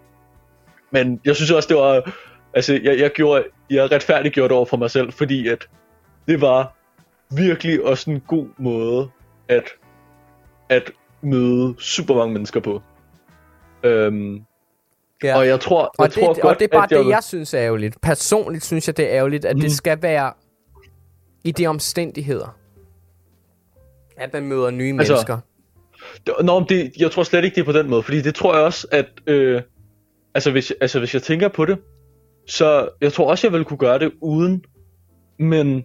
men 0.90 1.20
jeg 1.24 1.36
synes 1.36 1.50
også 1.50 1.68
det 1.68 1.76
var 1.76 2.12
altså 2.54 2.80
jeg, 2.82 2.98
jeg 2.98 3.10
gjorde 3.10 3.44
jeg 3.70 3.92
retfærdiggjorde 3.92 4.48
det 4.48 4.56
over 4.56 4.66
for 4.66 4.76
mig 4.76 4.90
selv, 4.90 5.12
fordi 5.12 5.48
at 5.48 5.68
det 6.28 6.40
var 6.40 6.76
virkelig 7.36 7.84
også 7.84 8.10
en 8.10 8.20
god 8.20 8.46
måde 8.58 9.10
at 9.48 9.64
at 10.68 10.90
møde 11.22 11.74
super 11.78 12.14
mange 12.14 12.32
mennesker 12.32 12.60
på. 12.60 12.82
Øhm, 13.82 14.44
Ja. 15.22 15.36
Og 15.36 15.46
jeg 15.46 15.60
tror, 15.60 15.94
jeg 15.98 16.06
og 16.06 16.12
tror 16.12 16.32
det, 16.32 16.42
godt, 16.42 16.54
og 16.54 16.60
det 16.60 16.64
er 16.64 16.78
bare 16.78 16.86
jeg 16.90 16.98
det, 16.98 17.08
jeg 17.08 17.22
synes 17.22 17.54
er 17.54 17.60
ærgerligt. 17.60 18.00
Personligt 18.00 18.64
synes 18.64 18.86
jeg, 18.86 18.96
det 18.96 19.04
er 19.04 19.16
ærgerligt, 19.16 19.44
at 19.44 19.56
mm. 19.56 19.62
det 19.62 19.72
skal 19.72 20.02
være 20.02 20.32
i 21.44 21.50
de 21.52 21.66
omstændigheder, 21.66 22.56
at 24.16 24.32
man 24.32 24.46
møder 24.46 24.70
nye 24.70 24.94
altså, 24.98 25.12
mennesker. 25.12 25.38
Det, 26.26 26.34
nå, 26.44 26.64
det, 26.68 26.92
jeg 26.98 27.10
tror 27.10 27.22
slet 27.22 27.44
ikke, 27.44 27.54
det 27.54 27.60
er 27.60 27.64
på 27.64 27.72
den 27.72 27.90
måde, 27.90 28.02
fordi 28.02 28.20
det 28.20 28.34
tror 28.34 28.54
jeg 28.54 28.64
også, 28.64 28.86
at 28.90 29.06
øh, 29.26 29.62
altså, 30.38 30.50
hvis, 30.50 30.72
altså, 30.80 30.98
hvis 30.98 31.14
jeg 31.14 31.22
tænker 31.22 31.48
på 31.48 31.64
det, 31.64 31.78
så 32.46 32.88
jeg 33.00 33.12
tror 33.12 33.30
også, 33.30 33.46
jeg 33.46 33.52
ville 33.52 33.64
kunne 33.64 33.78
gøre 33.78 33.98
det 33.98 34.12
uden, 34.20 34.64
men... 35.38 35.84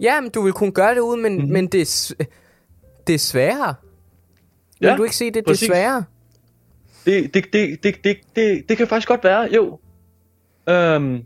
Ja, 0.00 0.20
men 0.20 0.30
du 0.30 0.42
vil 0.42 0.52
kunne 0.52 0.72
gøre 0.72 0.94
det 0.94 1.00
uden, 1.00 1.22
men, 1.22 1.32
mm-hmm. 1.32 1.52
men 1.52 1.66
det, 1.66 1.80
er, 1.80 2.24
det 3.06 3.14
er 3.14 3.18
sværere. 3.18 3.74
Vil 4.80 4.88
ja, 4.88 4.96
du 4.96 5.02
ikke 5.02 5.16
se 5.16 5.24
det, 5.30 5.46
det 5.46 5.62
er 5.62 5.66
sværere? 5.66 6.04
Det, 7.04 7.34
det, 7.34 7.44
det, 7.52 7.82
det, 7.82 8.04
det, 8.04 8.16
det, 8.36 8.68
det 8.68 8.76
kan 8.76 8.86
faktisk 8.86 9.08
godt 9.08 9.24
være, 9.24 9.48
jo. 9.54 9.78
Um, 10.96 11.22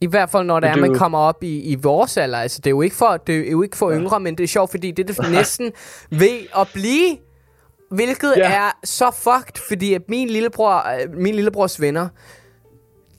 I 0.00 0.06
hvert 0.06 0.30
fald 0.30 0.44
når 0.44 0.60
det 0.60 0.70
er, 0.70 0.76
man 0.76 0.94
kommer 0.94 1.18
op 1.18 1.42
i, 1.42 1.60
i 1.60 1.74
vores 1.74 2.16
alder. 2.16 2.38
Altså, 2.38 2.58
det 2.58 2.66
er 2.66 2.70
jo 2.70 2.82
ikke 2.82 2.96
for, 2.96 3.16
det 3.16 3.46
er 3.46 3.50
jo 3.50 3.62
ikke 3.62 3.76
for 3.76 3.92
yngre, 3.92 4.14
ja. 4.14 4.18
men 4.18 4.38
det 4.38 4.44
er 4.44 4.48
sjovt, 4.48 4.70
fordi 4.70 4.90
det 4.90 5.10
er 5.10 5.22
det 5.22 5.32
næsten 5.38 5.72
ved 6.10 6.38
at 6.58 6.68
blive, 6.74 7.16
hvilket 7.90 8.34
ja. 8.36 8.52
er 8.52 8.70
så 8.84 9.10
fucked, 9.10 9.62
fordi 9.68 9.94
at 9.94 10.02
min 10.08 10.28
lillebror, 10.28 10.88
øh, 10.88 11.14
min 11.14 11.34
lillebrors 11.34 11.80
venner, 11.80 12.08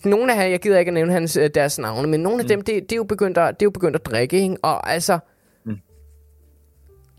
nogle 0.06 0.34
af 0.34 0.38
her, 0.38 0.46
jeg 0.46 0.60
gider 0.60 0.80
ikke 0.80 0.90
at 0.90 0.94
nævne 0.94 1.12
hans, 1.12 1.38
øh, 1.38 1.50
deres 1.56 1.80
navne, 1.80 2.08
men 2.08 2.20
nogle 2.20 2.40
af 2.40 2.46
mm. 2.46 2.48
dem, 2.48 2.62
det, 2.62 2.84
det, 2.84 2.92
er 2.92 2.96
jo 2.96 3.04
begyndt 3.04 3.38
at, 3.38 3.60
det 3.60 3.66
er 3.66 3.68
jo 3.68 3.72
begyndt 3.72 3.96
at 3.96 4.06
drikke, 4.06 4.42
ikke? 4.42 4.58
Og 4.62 4.90
altså, 4.90 5.20
mm. 5.66 5.76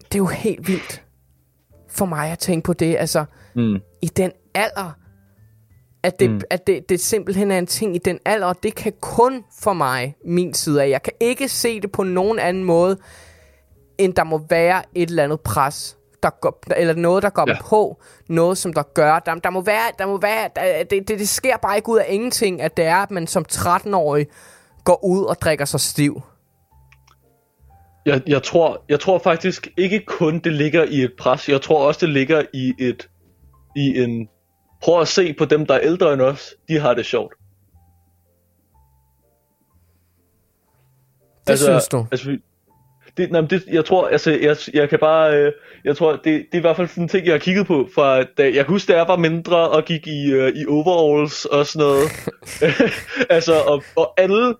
det 0.05 0.15
er 0.15 0.19
jo 0.19 0.27
helt 0.27 0.69
vildt 0.69 1.03
for 1.88 2.07
mig 2.07 2.33
at 2.33 2.38
tænke 2.38 2.65
på 2.67 2.73
det, 2.73 2.97
altså, 2.99 3.25
mm. 3.55 3.77
i 4.03 4.07
den 4.07 4.33
alder, 4.55 4.99
at 6.03 6.21
det, 6.21 6.31
mm. 6.31 6.41
at 6.51 6.67
det, 6.67 6.88
det 6.88 7.01
simpelthen 7.01 7.51
er 7.51 7.59
en 7.59 7.67
ting 7.67 7.95
i 7.97 7.99
den 7.99 8.19
alder, 8.25 8.47
og 8.47 8.62
det 8.62 8.75
kan 8.75 8.93
kun 9.01 9.45
for 9.61 9.73
mig, 9.73 10.17
min 10.25 10.55
side 10.55 10.83
af. 10.83 10.88
Jeg 10.88 11.03
kan 11.03 11.12
ikke 11.21 11.49
se 11.49 11.81
det 11.81 11.93
på 11.93 12.03
nogen 12.03 12.38
anden 12.38 12.65
måde, 12.65 12.99
end 13.99 14.15
der 14.15 14.25
må 14.25 14.47
være 14.51 14.83
et 14.95 15.09
eller 15.09 15.25
andet 15.25 15.41
pres, 15.41 15.99
der 16.22 16.30
går, 16.40 16.62
eller 16.76 16.94
noget, 16.94 17.22
der 17.22 17.30
går 17.30 17.44
ja. 17.48 17.56
på, 17.62 18.02
noget, 18.28 18.58
som 18.58 18.72
der 18.72 18.82
gør. 18.82 19.18
Der, 19.18 19.35
der 19.35 19.50
må 19.50 19.61
være, 19.61 19.90
der 19.98 20.06
må 20.06 20.20
være 20.20 20.48
der, 20.56 20.85
det, 20.85 21.08
det, 21.08 21.18
det 21.18 21.28
sker 21.28 21.56
bare 21.56 21.76
ikke 21.76 21.88
ud 21.88 21.98
af 21.98 22.06
ingenting, 22.08 22.62
at 22.62 22.76
det 22.76 22.85
er, 22.85 22.96
at 22.96 23.11
man 23.11 23.26
som 23.26 23.44
13-årig 23.52 24.26
går 24.85 25.04
ud 25.04 25.24
og 25.24 25.37
drikker 25.40 25.64
sig 25.64 25.80
stiv. 25.80 26.22
Jeg, 28.06 28.22
jeg, 28.26 28.42
tror, 28.42 28.85
jeg 28.88 29.00
tror 29.00 29.18
faktisk 29.18 29.68
ikke 29.76 30.04
kun, 30.06 30.38
det 30.38 30.52
ligger 30.52 30.85
i 30.85 31.00
et 31.00 31.12
pres. 31.18 31.48
Jeg 31.48 31.62
tror 31.62 31.87
også, 31.87 32.06
det 32.06 32.08
ligger 32.08 32.42
i 32.52 32.74
et 32.78 33.08
i 33.76 34.02
en 34.02 34.28
prøv 34.82 35.00
at 35.00 35.08
se 35.08 35.35
på 35.38 35.44
dem, 35.44 35.66
der 35.66 35.74
er 35.74 35.80
ældre 35.82 36.12
end 36.12 36.22
os, 36.22 36.54
de 36.68 36.78
har 36.78 36.94
det 36.94 37.06
sjovt. 37.06 37.35
Det 41.46 41.50
altså, 41.50 41.64
synes 41.64 41.88
du? 41.88 42.06
Altså, 42.11 42.38
det, 43.16 43.31
nej, 43.31 43.40
det, 43.40 43.64
jeg 43.72 43.85
tror, 43.85 44.09
altså, 44.09 44.31
jeg, 44.31 44.57
jeg 44.75 44.88
kan 44.88 44.98
bare, 44.98 45.37
øh, 45.37 45.53
jeg 45.85 45.96
tror, 45.96 46.12
det, 46.12 46.25
det 46.25 46.46
er 46.53 46.59
i 46.59 46.61
hvert 46.61 46.77
fald 46.77 46.88
sådan 46.88 47.03
en 47.03 47.09
ting, 47.09 47.27
jeg 47.27 47.35
har 47.35 47.38
kigget 47.38 47.66
på, 47.66 47.88
fra 47.94 48.22
da, 48.22 48.44
jeg 48.44 48.55
kan 48.55 48.66
huske, 48.66 48.92
da 48.92 48.98
jeg 48.98 49.09
var 49.09 49.16
mindre 49.16 49.70
og 49.70 49.85
gik 49.85 50.07
i, 50.07 50.33
øh, 50.33 50.48
i 50.48 50.66
overalls 50.66 51.44
og 51.44 51.66
sådan 51.66 51.87
noget. 51.87 52.11
altså, 53.37 53.55
og, 53.66 53.83
og 53.96 54.20
alle, 54.20 54.55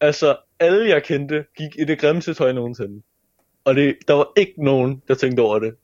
altså, 0.00 0.36
alle 0.60 0.88
jeg 0.88 1.02
kendte, 1.02 1.44
gik 1.56 1.70
i 1.78 1.84
det 1.84 1.98
grimmeste 1.98 2.34
tøj 2.34 2.52
nogensinde. 2.52 3.02
Og 3.64 3.74
det, 3.74 3.96
der 4.08 4.14
var 4.14 4.32
ikke 4.36 4.64
nogen, 4.64 5.02
der 5.08 5.14
tænkte 5.14 5.40
over 5.40 5.58
det. 5.58 5.74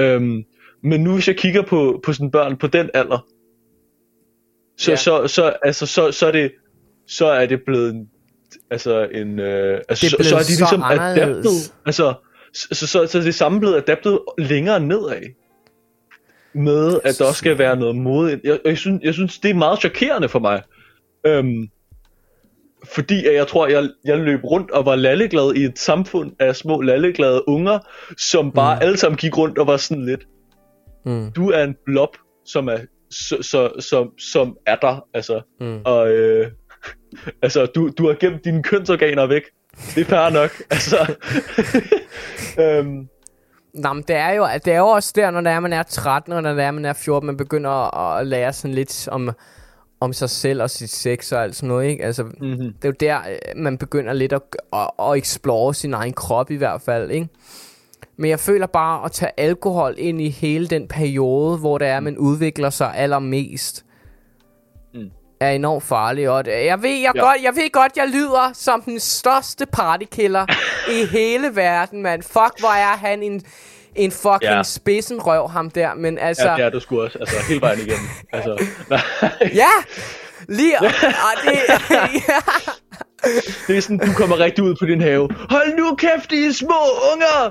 Øhm, 0.00 0.44
men 0.82 1.00
nu 1.00 1.14
hvis 1.14 1.28
jeg 1.28 1.36
kigger 1.36 1.62
på, 1.62 2.00
på 2.04 2.12
sådan 2.12 2.30
børn 2.30 2.56
på 2.56 2.66
den 2.66 2.90
alder, 2.94 3.26
så, 4.76 4.90
ja. 4.90 4.96
så, 4.96 5.26
så, 5.26 5.56
altså, 5.62 5.86
så, 5.86 6.12
så, 6.12 6.26
er 6.26 6.32
det, 6.32 6.52
så 7.06 7.26
er 7.26 7.46
det 7.46 7.62
blevet 7.66 7.94
en, 7.94 8.10
altså 8.70 9.08
en, 9.12 9.38
øh, 9.38 9.80
altså, 9.88 10.16
det 10.18 10.26
så, 10.26 10.30
så 10.30 10.36
er 10.36 10.40
de 10.40 10.48
ligesom 10.48 10.82
adaptet, 10.82 11.72
altså, 11.86 12.14
så, 12.54 12.68
så, 12.72 12.86
så, 12.86 13.06
så 13.06 13.18
er 13.18 13.22
det 13.22 13.34
samme 13.34 13.60
blevet 13.60 13.76
adaptet 13.76 14.18
længere 14.38 14.80
nedad. 14.80 15.22
med, 16.54 17.00
at 17.04 17.18
der 17.18 17.24
også 17.24 17.38
skal 17.38 17.58
være 17.58 17.76
noget 17.76 17.96
mod. 17.96 18.38
Jeg, 18.44 18.58
jeg, 18.64 18.78
synes, 18.78 19.02
jeg 19.02 19.14
synes, 19.14 19.38
det 19.38 19.50
er 19.50 19.54
meget 19.54 19.80
chokerende 19.80 20.28
for 20.28 20.38
mig. 20.38 20.62
Øhm, 21.26 21.68
fordi 22.94 23.26
at 23.26 23.34
jeg 23.34 23.46
tror, 23.46 23.66
jeg, 23.66 23.88
jeg 24.04 24.18
løb 24.18 24.44
rundt 24.44 24.70
og 24.70 24.86
var 24.86 24.96
lalleglad 24.96 25.54
i 25.54 25.64
et 25.64 25.78
samfund 25.78 26.32
af 26.38 26.56
små 26.56 26.80
lalleglade 26.80 27.48
unger, 27.48 27.78
som 28.18 28.52
bare 28.52 28.74
mm. 28.74 28.82
alle 28.82 28.96
sammen 28.96 29.16
gik 29.18 29.38
rundt 29.38 29.58
og 29.58 29.66
var 29.66 29.76
sådan 29.76 30.06
lidt, 30.06 30.26
mm. 31.06 31.32
du 31.32 31.50
er 31.50 31.64
en 31.64 31.76
blob, 31.84 32.16
som 32.44 32.68
er, 32.68 32.78
så, 33.10 33.36
så, 33.40 33.70
som, 33.80 34.18
som 34.18 34.56
er 34.66 34.76
der, 34.76 35.06
altså. 35.14 35.40
Mm. 35.60 35.80
Og 35.84 36.10
øh, 36.10 36.50
altså, 37.42 37.66
du, 37.66 37.90
du 37.98 38.06
har 38.06 38.14
gemt 38.14 38.44
dine 38.44 38.62
kønsorganer 38.62 39.26
væk. 39.26 39.42
Det 39.94 40.00
er 40.00 40.04
fair 40.04 40.30
nok, 40.30 40.50
altså. 40.70 41.14
øhm, 42.62 43.08
Nå, 43.74 43.92
men 43.92 44.04
det 44.08 44.16
er, 44.16 44.30
jo, 44.30 44.46
det 44.64 44.72
er 44.72 44.78
jo 44.78 44.86
også 44.86 45.12
der, 45.16 45.30
når 45.30 45.40
det 45.40 45.52
er, 45.52 45.60
man 45.60 45.72
er 45.72 45.82
13, 45.82 46.32
og 46.32 46.42
når 46.42 46.54
det 46.54 46.64
er, 46.64 46.70
man 46.70 46.84
er 46.84 46.92
14, 46.92 47.26
man 47.26 47.36
begynder 47.36 47.96
at, 47.96 48.26
lære 48.26 48.52
sådan 48.52 48.74
lidt 48.74 49.08
om, 49.08 49.30
om 50.00 50.12
sig 50.12 50.30
selv 50.30 50.62
og 50.62 50.70
sit 50.70 50.90
sex 50.90 51.32
og 51.32 51.42
alt 51.42 51.56
sådan 51.56 51.68
noget, 51.68 51.88
ikke? 51.88 52.04
Altså, 52.04 52.22
mm-hmm. 52.22 52.72
det 52.72 52.84
er 52.84 52.88
jo 52.88 52.94
der, 53.00 53.18
øh, 53.18 53.56
man 53.56 53.78
begynder 53.78 54.12
lidt 54.12 54.32
at, 54.32 54.42
at, 54.72 54.90
at 55.00 55.16
explore 55.16 55.74
sin 55.74 55.94
egen 55.94 56.12
krop 56.12 56.50
i 56.50 56.56
hvert 56.56 56.82
fald, 56.82 57.10
ikke? 57.10 57.28
Men 58.16 58.30
jeg 58.30 58.40
føler 58.40 58.66
bare 58.66 59.04
at 59.04 59.12
tage 59.12 59.30
alkohol 59.36 59.94
ind 59.98 60.20
i 60.20 60.28
hele 60.28 60.66
den 60.66 60.88
periode, 60.88 61.58
hvor 61.58 61.78
det 61.78 61.88
er, 61.88 62.00
man 62.00 62.18
udvikler 62.18 62.70
sig 62.70 62.94
allermest, 62.96 63.84
mm. 63.84 63.95
Er 65.40 65.50
enormt 65.50 65.84
farligt. 65.84 66.28
Og 66.28 66.46
jeg 66.46 66.82
ved, 66.82 66.90
jeg, 66.90 67.12
ja. 67.14 67.20
godt, 67.20 67.42
jeg 67.42 67.56
ved 67.56 67.72
godt, 67.72 67.96
jeg 67.96 68.08
lyder 68.08 68.50
som 68.54 68.82
den 68.82 69.00
største 69.00 69.66
partykiller 69.66 70.46
i 71.00 71.06
hele 71.06 71.56
verden, 71.56 72.02
mand. 72.02 72.22
Fuck, 72.22 72.60
hvor 72.60 72.74
er 72.74 72.96
han 72.96 73.22
en 73.22 73.42
en 73.96 74.12
fucking 74.12 74.42
ja. 74.42 74.62
spidsen 74.62 75.20
røv, 75.20 75.48
ham 75.48 75.70
der, 75.70 75.94
men 75.94 76.18
altså... 76.18 76.48
Ja, 76.48 76.56
det 76.56 76.64
er 76.64 76.70
du 76.70 76.80
sgu 76.80 77.00
også, 77.00 77.18
altså 77.18 77.36
hele 77.48 77.60
vejen 77.60 77.78
igennem. 77.78 78.08
altså, 78.32 78.64
ja, 79.62 79.70
lige... 80.48 80.78
og 80.78 81.32
det, 81.44 81.58
ja. 82.28 82.40
det 83.66 83.76
er 83.76 83.80
sådan, 83.80 83.98
du 83.98 84.12
kommer 84.12 84.38
rigtig 84.38 84.64
ud 84.64 84.74
på 84.80 84.86
din 84.86 85.00
have. 85.00 85.28
Hold 85.50 85.76
nu 85.78 85.94
kæft, 85.94 86.32
I 86.32 86.52
små 86.52 86.80
unger! 87.12 87.50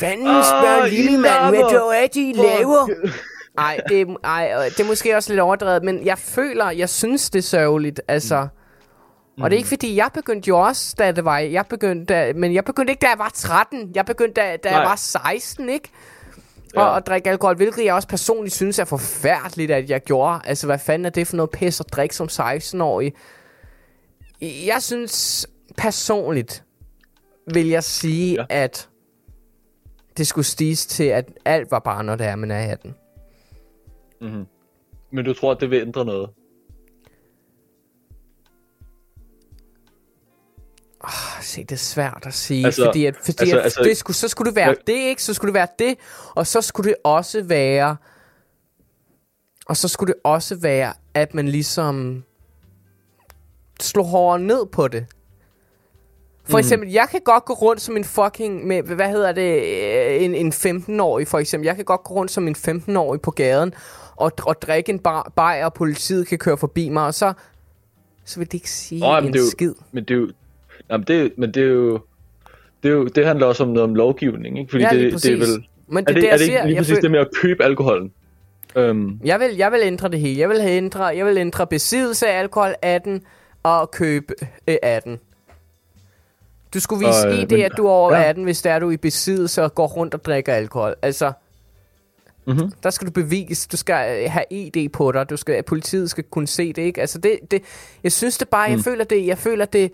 Fanden 0.00 0.44
spørger 0.44 0.82
oh, 0.82 0.88
lille 0.88 1.18
mand, 1.18 1.48
hvad 1.48 1.60
du 1.60 1.86
er, 1.86 2.06
de 2.14 2.32
laver? 2.32 3.10
Ej, 3.58 3.80
det, 3.88 4.16
ej, 4.24 4.68
det 4.68 4.80
er 4.80 4.86
måske 4.86 5.16
også 5.16 5.32
lidt 5.32 5.40
overdrevet, 5.40 5.84
men 5.84 6.06
jeg 6.06 6.18
føler, 6.18 6.70
jeg 6.70 6.88
synes, 6.88 7.30
det 7.30 7.38
er 7.38 7.42
sørgeligt, 7.42 8.00
altså... 8.08 8.42
Mm. 8.42 8.48
Mm. 9.40 9.44
Og 9.44 9.50
det 9.50 9.56
er 9.56 9.58
ikke 9.58 9.68
fordi, 9.68 9.96
jeg 9.96 10.10
begyndte 10.14 10.48
jo 10.48 10.58
også, 10.58 10.94
da 10.98 11.12
det 11.12 11.24
var, 11.24 11.38
jeg 11.38 11.66
begyndte, 11.66 12.14
da, 12.14 12.32
men 12.32 12.54
jeg 12.54 12.64
begyndte 12.64 12.90
ikke, 12.90 13.00
da 13.00 13.08
jeg 13.08 13.18
var 13.18 13.30
13. 13.34 13.92
Jeg 13.94 14.06
begyndte, 14.06 14.40
da, 14.40 14.56
da 14.56 14.70
jeg 14.70 14.80
var 14.80 14.96
16, 14.96 15.68
ikke? 15.68 15.88
Ja. 16.74 16.80
Og 16.80 16.96
at 16.96 17.06
drikke 17.06 17.30
alkohol, 17.30 17.56
hvilket 17.56 17.84
jeg 17.84 17.94
også 17.94 18.08
personligt 18.08 18.54
synes 18.54 18.78
er 18.78 18.84
forfærdeligt, 18.84 19.70
at 19.70 19.90
jeg 19.90 20.00
gjorde. 20.00 20.40
Altså, 20.44 20.66
hvad 20.66 20.78
fanden 20.78 21.06
er 21.06 21.10
det 21.10 21.26
for 21.26 21.36
noget 21.36 21.50
pis 21.50 21.80
at 21.80 21.86
drikke 21.92 22.16
som 22.16 22.28
16-årig? 22.32 23.12
Jeg 24.40 24.82
synes 24.82 25.46
personligt, 25.76 26.64
vil 27.54 27.68
jeg 27.68 27.84
sige, 27.84 28.34
ja. 28.34 28.44
at 28.48 28.88
det 30.16 30.26
skulle 30.26 30.46
stiges 30.46 30.86
til, 30.86 31.04
at 31.04 31.28
alt 31.44 31.70
var 31.70 31.78
bare, 31.78 32.04
når 32.04 32.16
det 32.16 32.26
er, 32.26 32.36
man 32.36 32.50
er 32.50 32.72
18. 32.72 32.94
Mm-hmm. 34.20 34.46
Men 35.10 35.24
du 35.24 35.34
tror, 35.34 35.52
at 35.52 35.60
det 35.60 35.70
vil 35.70 35.80
ændre 35.80 36.04
noget? 36.04 36.30
Oh, 41.04 41.42
se, 41.42 41.60
det 41.60 41.72
er 41.72 41.76
svært 41.76 42.22
at 42.26 42.34
sige, 42.34 42.66
altså, 42.66 42.84
fordi, 42.84 43.06
at, 43.06 43.16
fordi 43.16 43.42
altså, 43.42 43.58
at 43.58 43.64
altså, 43.64 43.82
det 43.84 43.96
skulle, 43.96 44.16
så 44.16 44.28
skulle 44.28 44.48
det 44.48 44.56
være 44.56 44.68
jeg, 44.68 44.76
det, 44.86 44.92
ikke? 44.92 45.22
Så 45.22 45.34
skulle 45.34 45.48
det 45.48 45.54
være 45.54 45.68
det, 45.78 45.98
og 46.34 46.46
så 46.46 46.60
skulle 46.60 46.88
det 46.88 46.96
også 47.04 47.42
være, 47.42 47.96
og 49.66 49.76
så 49.76 49.88
skulle 49.88 50.12
det 50.12 50.20
også 50.24 50.54
være, 50.54 50.92
at 51.14 51.34
man 51.34 51.48
ligesom 51.48 52.24
slog 53.80 54.06
hårdere 54.06 54.38
ned 54.38 54.66
på 54.66 54.88
det. 54.88 55.06
For 56.44 56.56
mm. 56.56 56.58
eksempel, 56.58 56.90
jeg 56.90 57.08
kan 57.10 57.20
godt 57.24 57.44
gå 57.44 57.52
rundt 57.52 57.80
som 57.80 57.96
en 57.96 58.04
fucking, 58.04 58.66
med, 58.66 58.82
hvad 58.82 59.10
hedder 59.10 59.32
det, 59.32 59.62
øh, 59.62 60.22
en, 60.22 60.34
en 60.34 60.52
15-årig 60.52 61.28
for 61.28 61.38
eksempel. 61.38 61.66
Jeg 61.66 61.76
kan 61.76 61.84
godt 61.84 62.04
gå 62.04 62.14
rundt 62.14 62.30
som 62.30 62.48
en 62.48 62.56
15-årig 62.56 63.20
på 63.20 63.30
gaden 63.30 63.74
og, 64.20 64.32
og 64.46 64.62
drikke 64.62 64.92
en 64.92 64.98
bar, 64.98 65.32
bajer, 65.36 65.64
og 65.64 65.74
politiet 65.74 66.26
kan 66.26 66.38
køre 66.38 66.56
forbi 66.56 66.88
mig, 66.88 67.06
og 67.06 67.14
så, 67.14 67.32
så 68.24 68.38
vil 68.40 68.46
det 68.46 68.54
ikke 68.54 68.70
sige 68.70 69.04
oh, 69.04 69.18
en 69.18 69.32
det 69.32 69.36
er 69.36 69.40
jo, 69.40 69.50
skid. 69.50 69.74
Men 69.92 70.04
det 70.04 70.14
er 70.14 70.18
jo, 70.18 70.28
Jamen 70.90 71.06
det, 71.06 71.32
men 71.36 71.54
det 71.54 71.62
er 71.62 71.66
jo, 71.66 72.00
det, 72.82 72.88
er 72.88 72.92
jo, 72.92 73.04
det 73.04 73.26
handler 73.26 73.46
også 73.46 73.62
om 73.62 73.68
noget 73.68 73.88
om 73.88 73.94
lovgivning, 73.94 74.58
ikke? 74.58 74.70
Fordi 74.70 74.84
ja, 74.84 74.90
det, 74.90 75.22
det 75.22 75.32
er 75.32 75.36
vel... 75.36 75.66
Men 75.88 76.04
det, 76.04 76.10
er 76.10 76.14
det, 76.14 76.22
det, 76.22 76.32
er 76.32 76.36
det 76.36 76.44
ikke 76.44 76.66
lige 76.66 76.76
præcis 76.76 76.94
føl... 76.94 77.02
det 77.02 77.10
med 77.10 77.18
at 77.20 77.28
købe 77.42 77.64
alkoholen? 77.64 78.12
Um. 78.76 79.20
Jeg, 79.24 79.40
vil, 79.40 79.56
jeg 79.56 79.72
vil 79.72 79.80
ændre 79.82 80.08
det 80.08 80.20
hele. 80.20 80.40
Jeg 80.40 80.48
vil, 80.48 80.58
ændre, 80.60 81.04
jeg 81.04 81.26
vil 81.26 81.38
ændre 81.38 81.66
besiddelse 81.66 82.28
af 82.28 82.40
alkohol 82.40 82.74
18 82.82 83.22
og 83.62 83.90
købe 83.90 84.34
øh, 84.68 84.76
18. 84.82 85.18
Du 86.74 86.80
skulle 86.80 87.06
vise 87.06 87.28
og, 87.28 87.32
øh, 87.32 87.38
ID, 87.38 87.50
men, 87.50 87.60
at 87.60 87.72
du 87.76 87.86
er 87.86 87.90
over 87.90 88.14
ja. 88.14 88.28
18, 88.28 88.44
hvis 88.44 88.62
der 88.62 88.70
er 88.70 88.78
du 88.78 88.90
i 88.90 88.96
besiddelse 88.96 89.62
og 89.62 89.74
går 89.74 89.86
rundt 89.86 90.14
og 90.14 90.24
drikker 90.24 90.54
alkohol. 90.54 90.94
Altså, 91.02 91.32
mm-hmm. 92.52 92.72
der 92.82 92.90
skal 92.90 93.06
du 93.06 93.12
bevise, 93.12 93.68
du 93.68 93.76
skal 93.76 94.22
øh, 94.22 94.30
have 94.30 94.44
ID 94.50 94.88
på 94.88 95.12
dig, 95.12 95.30
du 95.30 95.36
skal, 95.36 95.62
politiet 95.62 96.10
skal 96.10 96.24
kunne 96.24 96.46
se 96.46 96.72
det, 96.72 96.82
ikke? 96.82 97.00
Altså, 97.00 97.18
det, 97.18 97.38
det, 97.50 97.62
jeg 98.02 98.12
synes 98.12 98.38
det 98.38 98.48
bare, 98.48 98.68
mm. 98.68 98.74
jeg 98.74 98.80
føler 98.84 99.04
det, 99.04 99.26
jeg 99.26 99.38
føler 99.38 99.64
det, 99.64 99.92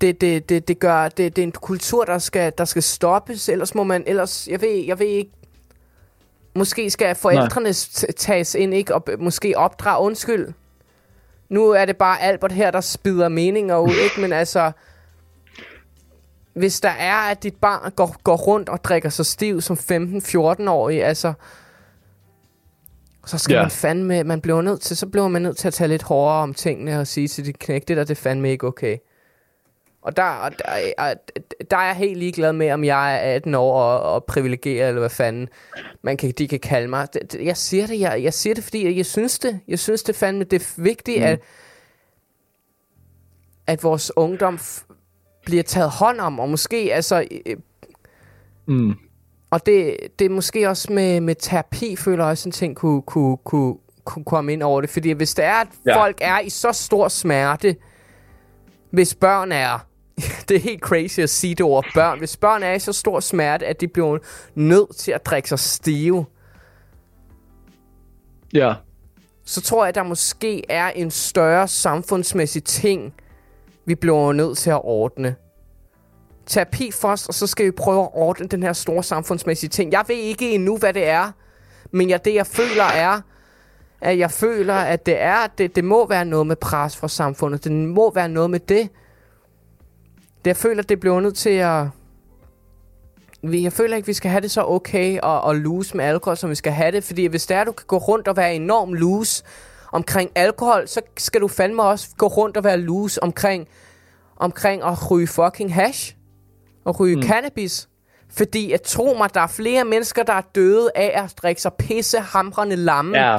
det, 0.00 0.20
det, 0.20 0.48
det, 0.48 0.68
det 0.68 0.78
gør, 0.78 1.08
det, 1.08 1.36
det 1.36 1.42
er 1.42 1.46
en 1.46 1.52
kultur, 1.52 2.04
der 2.04 2.18
skal, 2.18 2.52
der 2.58 2.64
skal 2.64 2.82
stoppes, 2.82 3.48
ellers 3.48 3.74
må 3.74 3.84
man, 3.84 4.04
ellers, 4.06 4.48
jeg 4.48 4.60
ved, 4.60 4.84
jeg 4.86 4.98
ved 4.98 5.06
ikke, 5.06 5.30
måske 6.54 6.90
skal 6.90 7.14
forældrene 7.14 7.72
tages 8.16 8.54
ind, 8.54 8.74
ikke, 8.74 8.94
og 8.94 9.04
måske 9.18 9.54
opdrage, 9.56 10.04
undskyld, 10.04 10.48
nu 11.48 11.70
er 11.70 11.84
det 11.84 11.96
bare 11.96 12.22
Albert 12.22 12.52
her, 12.52 12.70
der 12.70 12.80
spider 12.80 13.28
meninger 13.28 13.78
ud, 13.78 13.94
ikke, 14.04 14.20
men 14.20 14.32
altså, 14.32 14.72
hvis 16.54 16.80
der 16.80 16.88
er, 16.88 17.16
at 17.16 17.42
dit 17.42 17.56
barn 17.56 17.92
går, 17.92 18.16
går 18.24 18.36
rundt 18.36 18.68
og 18.68 18.84
drikker 18.84 19.08
sig 19.08 19.26
stiv 19.26 19.60
som 19.60 19.76
15-14-årig, 19.76 21.04
altså, 21.04 21.32
så 23.26 23.38
skal 23.38 23.54
yeah. 23.54 23.64
man 23.64 23.70
fandme, 23.70 24.24
man 24.24 24.40
bliver 24.40 24.62
nødt 24.62 24.80
til, 24.80 24.96
så 24.96 25.06
bliver 25.06 25.28
man 25.28 25.42
nødt 25.42 25.56
til 25.56 25.68
at 25.68 25.74
tage 25.74 25.88
lidt 25.88 26.02
hårdere 26.02 26.42
om 26.42 26.54
tingene 26.54 27.00
og 27.00 27.06
sige 27.06 27.28
til 27.28 27.44
dit 27.44 27.58
knæk, 27.58 27.88
det 27.88 27.96
der, 27.96 28.04
det 28.04 28.10
er 28.10 28.22
fandme 28.22 28.50
ikke 28.50 28.66
okay. 28.66 28.98
Og 30.02 30.16
der, 30.16 30.48
der, 30.48 31.14
der 31.70 31.76
er 31.76 31.86
jeg 31.86 31.94
helt 31.96 32.18
ligeglad 32.18 32.52
med, 32.52 32.70
om 32.70 32.84
jeg 32.84 33.14
er 33.14 33.34
18 33.34 33.54
år 33.54 33.82
og, 33.82 34.14
og 34.14 34.24
privilegeret, 34.24 34.88
eller 34.88 35.00
hvad 35.00 35.10
fanden 35.10 35.48
man 36.02 36.16
kan, 36.16 36.30
de 36.30 36.48
kan 36.48 36.60
kalde 36.60 36.88
mig. 36.88 37.08
Jeg 37.40 37.56
siger 37.56 37.86
det, 37.86 38.00
jeg, 38.00 38.22
jeg 38.22 38.34
siger 38.34 38.54
det, 38.54 38.64
fordi 38.64 38.96
jeg 38.96 39.06
synes 39.06 39.38
det. 39.38 39.60
Jeg 39.68 39.78
synes 39.78 40.02
det 40.02 40.16
fandme, 40.16 40.44
det 40.44 40.62
er 40.62 40.82
vigtigt, 40.82 41.18
mm. 41.18 41.24
at, 41.24 41.40
at 43.66 43.82
vores 43.82 44.16
ungdom 44.16 44.58
bliver 45.46 45.62
taget 45.62 45.90
hånd 45.90 46.20
om, 46.20 46.40
og 46.40 46.50
måske, 46.50 46.76
altså... 46.92 47.26
Mm. 48.66 48.94
Og 49.50 49.66
det, 49.66 49.96
det 50.18 50.24
er 50.24 50.28
måske 50.28 50.68
også 50.68 50.92
med, 50.92 51.20
med 51.20 51.34
terapi, 51.34 51.96
føler 51.96 52.24
jeg 52.24 52.30
også 52.30 52.48
en 52.48 52.52
ting, 52.52 52.76
kunne, 52.76 53.02
kunne, 53.02 53.36
kunne, 53.36 53.74
kunne 54.04 54.24
komme 54.24 54.52
ind 54.52 54.62
over 54.62 54.80
det. 54.80 54.90
Fordi 54.90 55.10
hvis 55.10 55.34
det 55.34 55.44
er, 55.44 55.54
at 55.54 55.68
ja. 55.86 56.02
folk 56.02 56.18
er 56.20 56.40
i 56.40 56.50
så 56.50 56.72
stor 56.72 57.08
smerte, 57.08 57.76
hvis 58.90 59.14
børn 59.14 59.52
er 59.52 59.78
det 60.48 60.56
er 60.56 60.60
helt 60.60 60.80
crazy 60.80 61.20
at 61.20 61.30
sige 61.30 61.54
det 61.54 61.66
over 61.66 61.82
børn. 61.94 62.18
Hvis 62.18 62.36
børn 62.36 62.62
er 62.62 62.72
i 62.72 62.78
så 62.78 62.92
stor 62.92 63.20
smerte, 63.20 63.66
at 63.66 63.80
de 63.80 63.88
bliver 63.88 64.18
nødt 64.54 64.96
til 64.96 65.12
at 65.12 65.26
drikke 65.26 65.48
sig 65.48 65.58
stive, 65.58 66.26
ja. 68.54 68.74
så 69.44 69.60
tror 69.60 69.84
jeg, 69.84 69.88
at 69.88 69.94
der 69.94 70.02
måske 70.02 70.70
er 70.70 70.90
en 70.90 71.10
større 71.10 71.68
samfundsmæssig 71.68 72.64
ting, 72.64 73.14
vi 73.86 73.94
bliver 73.94 74.32
nødt 74.32 74.58
til 74.58 74.70
at 74.70 74.80
ordne. 74.84 75.34
Terapi 76.46 76.90
først, 76.90 77.28
og 77.28 77.34
så 77.34 77.46
skal 77.46 77.66
vi 77.66 77.70
prøve 77.70 78.02
at 78.02 78.10
ordne 78.12 78.48
den 78.48 78.62
her 78.62 78.72
store 78.72 79.02
samfundsmæssige 79.02 79.70
ting. 79.70 79.92
Jeg 79.92 80.04
ved 80.08 80.16
ikke 80.16 80.50
endnu, 80.50 80.76
hvad 80.76 80.92
det 80.92 81.08
er, 81.08 81.30
men 81.90 82.10
jeg, 82.10 82.24
det 82.24 82.34
jeg 82.34 82.46
føler 82.46 82.84
er, 82.84 83.20
at 84.00 84.18
jeg 84.18 84.30
føler, 84.30 84.74
at 84.74 85.06
det 85.06 85.20
er, 85.20 85.46
det, 85.58 85.76
det 85.76 85.84
må 85.84 86.06
være 86.06 86.24
noget 86.24 86.46
med 86.46 86.56
pres 86.56 86.96
fra 86.96 87.08
samfundet. 87.08 87.64
Det 87.64 87.72
må 87.72 88.12
være 88.14 88.28
noget 88.28 88.50
med 88.50 88.60
det, 88.60 88.88
det, 90.44 90.50
jeg 90.50 90.56
føler, 90.56 90.82
det 90.82 91.00
bliver 91.00 91.20
nødt 91.20 91.36
til 91.36 91.50
at... 91.50 91.86
Jeg 93.42 93.72
føler 93.72 93.96
ikke, 93.96 94.06
vi 94.06 94.12
skal 94.12 94.30
have 94.30 94.40
det 94.40 94.50
så 94.50 94.64
okay 94.64 95.18
og, 95.22 95.40
og 95.40 95.56
loose 95.56 95.96
med 95.96 96.04
alkohol, 96.04 96.36
som 96.36 96.50
vi 96.50 96.54
skal 96.54 96.72
have 96.72 96.92
det. 96.92 97.04
Fordi 97.04 97.26
hvis 97.26 97.46
det 97.46 97.56
er, 97.56 97.64
du 97.64 97.72
kan 97.72 97.86
gå 97.86 97.96
rundt 97.96 98.28
og 98.28 98.36
være 98.36 98.54
enormt 98.54 98.94
loose 98.94 99.44
omkring 99.94 100.30
alkohol, 100.34 100.88
så 100.88 101.00
skal 101.16 101.40
du 101.40 101.48
fandme 101.48 101.82
også 101.82 102.08
gå 102.18 102.26
rundt 102.26 102.56
og 102.56 102.64
være 102.64 102.76
loose 102.76 103.22
omkring, 103.22 103.68
omkring 104.36 104.82
at 104.82 105.10
ryge 105.10 105.26
fucking 105.26 105.74
hash. 105.74 106.16
Og 106.84 107.00
ryge 107.00 107.16
mm. 107.16 107.22
cannabis. 107.22 107.88
Fordi 108.30 108.72
at 108.72 108.82
tro 108.82 109.14
mig, 109.18 109.34
der 109.34 109.40
er 109.40 109.46
flere 109.46 109.84
mennesker, 109.84 110.22
der 110.22 110.32
er 110.32 110.42
døde 110.54 110.90
af 110.94 111.22
at 111.24 111.34
drikke 111.42 111.62
sig 111.62 111.72
pisse 111.78 112.20
hamrende 112.20 112.76
lamme. 112.76 113.18
Ja. 113.18 113.38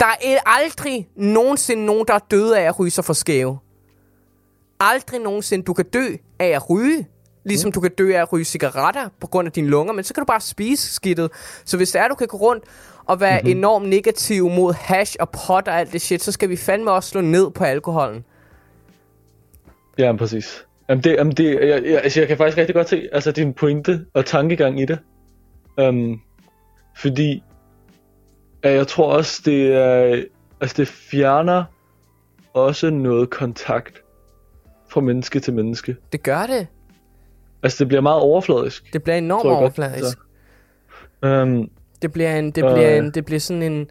Der 0.00 0.06
er 0.06 0.38
aldrig 0.46 1.08
nogensinde 1.16 1.84
nogen, 1.84 2.04
der 2.08 2.14
er 2.14 2.18
døde 2.30 2.58
af 2.58 2.62
at 2.62 2.78
ryge 2.78 2.90
sig 2.90 3.04
for 3.04 3.12
skæve 3.12 3.58
aldrig 4.80 5.20
nogensinde, 5.20 5.64
du 5.64 5.72
kan 5.72 5.84
dø 5.84 6.16
af 6.38 6.46
at 6.46 6.70
ryge 6.70 7.06
Ligesom 7.44 7.72
du 7.72 7.80
kan 7.80 7.90
dø 7.98 8.14
af 8.14 8.20
at 8.20 8.32
ryge 8.32 8.44
cigaretter 8.44 9.08
på 9.20 9.26
grund 9.26 9.46
af 9.46 9.52
dine 9.52 9.68
lunger, 9.68 9.92
men 9.92 10.04
så 10.04 10.14
kan 10.14 10.20
du 10.20 10.24
bare 10.24 10.40
spise 10.40 10.94
skidtet. 10.94 11.30
Så 11.64 11.76
hvis 11.76 11.90
det 11.90 12.00
er, 12.00 12.08
du 12.08 12.14
kan 12.14 12.26
gå 12.26 12.36
rundt 12.36 12.64
og 13.06 13.20
være 13.20 13.40
mm-hmm. 13.40 13.58
enormt 13.58 13.88
negativ 13.88 14.48
mod 14.48 14.74
hash 14.74 15.16
og 15.20 15.30
pot 15.30 15.68
og 15.68 15.74
alt 15.80 15.92
det 15.92 16.00
shit, 16.00 16.22
så 16.22 16.32
skal 16.32 16.48
vi 16.48 16.56
fandme 16.56 16.90
også 16.90 17.08
slå 17.08 17.20
ned 17.20 17.50
på 17.50 17.64
alkoholen. 17.64 18.24
Ja, 19.98 20.16
præcis. 20.16 20.66
Jamen 20.88 21.04
det, 21.04 21.12
jamen 21.12 21.32
det, 21.32 21.54
jeg, 21.54 21.84
jeg, 21.84 22.00
altså 22.02 22.20
jeg 22.20 22.28
kan 22.28 22.36
faktisk 22.36 22.58
rigtig 22.58 22.74
godt 22.74 22.88
se 22.88 23.08
altså 23.12 23.32
din 23.32 23.54
pointe 23.54 24.06
og 24.14 24.26
tankegang 24.26 24.80
i 24.80 24.84
det. 24.84 24.98
Um, 25.80 26.20
fordi 26.96 27.42
ja, 28.64 28.72
jeg 28.72 28.86
tror 28.86 29.12
også, 29.12 29.42
det 29.44 29.72
er, 29.72 30.22
altså 30.60 30.74
det 30.76 30.88
fjerner 30.88 31.64
også 32.54 32.90
noget 32.90 33.30
kontakt 33.30 34.02
fra 34.88 35.00
menneske 35.00 35.40
til 35.40 35.54
menneske. 35.54 35.96
Det 36.12 36.22
gør 36.22 36.46
det. 36.46 36.66
Altså 37.62 37.78
det 37.78 37.88
bliver 37.88 38.00
meget 38.00 38.20
overfladisk. 38.20 38.92
Det 38.92 39.02
bliver 39.02 39.16
enormt 39.16 39.46
overfladisk. 39.46 40.18
Um, 41.22 41.70
det 42.02 42.12
bliver 42.12 42.38
en, 42.38 42.44
det 42.44 42.64
bliver 42.64 42.90
øh, 42.90 42.98
en, 42.98 43.10
det 43.10 43.24
bliver 43.24 43.40
sådan 43.40 43.62
en, 43.62 43.90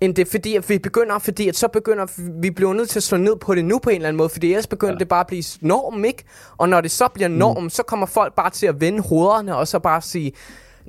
en 0.00 0.16
det 0.16 0.28
fordi 0.28 0.56
at 0.56 0.68
vi 0.68 0.78
begynder, 0.78 1.18
fordi 1.18 1.48
at 1.48 1.56
så 1.56 1.68
begynder 1.68 2.06
vi 2.40 2.50
bliver 2.50 2.72
nødt 2.72 2.88
til 2.88 2.98
at 2.98 3.02
slå 3.02 3.18
ned 3.18 3.36
på 3.36 3.54
det 3.54 3.64
nu 3.64 3.78
på 3.78 3.90
en 3.90 3.96
eller 3.96 4.08
anden 4.08 4.18
måde, 4.18 4.28
fordi 4.28 4.50
ellers 4.50 4.66
begynder 4.66 4.94
ja. 4.94 4.98
det 4.98 5.08
bare 5.08 5.20
at 5.20 5.26
blive 5.26 5.44
norm, 5.60 6.04
ikke? 6.04 6.24
Og 6.56 6.68
når 6.68 6.80
det 6.80 6.90
så 6.90 7.08
bliver 7.08 7.28
mm. 7.28 7.34
norm, 7.34 7.62
mm. 7.62 7.70
så 7.70 7.82
kommer 7.82 8.06
folk 8.06 8.34
bare 8.34 8.50
til 8.50 8.66
at 8.66 8.80
vende 8.80 9.02
hovederne 9.02 9.56
og 9.56 9.68
så 9.68 9.78
bare 9.78 10.02
sige, 10.02 10.32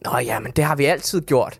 Nå 0.05 0.17
ja, 0.17 0.39
men 0.39 0.51
det 0.51 0.63
har 0.63 0.75
vi 0.75 0.85
altid 0.85 1.21
gjort. 1.21 1.59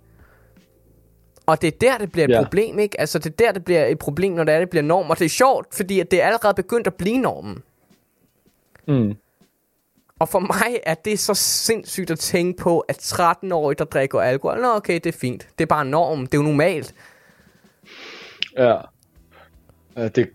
Og 1.45 1.61
det 1.61 1.67
er 1.67 1.77
der, 1.81 1.97
det 1.97 2.11
bliver 2.11 2.27
et 2.27 2.31
ja. 2.31 2.43
problem, 2.43 2.79
ikke? 2.79 2.99
Altså, 2.99 3.19
det 3.19 3.25
er 3.25 3.45
der, 3.45 3.51
det 3.51 3.65
bliver 3.65 3.85
et 3.85 3.99
problem, 3.99 4.33
når 4.33 4.43
det, 4.43 4.53
er, 4.53 4.59
det 4.59 4.69
bliver 4.69 4.83
norm. 4.83 5.09
Og 5.09 5.19
det 5.19 5.25
er 5.25 5.29
sjovt, 5.29 5.75
fordi 5.75 5.99
at 5.99 6.11
det 6.11 6.21
er 6.21 6.25
allerede 6.25 6.53
begyndt 6.53 6.87
at 6.87 6.93
blive 6.93 7.17
normen. 7.17 7.63
Mm. 8.87 9.15
Og 10.19 10.29
for 10.29 10.39
mig 10.39 10.79
er 10.83 10.93
det 10.93 11.19
så 11.19 11.33
sindssygt 11.33 12.11
at 12.11 12.19
tænke 12.19 12.63
på, 12.63 12.79
at 12.79 12.97
13-årige, 12.97 13.77
der 13.77 13.85
drikker 13.85 14.19
alkohol, 14.19 14.61
nå 14.61 14.75
okay, 14.75 14.93
det 14.93 15.05
er 15.05 15.17
fint. 15.19 15.47
Det 15.57 15.63
er 15.63 15.67
bare 15.67 15.85
norm. 15.85 16.19
Det 16.19 16.33
er 16.33 16.37
jo 16.37 16.43
normalt. 16.43 16.95
Ja. 18.57 18.75
ja 19.97 20.07
det, 20.07 20.29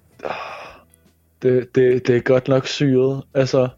det, 1.43 1.75
det, 1.75 2.07
det 2.07 2.17
er 2.17 2.21
godt 2.21 2.49
nok 2.49 2.67
syret. 2.67 3.23
Altså, 3.35 3.69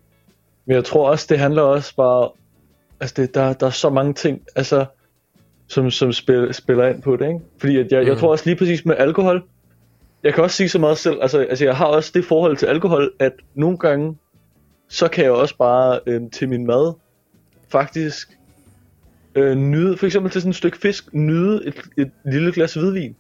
men 0.66 0.74
jeg 0.74 0.84
tror 0.84 1.10
også, 1.10 1.26
det 1.28 1.38
handler 1.38 1.62
også 1.62 1.94
bare... 1.96 2.30
Altså, 3.00 3.14
det, 3.16 3.34
der, 3.34 3.52
der 3.52 3.66
er 3.66 3.70
så 3.70 3.90
mange 3.90 4.14
ting, 4.14 4.42
altså, 4.56 4.86
som, 5.66 5.90
som 5.90 6.12
spil, 6.12 6.54
spiller 6.54 6.88
ind 6.88 7.02
på 7.02 7.16
det, 7.16 7.26
ikke? 7.28 7.40
Fordi 7.58 7.78
at 7.78 7.92
jeg, 7.92 8.02
mm. 8.02 8.08
jeg 8.08 8.18
tror 8.18 8.30
også 8.30 8.46
lige 8.46 8.56
præcis 8.56 8.84
med 8.84 8.96
alkohol, 8.98 9.42
jeg 10.22 10.34
kan 10.34 10.44
også 10.44 10.56
sige 10.56 10.68
så 10.68 10.78
meget 10.78 10.98
selv, 10.98 11.22
altså, 11.22 11.38
altså 11.38 11.64
jeg 11.64 11.76
har 11.76 11.86
også 11.86 12.10
det 12.14 12.24
forhold 12.24 12.56
til 12.56 12.66
alkohol, 12.66 13.12
at 13.18 13.32
nogle 13.54 13.78
gange, 13.78 14.16
så 14.90 15.08
kan 15.08 15.24
jeg 15.24 15.32
også 15.32 15.56
bare 15.56 16.00
øh, 16.06 16.20
til 16.32 16.48
min 16.48 16.66
mad 16.66 16.94
faktisk 17.68 18.38
øh, 19.34 19.56
nyde, 19.56 19.96
for 19.96 20.06
eksempel 20.06 20.32
til 20.32 20.40
sådan 20.40 20.50
et 20.50 20.56
stykke 20.56 20.78
fisk, 20.78 21.14
nyde 21.14 21.66
et, 21.66 21.82
et 21.96 22.10
lille 22.24 22.52
glas 22.52 22.74
hvidvin. 22.74 23.16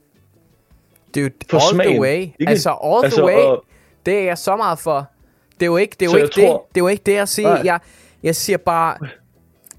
Dude, 1.14 1.30
for 1.50 1.58
all 1.58 1.74
smagen, 1.74 1.92
the 1.92 2.00
way. 2.00 2.20
Ikke? 2.20 2.34
Altså, 2.48 2.70
all 2.84 3.04
altså, 3.04 3.20
the 3.20 3.26
way. 3.26 3.44
Og, 3.44 3.64
det 4.06 4.18
er 4.18 4.24
jeg 4.24 4.38
så 4.38 4.56
meget 4.56 4.78
for. 4.78 5.10
Det 5.54 5.62
er 5.62 5.66
jo 5.66 5.76
ikke 5.76 5.96
det, 6.00 6.06
er 6.06 6.10
jo 6.10 6.16
ikke 6.16 6.40
tror, 6.40 6.58
det. 6.58 6.74
Det 6.74 6.80
er 6.80 6.84
jo 6.84 6.88
ikke 6.88 7.02
det 7.06 7.16
at 7.16 7.28
sige. 7.28 7.48
Jeg, 7.48 7.80
jeg 8.22 8.36
siger 8.36 8.56
bare, 8.56 8.96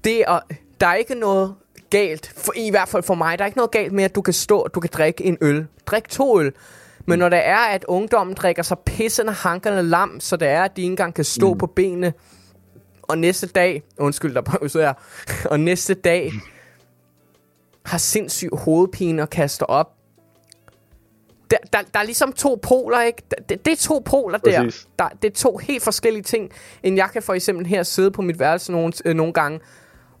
det 0.04 0.20
er, 0.20 0.40
der 0.80 0.86
er 0.86 0.94
ikke 0.94 1.14
noget 1.14 1.54
galt, 1.90 2.32
for, 2.36 2.52
i 2.56 2.70
hvert 2.70 2.88
fald 2.88 3.02
for 3.02 3.14
mig, 3.14 3.38
der 3.38 3.44
er 3.44 3.46
ikke 3.46 3.58
noget 3.58 3.70
galt 3.70 3.92
med, 3.92 4.04
at 4.04 4.14
du 4.14 4.22
kan 4.22 4.34
stå, 4.34 4.68
du 4.74 4.80
kan 4.80 4.90
drikke 4.92 5.24
en 5.24 5.38
øl. 5.40 5.66
Drik 5.86 6.08
to 6.08 6.40
øl. 6.40 6.52
Men 7.06 7.18
når 7.18 7.28
det 7.28 7.46
er, 7.46 7.56
at 7.56 7.84
ungdommen 7.88 8.34
drikker 8.34 8.62
sig 8.62 8.78
pissende 8.78 9.32
hankerne 9.32 9.82
lam, 9.82 10.20
så 10.20 10.36
det 10.36 10.48
er, 10.48 10.62
at 10.62 10.76
de 10.76 10.82
ikke 10.82 10.90
engang 10.90 11.14
kan 11.14 11.24
stå 11.24 11.52
mm. 11.52 11.58
på 11.58 11.66
benene, 11.66 12.12
og 13.02 13.18
næste 13.18 13.46
dag, 13.46 13.82
undskyld, 13.98 14.34
der 14.34 14.68
så 14.68 14.80
jeg, 14.80 14.94
og 15.44 15.60
næste 15.60 15.94
dag 15.94 16.32
har 17.86 17.98
sindssyg 17.98 18.48
hovedpine 18.52 19.22
og 19.22 19.30
kaster 19.30 19.66
op. 19.66 19.94
Der, 21.50 21.56
der, 21.72 21.78
der 21.94 22.00
er 22.00 22.04
ligesom 22.04 22.32
to 22.32 22.58
poler, 22.62 23.02
ikke? 23.02 23.22
Det, 23.48 23.64
det 23.64 23.72
er 23.72 23.76
to 23.76 24.02
poler 24.04 24.38
der. 24.38 24.82
der. 24.98 25.08
Det 25.22 25.30
er 25.30 25.34
to 25.34 25.56
helt 25.56 25.82
forskellige 25.82 26.22
ting, 26.22 26.50
end 26.82 26.96
jeg 26.96 27.08
kan 27.12 27.22
for 27.22 27.34
eksempel 27.34 27.66
her 27.66 27.82
sidde 27.82 28.10
på 28.10 28.22
mit 28.22 28.38
værelse 28.38 28.72
nogle, 28.72 28.92
øh, 29.04 29.14
nogle 29.14 29.32
gange. 29.32 29.60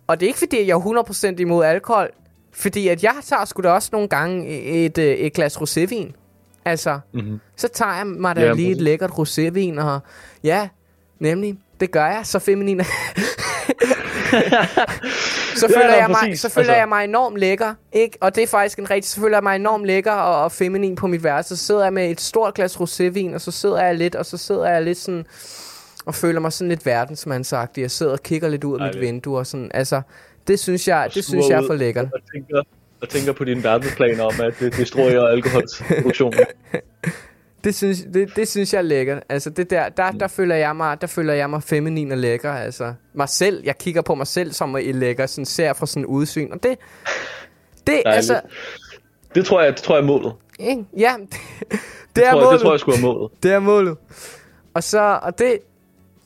Og 0.06 0.20
det 0.20 0.26
er 0.26 0.28
ikke 0.28 0.38
fordi, 0.38 0.66
jeg 0.66 0.74
er 0.74 1.34
100% 1.34 1.40
imod 1.40 1.64
alkohol. 1.64 2.10
Fordi 2.52 2.88
at 2.88 3.02
jeg 3.02 3.14
tager 3.24 3.44
sgu 3.44 3.62
da 3.62 3.70
også 3.70 3.88
nogle 3.92 4.08
gange 4.08 4.48
et, 4.48 4.84
et, 4.84 4.98
øh, 4.98 5.14
et 5.14 5.32
glas 5.32 5.56
rosévin. 5.56 6.21
Altså, 6.64 7.00
mm-hmm. 7.12 7.40
så 7.56 7.68
tager 7.68 7.96
jeg 7.96 8.06
mig 8.06 8.36
da 8.36 8.40
ja, 8.40 8.52
lige 8.52 8.70
et 8.70 8.80
lækkert 8.80 9.10
rosévin, 9.10 9.80
og 9.80 10.00
ja, 10.44 10.68
nemlig, 11.18 11.58
det 11.80 11.90
gør 11.90 12.06
jeg, 12.06 12.20
så 12.24 12.38
feminin. 12.38 12.80
så 15.60 15.68
føler, 15.68 15.86
ja, 15.86 15.94
ja, 15.94 16.00
jeg, 16.00 16.10
mig, 16.10 16.38
så 16.38 16.48
føler 16.48 16.68
altså. 16.68 16.78
jeg 16.78 16.88
mig 16.88 17.04
enormt 17.04 17.36
lækker, 17.36 17.74
ikke? 17.92 18.18
Og 18.20 18.34
det 18.34 18.42
er 18.42 18.46
faktisk 18.46 18.78
en 18.78 18.90
rigtig, 18.90 19.10
så 19.10 19.20
føler 19.20 19.36
jeg 19.36 19.42
mig 19.42 19.56
enormt 19.56 19.86
lækker 19.86 20.12
og, 20.12 20.44
og 20.44 20.52
feminin 20.52 20.96
på 20.96 21.06
mit 21.06 21.24
værelse. 21.24 21.56
Så 21.56 21.66
sidder 21.66 21.82
jeg 21.82 21.92
med 21.92 22.10
et 22.10 22.20
stort 22.20 22.54
glas 22.54 22.76
rosévin, 22.76 23.34
og 23.34 23.40
så 23.40 23.50
sidder 23.50 23.84
jeg 23.84 23.94
lidt, 23.94 24.14
og 24.14 24.26
så 24.26 24.36
sidder 24.36 24.70
jeg 24.70 24.82
lidt 24.82 24.98
sådan, 24.98 25.26
og 26.06 26.14
føler 26.14 26.40
mig 26.40 26.52
sådan 26.52 26.68
lidt 26.68 26.86
verdensmandsagtig. 26.86 27.82
Jeg 27.82 27.90
sidder 27.90 28.12
og 28.12 28.22
kigger 28.22 28.48
lidt 28.48 28.64
ud 28.64 28.80
af 28.80 28.86
mit 28.86 29.00
vindue, 29.00 29.38
og 29.38 29.46
sådan, 29.46 29.70
altså, 29.74 30.02
det 30.46 30.58
synes 30.58 30.88
jeg, 30.88 31.10
det 31.14 31.24
synes 31.24 31.48
jeg 31.48 31.62
er 31.62 31.66
for 31.66 31.74
lækkert. 31.74 32.04
Og 32.04 32.20
tænker, 32.34 32.62
og 33.02 33.08
tænker 33.08 33.32
på 33.32 33.44
dine 33.44 33.64
verdensplaner 33.64 34.24
om, 34.24 34.40
at 34.40 34.54
det 34.60 34.76
destruerer 34.76 35.26
alkoholsproduktionen. 35.26 36.40
det 37.64 37.74
synes, 37.74 38.04
det, 38.14 38.36
det 38.36 38.48
synes 38.48 38.72
jeg 38.72 38.78
er 38.78 38.82
lækkert. 38.82 39.22
Altså 39.28 39.50
det 39.50 39.70
der, 39.70 39.88
der, 39.88 40.10
der, 40.10 40.28
føler 40.28 40.54
jeg 40.54 40.76
mig, 40.76 41.00
der 41.00 41.06
føler 41.06 41.34
jeg 41.34 41.50
mig 41.50 41.62
feminin 41.62 42.12
og 42.12 42.18
lækker. 42.18 42.52
Altså 42.52 42.94
mig 43.14 43.28
selv, 43.28 43.62
jeg 43.64 43.78
kigger 43.78 44.02
på 44.02 44.14
mig 44.14 44.26
selv 44.26 44.52
som 44.52 44.74
er 44.74 44.92
lækker, 44.92 45.26
sådan 45.26 45.46
ser 45.46 45.72
fra 45.72 45.86
sådan 45.86 46.06
udsyn. 46.06 46.52
Og 46.52 46.62
det, 46.62 46.78
det 47.86 48.02
altså... 48.04 48.40
Det 49.34 49.46
tror 49.46 49.62
jeg, 49.62 49.72
det 49.72 49.82
tror 49.82 49.96
jeg 49.96 50.02
er 50.02 50.06
målet. 50.06 50.32
Ikke? 50.58 50.84
Ja, 50.98 51.14
det, 51.20 51.30
det, 51.70 51.78
det, 52.16 52.26
er 52.26 52.30
tror, 52.30 52.40
målet. 52.40 52.52
Det 52.52 52.60
tror 52.60 52.72
jeg 52.72 52.80
skulle 52.80 52.98
er 52.98 53.02
målet. 53.02 53.30
Det 53.42 53.52
er 53.52 53.60
målet. 53.60 53.96
Og 54.74 54.82
så, 54.82 55.18
og 55.22 55.38
det, 55.38 55.58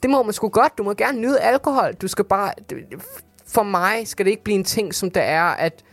det 0.02 0.10
må 0.10 0.22
man 0.22 0.32
sgu 0.32 0.48
godt. 0.48 0.78
Du 0.78 0.82
må 0.82 0.94
gerne 0.94 1.20
nyde 1.20 1.40
alkohol. 1.40 1.94
Du 1.94 2.08
skal 2.08 2.24
bare, 2.24 2.52
for 3.46 3.62
mig 3.62 4.08
skal 4.08 4.26
det 4.26 4.30
ikke 4.30 4.44
blive 4.44 4.54
en 4.54 4.64
ting, 4.64 4.94
som 4.94 5.10
det 5.10 5.22
er, 5.22 5.42
at 5.42 5.84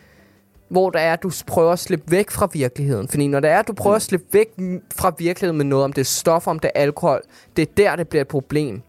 hvor 0.70 0.90
der 0.90 1.00
er, 1.00 1.14
at 1.14 1.24
du 1.24 1.32
prøver 1.48 1.72
at 1.72 1.80
slippe 1.80 2.12
væk 2.12 2.32
fra 2.32 2.50
virkeligheden. 2.54 3.08
Fordi 3.08 3.28
når 3.28 3.40
det 3.40 3.50
er, 3.50 3.60
at 3.60 3.68
du 3.68 3.74
prøver 3.74 3.94
mm. 3.94 3.96
at 3.96 4.02
slippe 4.02 4.28
væk 4.32 4.50
fra 4.96 5.14
virkeligheden 5.18 5.58
med 5.58 5.66
noget, 5.66 5.86
om 5.86 5.94
det 5.94 6.02
er 6.02 6.06
stoffer, 6.06 6.52
om 6.52 6.60
det 6.60 6.72
er 6.76 6.82
alkohol, 6.82 7.22
det 7.56 7.62
er 7.62 7.74
der, 7.78 7.96
det 7.96 8.08
bliver 8.08 8.22
et 8.22 8.28
problem. 8.28 8.82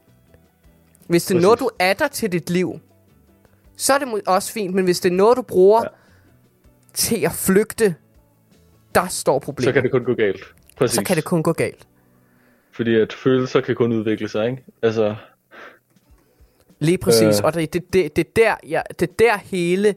Hvis 1.07 1.25
det 1.27 1.37
er 1.37 1.41
noget, 1.41 1.61
du 1.61 1.71
adder 1.79 2.09
til 2.09 2.33
dit 2.33 2.51
liv, 2.51 2.81
så 3.77 3.93
er 3.93 3.99
det 3.99 4.21
også 4.27 4.53
fint. 4.53 4.75
Men 4.75 4.85
hvis 4.85 5.01
det 5.01 5.13
er 5.13 5.17
noget, 5.17 5.37
du 5.37 5.43
bruger 5.43 5.83
ja. 5.83 5.89
til 6.95 7.25
at 7.25 7.33
flygte, 7.33 7.95
der 8.95 9.07
står 9.07 9.39
problemet. 9.39 9.69
Så 9.69 9.73
kan 9.73 9.83
det 9.83 9.91
kun 9.91 10.05
gå 10.05 10.15
galt. 10.15 10.45
Præcis. 10.77 10.95
Så 10.95 11.05
kan 11.05 11.17
det 11.17 11.25
kun 11.25 11.43
gå 11.43 11.53
galt. 11.53 11.87
Fordi 12.73 12.95
at 12.95 13.13
følelser 13.13 13.61
kan 13.61 13.75
kun 13.75 13.93
udvikle 13.93 14.29
sig, 14.29 14.47
ikke? 14.51 14.65
Altså... 14.83 15.17
Lige 16.79 16.99
præcis. 16.99 17.41
Øh. 17.41 17.45
Og 17.45 17.55
det, 17.55 17.73
det, 17.73 17.93
det, 17.93 18.17
det, 18.17 18.37
der, 18.37 18.55
ja, 18.69 18.83
det 19.01 19.19
der 19.19 19.37
hele 19.37 19.95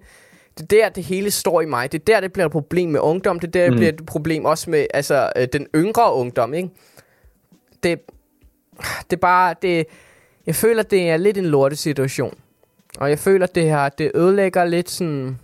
det 0.57 0.63
er 0.63 0.83
der, 0.83 0.89
det 0.89 1.03
hele 1.03 1.31
står 1.31 1.61
i 1.61 1.65
mig. 1.65 1.91
Det 1.91 2.01
er 2.01 2.05
der, 2.05 2.19
det 2.19 2.33
bliver 2.33 2.45
et 2.45 2.51
problem 2.51 2.89
med 2.89 2.99
ungdom. 2.99 3.39
Det 3.39 3.47
er 3.47 3.51
der, 3.51 3.63
det 3.63 3.71
mm. 3.71 3.77
bliver 3.77 3.91
et 3.91 4.05
problem 4.05 4.45
også 4.45 4.69
med 4.69 4.87
altså, 4.93 5.31
øh, 5.35 5.47
den 5.53 5.67
yngre 5.75 6.13
ungdom. 6.13 6.53
Ikke? 6.53 6.69
Det, 7.83 7.99
det 9.09 9.13
er 9.13 9.21
bare... 9.21 9.55
Det, 9.61 9.85
jeg 10.45 10.55
føler, 10.55 10.83
det 10.83 11.09
er 11.09 11.17
lidt 11.17 11.37
en 11.37 11.45
lortesituation. 11.45 12.37
Og 12.97 13.09
jeg 13.09 13.19
føler, 13.19 13.45
det 13.45 13.63
her, 13.63 13.89
det 13.89 14.11
ødelægger 14.15 14.65
lidt 14.65 14.89
sådan... 14.89 15.39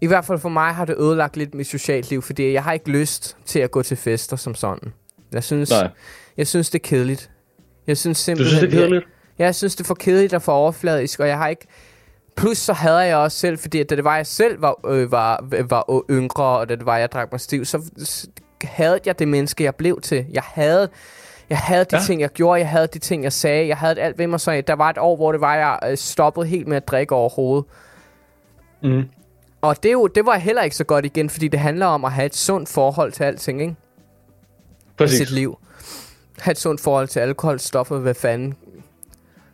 I 0.00 0.06
hvert 0.06 0.24
fald 0.24 0.38
for 0.38 0.48
mig 0.48 0.74
har 0.74 0.84
det 0.84 0.96
ødelagt 0.98 1.36
lidt 1.36 1.54
mit 1.54 1.66
socialt 1.66 2.10
liv, 2.10 2.22
fordi 2.22 2.52
jeg 2.52 2.64
har 2.64 2.72
ikke 2.72 2.90
lyst 2.90 3.36
til 3.44 3.58
at 3.58 3.70
gå 3.70 3.82
til 3.82 3.96
fester 3.96 4.36
som 4.36 4.54
sådan. 4.54 4.92
Jeg 5.32 5.44
synes, 5.44 5.70
Nej. 5.70 5.90
jeg 6.36 6.46
synes 6.46 6.70
det 6.70 6.78
er 6.78 6.88
kedeligt. 6.88 7.30
Jeg 7.86 7.98
synes 7.98 8.18
simpelthen... 8.18 8.54
Du 8.54 8.58
synes, 8.58 8.72
det 8.72 8.78
er 8.78 8.82
kedeligt? 8.82 9.04
Jeg, 9.38 9.44
jeg 9.44 9.54
synes, 9.54 9.76
det 9.76 9.84
er 9.84 9.86
for 9.86 9.94
kedeligt 9.94 10.34
og 10.34 10.42
for 10.42 10.52
overfladisk, 10.52 11.20
og 11.20 11.28
jeg 11.28 11.38
har 11.38 11.48
ikke... 11.48 11.66
Plus 12.36 12.58
så 12.58 12.72
havde 12.72 12.98
jeg 12.98 13.16
også 13.16 13.38
selv, 13.38 13.58
fordi 13.58 13.82
da 13.82 13.96
det 13.96 14.04
var, 14.04 14.16
jeg 14.16 14.26
selv 14.26 14.62
var, 14.62 14.86
øh, 14.86 15.12
var, 15.12 15.44
var 15.68 16.02
yngre, 16.10 16.44
og 16.44 16.68
da 16.68 16.74
det 16.74 16.86
var, 16.86 16.98
jeg 16.98 17.12
drak 17.12 17.32
mig 17.32 17.40
stiv, 17.40 17.64
så 17.64 17.90
havde 18.64 19.00
jeg 19.06 19.18
det 19.18 19.28
menneske, 19.28 19.64
jeg 19.64 19.74
blev 19.74 20.00
til. 20.00 20.26
Jeg 20.32 20.42
havde, 20.46 20.88
jeg 21.50 21.58
havde 21.58 21.84
de 21.84 21.96
ja. 21.96 22.02
ting, 22.02 22.20
jeg 22.20 22.30
gjorde, 22.30 22.60
jeg 22.60 22.68
havde 22.68 22.86
de 22.86 22.98
ting, 22.98 23.24
jeg 23.24 23.32
sagde, 23.32 23.68
jeg 23.68 23.76
havde 23.76 24.00
alt 24.00 24.18
ved 24.18 24.26
mig. 24.26 24.40
Så 24.40 24.62
der 24.66 24.74
var 24.74 24.90
et 24.90 24.98
år, 24.98 25.16
hvor 25.16 25.32
det 25.32 25.40
var, 25.40 25.54
jeg 25.54 25.78
øh, 25.90 25.96
stoppede 25.96 26.46
helt 26.46 26.68
med 26.68 26.76
at 26.76 26.88
drikke 26.88 27.14
overhovedet. 27.14 27.64
Mm. 28.82 29.02
Og 29.60 29.82
det, 29.82 29.92
jo, 29.92 30.06
det 30.06 30.26
var 30.26 30.36
heller 30.36 30.62
ikke 30.62 30.76
så 30.76 30.84
godt 30.84 31.04
igen, 31.04 31.30
fordi 31.30 31.48
det 31.48 31.60
handler 31.60 31.86
om 31.86 32.04
at 32.04 32.12
have 32.12 32.26
et 32.26 32.36
sundt 32.36 32.68
forhold 32.68 33.12
til 33.12 33.24
alting, 33.24 33.60
ikke? 33.60 33.74
Præcis. 34.96 35.20
I 35.20 35.24
sit 35.24 35.34
liv. 35.34 35.58
Have 36.38 36.52
et 36.52 36.58
sundt 36.58 36.80
forhold 36.80 37.08
til 37.08 37.20
alkohol, 37.20 37.60
stoffer, 37.60 37.98
hvad 37.98 38.14
fanden 38.14 38.54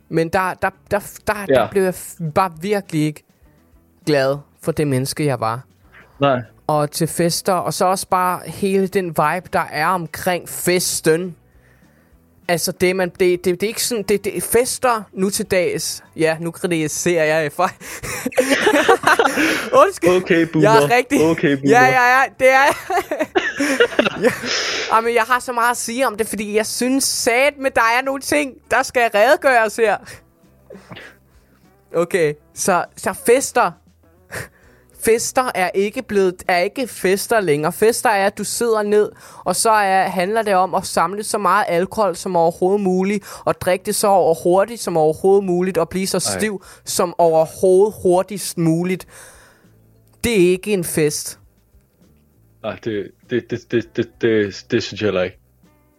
men 0.08 0.28
der, 0.28 0.54
der, 0.54 0.70
der, 0.90 1.00
der, 1.26 1.34
ja. 1.48 1.54
der 1.54 1.70
blev 1.70 1.82
jeg 1.82 1.94
bare 2.34 2.52
virkelig 2.60 3.02
ikke 3.02 3.24
glad 4.06 4.38
for 4.62 4.72
det 4.72 4.86
menneske, 4.86 5.24
jeg 5.24 5.40
var. 5.40 5.60
Nej. 6.20 6.40
Og 6.66 6.90
til 6.90 7.06
fester, 7.06 7.52
og 7.52 7.74
så 7.74 7.84
også 7.84 8.08
bare 8.08 8.40
hele 8.46 8.86
den 8.86 9.06
vibe, 9.06 9.48
der 9.52 9.64
er 9.72 9.86
omkring 9.86 10.48
festen. 10.48 11.36
Altså, 12.48 12.72
det, 12.72 12.96
man, 12.96 13.08
det, 13.08 13.44
det, 13.44 13.44
det 13.44 13.62
er 13.62 13.68
ikke 13.68 13.84
sådan... 13.84 14.02
Det, 14.02 14.24
det 14.24 14.36
er 14.36 14.40
fester 14.40 15.02
nu 15.12 15.30
til 15.30 15.46
dags. 15.46 16.04
Ja, 16.16 16.36
nu 16.40 16.50
kritiserer 16.50 17.24
jeg 17.24 17.52
for... 17.52 17.62
Undskyld. 19.84 20.10
Okay, 20.10 20.46
boomer. 20.52 20.70
Jeg 20.70 20.82
er 20.82 20.96
rigtig... 20.96 21.24
Okay, 21.24 21.56
boomer. 21.56 21.70
Ja, 21.70 21.84
ja, 21.84 22.18
ja, 22.18 22.22
det 22.38 22.50
er... 22.50 22.92
ja. 24.22 24.30
Jamen, 24.92 25.14
jeg 25.14 25.22
har 25.22 25.40
så 25.40 25.52
meget 25.52 25.70
at 25.70 25.76
sige 25.76 26.06
om 26.06 26.16
det, 26.16 26.28
fordi 26.28 26.56
jeg 26.56 26.66
synes 26.66 27.04
sat 27.04 27.58
med, 27.58 27.70
der 27.70 27.80
er 27.98 28.02
nogle 28.04 28.20
ting, 28.20 28.54
der 28.70 28.82
skal 28.82 29.10
redegøres 29.14 29.76
her. 29.76 29.96
Okay, 31.94 32.34
så, 32.54 32.84
så 32.96 33.12
fester 33.26 33.72
fester 35.00 35.50
er 35.54 35.70
ikke 35.74 36.02
blevet 36.02 36.42
er 36.48 36.58
ikke 36.58 36.88
fester 36.88 37.40
længere. 37.40 37.72
Fester 37.72 38.10
er, 38.10 38.26
at 38.26 38.38
du 38.38 38.44
sidder 38.44 38.82
ned, 38.82 39.12
og 39.44 39.56
så 39.56 39.70
er, 39.70 40.08
handler 40.08 40.42
det 40.42 40.54
om 40.54 40.74
at 40.74 40.86
samle 40.86 41.24
så 41.24 41.38
meget 41.38 41.64
alkohol 41.68 42.16
som 42.16 42.36
overhovedet 42.36 42.80
muligt, 42.80 43.24
og 43.44 43.60
drikke 43.60 43.84
det 43.84 43.94
så 43.94 44.06
over 44.06 44.34
hurtigt 44.42 44.80
som 44.80 44.96
overhovedet 44.96 45.44
muligt, 45.44 45.78
og 45.78 45.88
blive 45.88 46.06
så 46.06 46.18
stiv 46.20 46.62
Ej. 46.62 46.68
som 46.84 47.14
overhovedet 47.18 47.94
hurtigst 48.02 48.58
muligt. 48.58 49.06
Det 50.24 50.32
er 50.32 50.50
ikke 50.50 50.72
en 50.72 50.84
fest. 50.84 51.38
Nej, 52.68 52.78
det, 52.84 53.10
det, 53.30 53.50
det, 53.50 53.72
det, 53.72 53.96
det, 53.96 54.08
det, 54.20 54.66
det 54.70 54.82
synes 54.82 55.00
jeg 55.00 55.06
heller 55.06 55.22
ikke. 55.22 55.38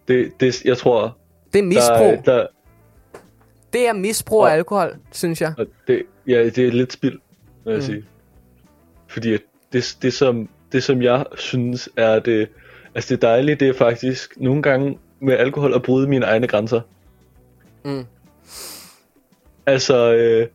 Det, 0.07 0.31
det, 0.39 0.65
jeg 0.65 0.77
tror... 0.77 1.17
Det 1.53 1.59
er 1.59 1.63
misbrug. 1.63 2.25
Der, 2.25 2.37
der, 2.37 2.47
det 3.73 3.87
er 3.87 3.93
misbrug 3.93 4.45
af 4.45 4.53
alkohol, 4.53 4.95
synes 5.11 5.41
jeg. 5.41 5.53
Det, 5.87 6.03
ja, 6.27 6.49
det 6.49 6.57
er 6.57 6.71
lidt 6.71 6.93
spild, 6.93 7.19
vil 7.65 7.71
jeg 7.71 7.75
mm. 7.75 7.81
sige. 7.81 8.05
Fordi 9.07 9.37
det, 9.73 9.97
det, 10.01 10.13
som, 10.13 10.49
det, 10.71 10.83
som 10.83 11.01
jeg 11.01 11.25
synes 11.35 11.89
er 11.97 12.19
det, 12.19 12.47
altså 12.95 13.13
det 13.13 13.21
dejlige, 13.21 13.55
det 13.55 13.69
er 13.69 13.73
faktisk 13.73 14.33
nogle 14.37 14.61
gange 14.61 14.97
med 15.19 15.33
alkohol 15.37 15.73
at 15.73 15.83
bryde 15.83 16.07
mine 16.07 16.25
egne 16.25 16.47
grænser. 16.47 16.81
Mm. 17.85 18.05
Altså, 19.65 20.13
øh, 20.13 20.47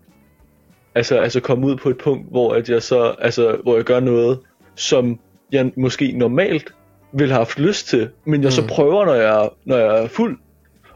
altså, 0.94 1.18
altså 1.18 1.40
komme 1.40 1.66
ud 1.66 1.76
på 1.76 1.88
et 1.88 1.98
punkt, 1.98 2.30
hvor 2.30 2.54
at 2.54 2.68
jeg 2.68 2.82
så, 2.82 3.14
altså, 3.18 3.56
hvor 3.62 3.76
jeg 3.76 3.84
gør 3.84 4.00
noget, 4.00 4.40
som 4.74 5.20
jeg 5.55 5.72
måske 5.76 6.12
normalt 6.12 6.74
ville 7.12 7.32
have 7.32 7.38
haft 7.38 7.59
lyst 7.59 7.88
til, 7.88 8.09
men 8.24 8.42
jeg 8.42 8.48
mm. 8.48 8.52
så 8.52 8.66
prøver, 8.68 9.05
når 9.05 9.14
jeg, 9.14 9.48
når 9.64 9.76
jeg 9.76 10.02
er 10.02 10.09
fuld. 10.09 10.38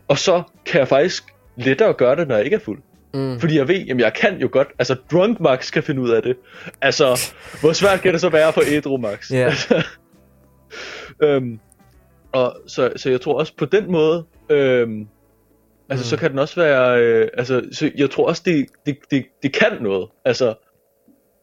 Og 0.08 0.18
så 0.18 0.42
kan 0.66 0.78
jeg 0.78 0.88
faktisk 0.88 1.24
lettere 1.56 1.92
gøre 1.92 2.16
det, 2.16 2.28
når 2.28 2.36
jeg 2.36 2.44
ikke 2.44 2.54
er 2.54 2.60
fuld. 2.60 2.78
Mm. 3.14 3.40
Fordi 3.40 3.56
jeg 3.56 3.68
ved, 3.68 3.78
jamen 3.78 4.00
jeg 4.00 4.14
kan 4.14 4.40
jo 4.40 4.48
godt, 4.52 4.68
altså 4.78 4.96
drunk 5.10 5.40
Max 5.40 5.72
kan 5.72 5.82
finde 5.82 6.00
ud 6.00 6.10
af 6.10 6.22
det. 6.22 6.36
Altså, 6.80 7.20
hvor 7.60 7.72
svært 7.72 8.00
kan 8.00 8.12
det 8.12 8.20
så 8.20 8.28
være 8.28 8.52
for 8.52 8.62
ædru 8.66 8.96
Max? 8.96 9.28
Yeah. 9.28 9.52
øhm, 11.22 11.60
og 12.32 12.56
så, 12.66 12.92
så 12.96 13.10
jeg 13.10 13.20
tror 13.20 13.38
også 13.38 13.52
på 13.56 13.64
den 13.64 13.92
måde, 13.92 14.24
øhm, 14.50 15.08
altså 15.88 16.04
mm. 16.04 16.08
så 16.08 16.16
kan 16.16 16.30
den 16.30 16.38
også 16.38 16.60
være, 16.60 17.00
øh, 17.00 17.28
altså 17.38 17.62
så 17.72 17.90
jeg 17.96 18.10
tror 18.10 18.28
også 18.28 18.42
det, 18.44 18.66
det, 18.86 18.98
det, 19.10 19.24
det 19.42 19.52
kan 19.52 19.72
noget. 19.80 20.08
Altså, 20.24 20.54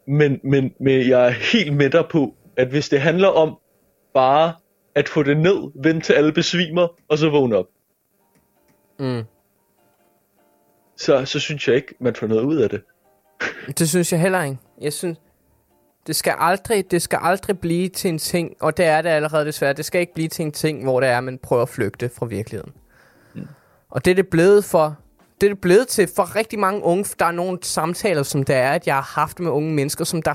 men, 0.07 0.39
men, 0.43 0.73
men 0.79 1.09
jeg 1.09 1.27
er 1.27 1.29
helt 1.53 1.73
med 1.73 1.89
dig 1.89 2.05
på, 2.09 2.35
at 2.57 2.67
hvis 2.67 2.89
det 2.89 3.01
handler 3.01 3.27
om 3.27 3.57
bare 4.13 4.53
at 4.95 5.09
få 5.09 5.23
det 5.23 5.37
ned, 5.37 5.71
vente 5.83 6.05
til 6.05 6.13
alle 6.13 6.31
besvimer, 6.31 6.87
og 7.07 7.17
så 7.17 7.29
vågne 7.29 7.55
op. 7.55 7.65
Mm 8.99 9.23
så, 10.97 11.25
så 11.25 11.39
synes 11.39 11.67
jeg 11.67 11.75
ikke, 11.75 11.95
man 11.99 12.15
får 12.15 12.27
noget 12.27 12.43
ud 12.43 12.55
af 12.55 12.69
det. 12.69 12.81
det 13.79 13.89
synes 13.89 14.11
jeg 14.11 14.21
heller 14.21 14.43
ikke. 14.43 14.57
Jeg 14.81 14.93
synes, 14.93 15.17
det 16.07 16.15
skal 16.15 16.35
aldrig, 16.37 16.91
det 16.91 17.01
skal 17.01 17.19
aldrig 17.21 17.59
blive 17.59 17.89
til 17.89 18.09
en 18.09 18.17
ting, 18.17 18.55
og 18.59 18.77
det 18.77 18.85
er 18.85 19.01
det 19.01 19.09
allerede 19.09 19.45
desværre, 19.45 19.73
det 19.73 19.85
skal 19.85 20.01
ikke 20.01 20.13
blive 20.13 20.27
til 20.27 20.45
en 20.45 20.51
ting, 20.51 20.83
hvor 20.83 20.99
det 20.99 21.09
er, 21.09 21.17
at 21.17 21.23
man 21.23 21.37
prøver 21.37 21.61
at 21.61 21.69
flygte 21.69 22.09
fra 22.09 22.25
virkeligheden. 22.25 22.73
Mm. 23.33 23.47
Og 23.89 24.05
det 24.05 24.11
er 24.11 24.15
det 24.15 24.27
blevet 24.27 24.65
for, 24.65 24.97
det 25.41 25.47
er 25.47 25.51
det 25.51 25.61
blevet 25.61 25.87
til 25.87 26.09
for 26.15 26.35
rigtig 26.35 26.59
mange 26.59 26.83
unge, 26.83 27.05
der 27.19 27.25
er 27.25 27.31
nogle 27.31 27.59
samtaler, 27.61 28.23
som 28.23 28.43
der 28.43 28.55
er, 28.55 28.73
at 28.73 28.87
jeg 28.87 28.95
har 28.95 29.21
haft 29.21 29.39
med 29.39 29.51
unge 29.51 29.73
mennesker, 29.73 30.05
som 30.05 30.21
der, 30.21 30.33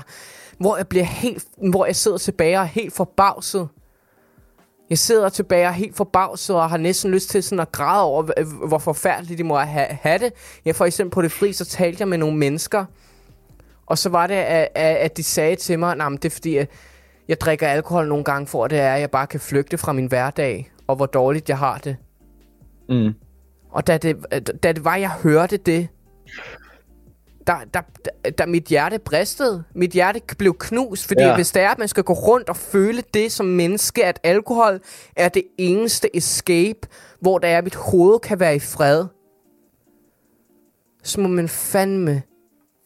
hvor 0.61 0.77
jeg 0.77 0.87
bliver 0.87 1.05
helt, 1.05 1.43
hvor 1.69 1.85
jeg 1.85 1.95
sidder 1.95 2.17
tilbage 2.17 2.57
og 2.57 2.61
er 2.61 2.67
helt 2.67 2.93
forbavset 2.93 3.69
jeg 4.91 4.97
sidder 4.97 5.29
tilbage 5.29 5.67
og 5.67 5.73
helt 5.73 5.95
forbavset 5.95 6.55
og 6.55 6.69
har 6.69 6.77
næsten 6.77 7.11
lyst 7.11 7.29
til 7.29 7.43
sådan 7.43 7.59
at 7.59 7.71
græde 7.71 8.03
over, 8.03 8.43
hvor 8.67 8.77
forfærdeligt 8.77 9.37
de 9.37 9.43
må 9.43 9.57
have, 9.57 9.85
have 9.85 10.19
det. 10.19 10.33
Jeg 10.65 10.75
for 10.75 10.85
eksempel 10.85 11.13
på 11.13 11.21
det 11.21 11.31
fri, 11.31 11.53
så 11.53 11.65
talte 11.65 12.01
jeg 12.01 12.07
med 12.07 12.17
nogle 12.17 12.37
mennesker, 12.37 12.85
og 13.85 13.97
så 13.97 14.09
var 14.09 14.27
det, 14.27 14.33
at, 14.33 14.69
at 14.75 15.17
de 15.17 15.23
sagde 15.23 15.55
til 15.55 15.79
mig, 15.79 15.91
at 15.91 16.11
det 16.11 16.25
er 16.25 16.29
fordi, 16.29 16.57
at 16.57 16.69
jeg 17.27 17.41
drikker 17.41 17.67
alkohol 17.67 18.07
nogle 18.07 18.23
gange, 18.23 18.47
for 18.47 18.67
det 18.67 18.79
er, 18.79 18.93
at 18.93 19.01
jeg 19.01 19.11
bare 19.11 19.27
kan 19.27 19.39
flygte 19.39 19.77
fra 19.77 19.93
min 19.93 20.05
hverdag, 20.05 20.71
og 20.87 20.95
hvor 20.95 21.05
dårligt 21.05 21.49
jeg 21.49 21.57
har 21.57 21.77
det. 21.77 21.95
Mm. 22.89 23.13
Og 23.71 23.87
da 23.87 23.97
det, 23.97 24.25
da 24.63 24.71
det 24.71 24.85
var, 24.85 24.95
jeg 24.95 25.11
hørte 25.11 25.57
det, 25.57 25.87
der, 27.47 27.55
der, 27.73 27.81
der, 28.05 28.31
der 28.31 28.45
mit 28.45 28.63
hjerte 28.63 28.99
bristede. 28.99 29.63
Mit 29.75 29.91
hjerte 29.91 30.21
blev 30.37 30.53
knust, 30.59 31.07
fordi 31.07 31.23
ja. 31.23 31.35
hvis 31.35 31.51
det 31.51 31.61
er, 31.61 31.69
at 31.69 31.79
man 31.79 31.87
skal 31.87 32.03
gå 32.03 32.13
rundt 32.13 32.49
og 32.49 32.55
føle 32.55 33.03
det 33.13 33.31
som 33.31 33.45
menneske, 33.45 34.05
at 34.05 34.19
alkohol 34.23 34.79
er 35.15 35.29
det 35.29 35.43
eneste 35.57 36.17
escape, 36.17 36.79
hvor 37.19 37.37
der 37.37 37.47
er, 37.47 37.57
at 37.57 37.63
mit 37.63 37.75
hoved 37.75 38.19
kan 38.19 38.39
være 38.39 38.55
i 38.55 38.59
fred, 38.59 39.05
så 41.03 41.21
må 41.21 41.27
man 41.27 41.47
fandme 41.47 42.21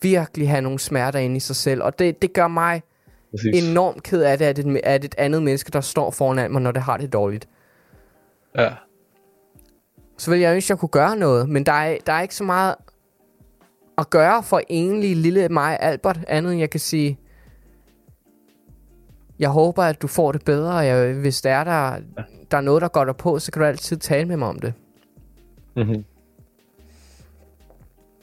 virkelig 0.02 0.50
have 0.50 0.62
nogle 0.62 0.80
smerter 0.80 1.20
inde 1.20 1.36
i 1.36 1.40
sig 1.40 1.56
selv. 1.56 1.84
Og 1.84 2.00
det, 2.00 2.22
det 2.22 2.34
gør 2.34 2.48
mig 2.48 2.84
Præcis. 3.32 3.72
enormt 3.72 4.04
ked 4.04 4.22
af 4.22 4.38
det, 4.38 4.46
at 4.46 4.56
det, 4.56 4.82
at 4.84 5.06
et 5.06 5.16
andet 5.18 5.44
menneske, 5.44 5.72
der 5.72 5.82
står 5.82 6.12
foran 6.12 6.52
mig, 6.52 6.62
når 6.62 6.72
det 6.72 6.82
har 6.82 6.98
det 6.98 7.14
dårligt. 7.14 7.48
Ja. 8.58 8.70
Så 10.18 10.32
vil 10.32 10.40
jeg 10.40 10.56
ønske, 10.56 10.66
at 10.66 10.70
jeg 10.70 10.78
kunne 10.78 10.90
gøre 10.90 11.16
noget, 11.16 11.50
men 11.50 11.66
der 11.66 11.72
er, 11.72 11.98
der 12.08 12.14
er 12.14 12.22
ikke 12.22 12.36
så 12.36 12.44
meget 12.44 12.76
at 13.98 14.10
gøre 14.10 14.44
for 14.44 14.62
egentlig 14.70 15.16
lille 15.16 15.50
mig, 15.50 15.78
Albert, 15.80 16.20
andet 16.28 16.52
end 16.52 16.60
jeg 16.60 16.70
kan 16.70 16.80
sige, 16.80 17.20
jeg 19.40 19.50
håber, 19.50 19.84
at 19.84 20.02
du 20.02 20.08
får 20.08 20.32
det 20.32 20.46
bedre, 20.46 20.74
og 20.74 20.86
jeg, 20.86 21.14
hvis 21.14 21.42
der 21.42 21.52
er, 21.52 21.64
der, 21.64 21.98
der 22.52 22.58
er 22.58 22.62
noget, 22.62 22.82
der 22.82 22.88
går 22.88 23.06
dig 23.06 23.18
på, 23.18 23.40
så 23.40 23.52
kan 23.52 23.60
du 23.60 23.66
altid 23.66 23.98
tale 23.98 24.28
med 24.28 24.38
mig 24.38 24.48
om 24.48 24.60
det. 24.60 24.74
Mm-hmm. 25.76 26.04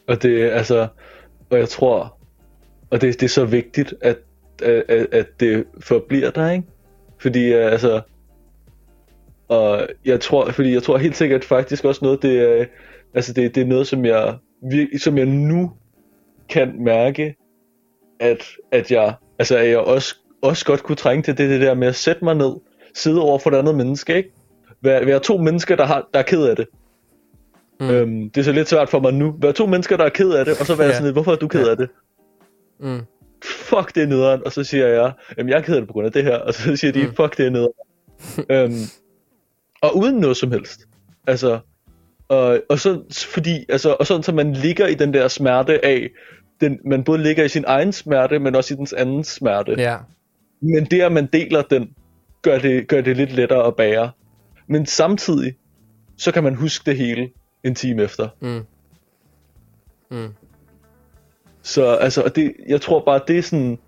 Og 0.08 0.22
det 0.22 0.42
er 0.42 0.50
altså, 0.50 0.88
og 1.50 1.58
jeg 1.58 1.68
tror, 1.68 2.16
og 2.90 3.00
det, 3.00 3.20
det 3.20 3.26
er 3.26 3.28
så 3.28 3.44
vigtigt, 3.44 3.94
at, 4.00 4.18
at, 4.62 5.06
at 5.12 5.26
det 5.40 5.64
forbliver 5.80 6.30
der, 6.30 6.50
ikke? 6.50 6.64
Fordi 7.18 7.52
altså, 7.52 8.00
og 9.48 9.88
jeg 10.04 10.20
tror, 10.20 10.50
fordi 10.50 10.74
jeg 10.74 10.82
tror 10.82 10.98
helt 10.98 11.16
sikkert 11.16 11.44
faktisk 11.44 11.84
også 11.84 12.04
noget, 12.04 12.22
det 12.22 12.60
er, 12.60 12.64
altså 13.14 13.32
det, 13.32 13.54
det 13.54 13.60
er 13.60 13.66
noget, 13.66 13.86
som 13.86 14.04
jeg 14.04 14.36
som 14.98 15.18
jeg 15.18 15.26
nu 15.26 15.72
kan 16.48 16.74
mærke, 16.84 17.36
at, 18.20 18.44
at 18.72 18.90
jeg, 18.90 19.14
altså 19.38 19.56
at 19.56 19.68
jeg 19.70 19.78
også, 19.78 20.16
også 20.42 20.64
godt 20.64 20.82
kunne 20.82 20.96
trænge 20.96 21.22
til 21.22 21.38
det, 21.38 21.50
det 21.50 21.60
der 21.60 21.74
med 21.74 21.88
at 21.88 21.94
sætte 21.94 22.24
mig 22.24 22.34
ned, 22.34 22.52
sidde 22.94 23.22
over 23.22 23.38
for 23.38 23.50
et 23.50 23.54
andet 23.54 23.74
menneske, 23.74 24.16
ikke? 24.16 24.32
Vær, 24.80 25.04
være 25.04 25.20
to 25.20 25.36
mennesker, 25.36 25.76
der, 25.76 25.84
har, 25.84 26.08
der 26.14 26.18
er 26.18 26.22
ked 26.22 26.44
af 26.44 26.56
det. 26.56 26.66
Mm. 27.80 27.90
Øhm, 27.90 28.30
det 28.30 28.40
er 28.40 28.44
så 28.44 28.52
lidt 28.52 28.68
svært 28.68 28.88
for 28.88 29.00
mig 29.00 29.14
nu. 29.14 29.34
Vær 29.38 29.52
to 29.52 29.66
mennesker, 29.66 29.96
der 29.96 30.04
er 30.04 30.08
ked 30.08 30.30
af 30.30 30.44
det, 30.44 30.60
og 30.60 30.66
så 30.66 30.74
være 30.74 30.86
ja. 30.86 30.92
sådan 30.92 31.04
lidt, 31.04 31.14
hvorfor 31.14 31.32
er 31.32 31.36
du 31.36 31.48
ked 31.48 31.68
af 31.68 31.76
det? 31.76 31.88
Mm. 32.80 33.00
Fuck, 33.44 33.94
det 33.94 34.02
er 34.02 34.06
nederen. 34.06 34.44
Og 34.46 34.52
så 34.52 34.64
siger 34.64 34.86
jeg, 34.86 35.12
jamen 35.38 35.50
jeg 35.50 35.58
er 35.58 35.62
ked 35.62 35.74
af 35.74 35.80
det 35.80 35.88
på 35.88 35.92
grund 35.92 36.06
af 36.06 36.12
det 36.12 36.24
her. 36.24 36.36
Og 36.36 36.54
så 36.54 36.76
siger 36.76 36.92
de, 36.92 37.06
mm. 37.06 37.14
fuck, 37.14 37.36
det 37.38 37.46
er 37.46 37.50
nederen. 37.50 37.72
øhm, 38.50 38.88
og 39.82 39.96
uden 39.96 40.16
noget 40.16 40.36
som 40.36 40.52
helst. 40.52 40.80
Altså, 41.26 41.58
og, 42.32 42.60
og 42.68 42.78
så 42.78 43.02
fordi, 43.26 43.64
altså, 43.68 43.96
og 44.00 44.06
sådan 44.06 44.22
så 44.22 44.32
man 44.32 44.52
ligger 44.52 44.86
i 44.86 44.94
den 44.94 45.14
der 45.14 45.28
smerte 45.28 45.84
af, 45.84 46.10
den, 46.60 46.78
man 46.84 47.04
både 47.04 47.22
ligger 47.22 47.44
i 47.44 47.48
sin 47.48 47.64
egen 47.66 47.92
smerte, 47.92 48.38
men 48.38 48.54
også 48.54 48.74
i 48.74 48.76
dens 48.76 48.92
andens 48.92 49.28
smerte. 49.28 49.74
Ja. 49.78 49.96
Men 50.60 50.84
det 50.84 51.00
at 51.00 51.12
man 51.12 51.26
deler 51.26 51.62
den, 51.62 51.94
gør 52.42 52.58
det, 52.58 52.88
gør 52.88 53.00
det 53.00 53.16
lidt 53.16 53.32
lettere 53.32 53.66
at 53.66 53.76
bære. 53.76 54.10
Men 54.66 54.86
samtidig, 54.86 55.54
så 56.16 56.32
kan 56.32 56.44
man 56.44 56.54
huske 56.54 56.90
det 56.90 56.98
hele 56.98 57.30
en 57.64 57.74
time 57.74 58.02
efter. 58.02 58.28
Mm. 58.40 58.64
Mm. 60.10 60.34
Så 61.62 61.86
altså, 61.86 62.32
det, 62.34 62.52
jeg 62.68 62.80
tror 62.80 63.04
bare, 63.04 63.20
det 63.28 63.38
er 63.38 63.42
sådan, 63.42 63.78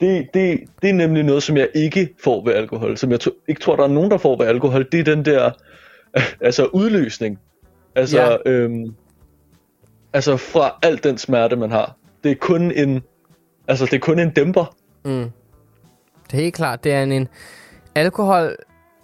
det, 0.00 0.28
det, 0.34 0.60
det 0.82 0.90
er 0.90 0.94
nemlig 0.94 1.22
noget, 1.22 1.42
som 1.42 1.56
jeg 1.56 1.68
ikke 1.74 2.08
får 2.24 2.44
ved 2.44 2.54
alkohol, 2.54 2.96
som 2.96 3.10
jeg 3.10 3.20
to, 3.20 3.30
ikke 3.48 3.60
tror, 3.60 3.76
der 3.76 3.84
er 3.84 3.88
nogen, 3.88 4.10
der 4.10 4.18
får 4.18 4.36
ved 4.36 4.46
alkohol, 4.46 4.86
det 4.92 5.00
er 5.00 5.04
den 5.04 5.24
der, 5.24 5.50
altså 6.40 6.64
udløsning. 6.64 7.38
Altså, 7.96 8.38
ja. 8.46 8.50
øhm, 8.50 8.94
altså 10.12 10.36
fra 10.36 10.78
al 10.82 11.02
den 11.02 11.18
smerte, 11.18 11.56
man 11.56 11.70
har. 11.70 11.96
Det 12.24 12.30
er 12.30 12.36
kun 12.40 12.70
en, 12.70 13.02
altså 13.68 13.84
det 13.84 13.94
er 13.94 13.98
kun 13.98 14.18
en 14.18 14.30
dæmper. 14.30 14.76
Mm. 15.04 15.30
Det 16.26 16.38
er 16.38 16.42
helt 16.42 16.54
klart, 16.54 16.84
det 16.84 16.92
er 16.92 17.02
en, 17.02 17.12
en 17.12 17.28
alkohol 17.94 18.56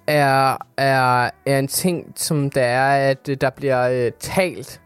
er, 0.07 0.57
er, 0.77 1.31
er 1.47 1.59
en 1.59 1.69
ting, 1.69 2.13
som 2.17 2.51
der 2.51 2.65
er, 2.65 3.11
at 3.11 3.27
der 3.41 3.51
bliver 3.51 3.89
øh, 3.89 4.13
talt 4.21 4.81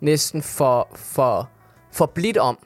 næsten 0.00 0.42
for, 0.42 0.88
for, 0.94 1.50
for 1.92 2.06
blidt 2.06 2.36
om. 2.36 2.58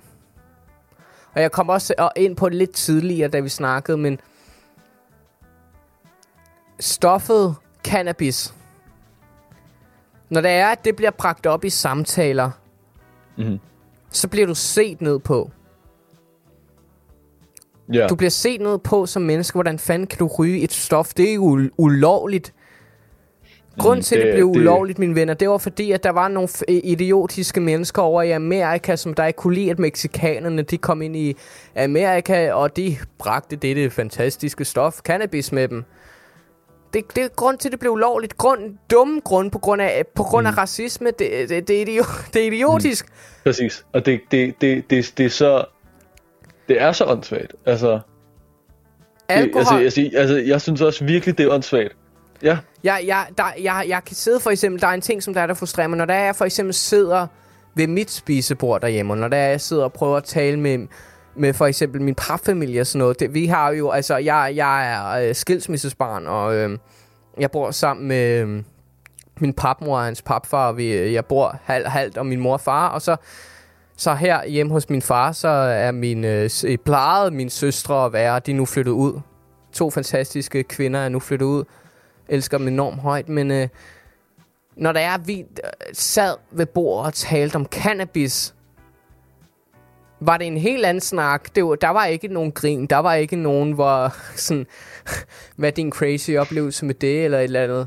Og 1.35 1.43
jeg 1.43 1.53
kom 1.53 1.69
også 1.69 2.11
ind 2.17 2.37
på 2.37 2.49
det 2.49 2.57
lidt 2.57 2.73
tidligere, 2.73 3.29
da 3.29 3.41
vi 3.41 3.49
snakkede, 3.49 3.97
men 3.97 4.21
stoffet 6.81 7.57
cannabis 7.85 8.55
Når 10.31 10.41
det 10.41 10.51
er, 10.51 10.67
at 10.69 10.85
det 10.85 10.97
bliver 10.97 11.11
bragt 11.11 11.47
op 11.47 11.65
i 11.65 11.71
samtaler, 11.71 12.51
Mhm. 13.39 13.59
så 14.11 14.29
bliver 14.29 14.47
du 14.47 14.55
set 14.55 15.01
ned 15.01 15.19
på. 15.19 15.51
Ja. 17.93 18.07
Du 18.07 18.15
bliver 18.15 18.31
set 18.31 18.61
ned 18.61 18.79
på 18.79 19.07
som 19.07 19.23
menneske. 19.23 19.57
Hvordan 19.57 19.79
fanden 19.79 20.07
kan 20.07 20.19
du 20.19 20.27
ryge 20.27 20.61
et 20.61 20.73
stof? 20.73 21.15
Det 21.15 21.31
er 21.31 21.35
jo 21.35 21.59
u- 21.59 21.71
ulovligt. 21.77 22.55
Grunden 23.79 23.99
Mm, 23.99 24.03
til, 24.03 24.17
at 24.17 24.19
det, 24.21 24.27
det- 24.27 24.35
blev 24.35 24.49
det- 24.55 24.61
ulovligt, 24.61 24.99
mine 24.99 25.15
venner, 25.15 25.35
det 25.35 25.49
var 25.49 25.59
fordi, 25.59 25.93
at 25.93 26.03
der 26.05 26.11
var 26.11 26.29
nogle 26.29 26.49
idiotiske 26.69 27.61
mennesker 27.61 28.03
over 28.03 28.23
i 28.23 28.31
Amerika, 28.31 28.97
som 28.97 29.15
der 29.15 29.25
ikke 29.27 29.37
kunne 29.37 29.55
lide, 29.55 29.71
at 29.71 29.79
mexikanerne 29.79 30.63
de 30.63 30.79
kom 30.79 31.03
ind 31.03 31.17
i 31.17 31.37
Amerika, 31.77 32.53
og 32.53 32.77
de 32.77 32.97
bragte 33.19 33.57
dette 33.57 33.91
fantastiske 33.91 34.65
stof, 34.65 34.99
cannabis 34.99 35.53
med 35.53 35.69
dem. 35.69 35.85
Det, 36.93 37.17
det 37.17 37.25
er 37.25 37.29
grund 37.29 37.59
til, 37.59 37.69
at 37.69 37.73
det 37.73 37.81
blev 37.81 37.93
ulovligt. 37.93 38.39
Grund, 38.39 38.61
dumme 38.91 39.21
grund 39.25 39.51
på 39.51 39.59
grund 39.59 39.83
af, 39.83 40.05
på 40.15 40.23
grund 40.23 40.47
af 40.47 40.53
Mm. 40.53 40.59
racisme. 40.59 41.11
Det, 41.11 41.49
det, 41.49 41.69
det, 41.69 41.77
er 41.83 41.87
idio- 41.87 42.23
det 42.33 42.43
er 42.43 42.47
idiotisk. 42.47 43.07
Præcis. 43.45 43.85
Og 43.93 44.07
det, 44.07 44.21
det, 44.31 44.55
det, 44.61 44.91
det, 44.91 45.13
det 45.19 45.27
er 45.27 45.31
så... 45.31 45.65
Det 46.69 46.81
er 46.83 46.93
så 46.93 47.05
åndssvagt. 47.05 47.55
Altså, 47.67 47.93
det, 47.93 48.03
Alkohol. 49.29 49.59
altså, 49.83 50.01
altså, 50.03 50.19
altså, 50.19 50.37
jeg 50.37 50.61
synes 50.61 50.81
også 50.81 51.05
virkelig, 51.05 51.39
det 51.39 51.47
er 51.47 51.51
åndssvagt. 51.51 51.97
Ja. 52.43 52.59
Jeg, 52.85 53.03
jeg, 53.07 53.27
der, 53.39 53.45
jeg, 53.63 53.85
jeg 53.89 54.05
kan 54.07 54.17
sidde 54.17 54.41
for 54.41 54.51
eksempel, 54.51 54.81
der 54.81 54.87
er 54.87 54.93
en 54.93 55.01
ting, 55.01 55.23
som 55.23 55.35
der 55.35 55.41
er, 55.41 55.47
der 55.47 55.55
frustrerer 55.55 55.89
mig, 55.89 55.99
når 55.99 56.05
der 56.05 56.15
er, 56.15 56.25
jeg 56.25 56.37
for 56.37 56.45
eksempel 56.45 56.75
sidder 56.75 57.27
ved 57.75 57.87
mit 57.87 58.11
spisebord 58.11 58.81
derhjemme, 58.81 59.13
og 59.13 59.19
når 59.19 59.29
der 59.29 59.37
er, 59.37 59.49
jeg 59.51 59.61
sidder 59.61 59.85
og 59.85 59.93
prøver 59.93 60.17
at 60.17 60.25
tale 60.25 60.57
med, 60.61 60.87
med 61.39 61.53
for 61.53 61.67
eksempel 61.67 62.03
min 62.03 62.15
parfamilie 62.15 62.81
og 62.81 62.87
sådan 62.87 62.99
noget. 62.99 63.21
Det, 63.21 63.35
vi 63.35 63.47
har 63.47 63.71
jo, 63.71 63.91
altså, 63.91 64.17
jeg, 64.17 64.53
jeg 64.55 64.93
er 64.93 65.29
øh, 65.29 65.35
skilsmissesbarn, 65.35 66.27
og 66.27 66.57
øh, 66.57 66.79
jeg 67.39 67.51
bor 67.51 67.71
sammen 67.71 68.09
med 68.09 68.41
øh, 68.41 68.63
min 69.41 69.53
papmor 69.53 69.99
og 69.99 70.05
hans 70.05 70.23
papfar, 70.23 70.69
og 70.69 70.77
vi, 70.77 70.93
øh, 70.93 71.13
jeg 71.13 71.27
bor 71.27 71.59
halvt 71.65 71.89
halvt, 71.89 72.19
og 72.19 72.27
min 72.27 72.41
mor 72.41 72.53
og 72.53 72.61
far, 72.61 72.89
og 72.89 73.03
så 73.03 73.17
så 73.97 74.15
her 74.15 74.47
hjemme 74.47 74.73
hos 74.73 74.91
min 74.91 75.03
far, 75.03 75.33
så 75.33 75.49
er 75.49 75.91
min, 75.91 76.25
øh, 76.25 76.51
øh, 76.67 76.79
plejede 76.79 77.31
mine 77.31 77.51
søstre 77.51 78.05
at 78.05 78.13
være, 78.13 78.39
de 78.39 78.51
er 78.51 78.55
nu 78.55 78.65
flyttet 78.67 78.93
ud. 78.93 79.21
To 79.73 79.91
fantastiske 79.91 80.63
kvinder 80.63 81.01
er 81.01 81.09
nu 81.09 81.21
flyttet 81.21 81.47
ud 81.47 81.65
elsker 82.29 82.59
dem 82.59 82.69
enormt 82.69 83.01
højt, 83.01 83.29
men 83.29 83.51
øh, 83.51 83.69
når 84.77 84.93
der 84.93 85.01
er, 85.01 85.19
vi 85.19 85.41
øh, 85.41 85.47
sad 85.93 86.35
ved 86.51 86.67
bordet 86.67 87.07
og 87.07 87.15
talte 87.15 87.57
om 87.57 87.67
cannabis, 87.67 88.55
var 90.21 90.37
det 90.37 90.47
en 90.47 90.57
helt 90.57 90.87
anden 90.87 91.01
snak. 91.01 91.55
Det 91.55 91.65
var, 91.65 91.75
der 91.75 91.89
var 91.89 92.05
ikke 92.05 92.29
nogen 92.29 92.53
grin, 92.53 92.87
der 92.87 92.97
var 92.97 93.15
ikke 93.15 93.37
nogen, 93.37 93.73
hvor 93.73 94.15
sådan, 94.37 94.67
hvad 95.57 95.69
er 95.69 95.75
din 95.75 95.93
crazy 95.93 96.31
oplevelse 96.31 96.85
med 96.85 96.95
det, 96.95 97.25
eller 97.25 97.39
et 97.39 97.45
eller 97.45 97.63
andet. 97.63 97.87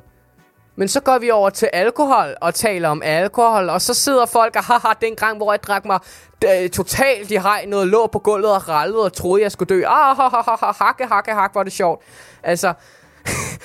Men 0.75 0.88
så 0.88 0.99
går 0.99 1.19
vi 1.19 1.32
over 1.32 1.49
til 1.49 1.69
alkohol 1.73 2.36
og 2.41 2.55
taler 2.55 2.89
om 2.89 3.01
alkohol, 3.05 3.69
og 3.69 3.82
så 3.82 3.93
sidder 3.93 4.25
folk 4.25 4.55
og 4.55 4.63
haha, 4.63 4.93
den 5.01 5.15
gang, 5.15 5.38
hvor 5.38 5.53
jeg 5.53 5.63
drak 5.63 5.86
mig 5.86 5.99
øh, 6.45 6.69
totalt 6.69 7.32
i 7.32 7.38
hej, 7.38 7.65
noget 7.65 7.88
lå 7.88 8.07
på 8.07 8.19
gulvet 8.19 8.55
og 8.55 8.69
rallede 8.69 9.05
og 9.05 9.13
troede, 9.13 9.43
jeg 9.43 9.51
skulle 9.51 9.75
dø. 9.75 9.84
Ah, 9.88 10.15
ha, 10.17 10.23
ha, 10.23 10.41
ha, 10.45 10.55
ha, 10.59 10.86
hakke, 10.86 11.05
hakke, 11.05 11.32
hakke, 11.32 11.55
var 11.55 11.63
det 11.63 11.73
sjovt. 11.73 12.03
Altså, 12.43 12.73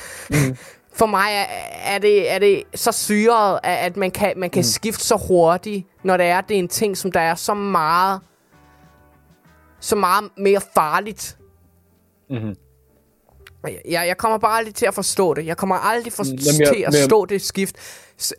for 0.99 1.07
mig 1.07 1.29
er, 1.33 1.45
er, 1.95 1.99
det, 1.99 2.33
er 2.33 2.39
det 2.39 2.63
så 2.75 2.93
syret, 2.93 3.61
at, 3.63 3.79
at 3.79 3.97
man 3.97 4.11
kan, 4.11 4.33
man 4.37 4.51
kan 4.51 4.61
mm. 4.61 4.65
skifte 4.65 5.05
så 5.05 5.17
hurtigt, 5.29 5.87
når 6.05 6.17
det 6.17 6.27
er, 6.27 6.41
det 6.41 6.55
er 6.55 6.59
en 6.59 6.69
ting, 6.69 6.97
som 6.97 7.13
der 7.13 7.21
er 7.21 7.35
så 7.35 7.55
meget, 7.55 8.21
så 9.87 9.97
meget 9.97 10.25
mere 10.37 10.61
farligt. 10.75 11.37
Mm-hmm. 12.31 12.55
Jeg, 13.91 14.05
jeg 14.07 14.17
kommer 14.17 14.39
bare 14.39 14.59
aldrig 14.59 14.75
til 14.75 14.87
at 14.87 14.95
forstå 14.95 15.35
det. 15.35 15.47
Jeg 15.47 15.57
kommer 15.57 15.75
aldrig 15.77 16.13
for, 16.13 16.25
Jamen, 16.25 16.39
jeg- 16.61 16.69
til 16.75 16.83
at 16.83 17.11
men 17.21 17.29
det 17.29 17.43
skift. 17.43 17.77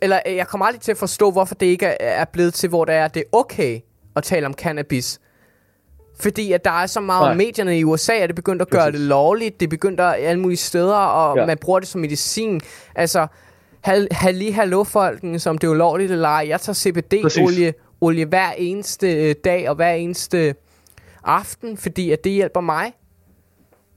Eller 0.02 0.20
øh, 0.26 0.36
jeg 0.36 0.48
kommer 0.48 0.66
aldrig 0.66 0.80
til 0.80 0.90
at 0.92 0.98
forstå, 0.98 1.30
hvorfor 1.30 1.54
det 1.54 1.66
ikke 1.66 1.86
er, 1.86 1.96
er 2.00 2.24
blevet 2.24 2.54
til, 2.54 2.68
hvor 2.68 2.84
det 2.84 2.94
er, 2.94 3.08
det 3.08 3.20
er 3.20 3.36
okay 3.36 3.80
at 4.16 4.22
tale 4.22 4.46
om 4.46 4.54
cannabis. 4.54 5.20
Fordi 6.20 6.52
at 6.52 6.64
der 6.64 6.70
er 6.70 6.86
så 6.86 7.00
meget 7.00 7.22
Nej. 7.22 7.30
om 7.30 7.36
medierne 7.36 7.78
i 7.78 7.84
USA, 7.84 8.12
at 8.12 8.28
det 8.28 8.36
begyndt 8.36 8.62
at 8.62 8.70
gøre 8.70 8.84
Præcis. 8.86 9.00
det 9.00 9.08
lovligt. 9.08 9.60
Det 9.60 9.70
begyndte 9.70 10.02
at 10.02 10.14
alle 10.24 10.40
mulige 10.40 10.56
steder, 10.58 10.96
og 10.96 11.36
ja. 11.36 11.46
Man 11.46 11.58
bruger 11.58 11.78
det 11.80 11.88
som 11.88 12.00
medicin. 12.00 12.60
Altså, 12.94 13.26
hal, 13.80 14.08
halli 14.10 14.50
hallo 14.50 14.84
folken, 14.84 15.40
som 15.40 15.58
det 15.58 15.66
er 15.66 15.70
ulovligt 15.70 16.12
eller 16.12 16.28
ej. 16.28 16.44
Jeg 16.48 16.60
tager 16.60 16.74
CBD-olie 16.74 17.72
olie 18.00 18.24
hver 18.24 18.50
eneste 18.52 19.12
øh, 19.14 19.34
dag 19.44 19.68
og 19.68 19.74
hver 19.74 19.92
eneste 19.92 20.54
aften, 21.24 21.76
fordi 21.76 22.10
at 22.10 22.24
det 22.24 22.32
hjælper 22.32 22.60
mig 22.60 22.92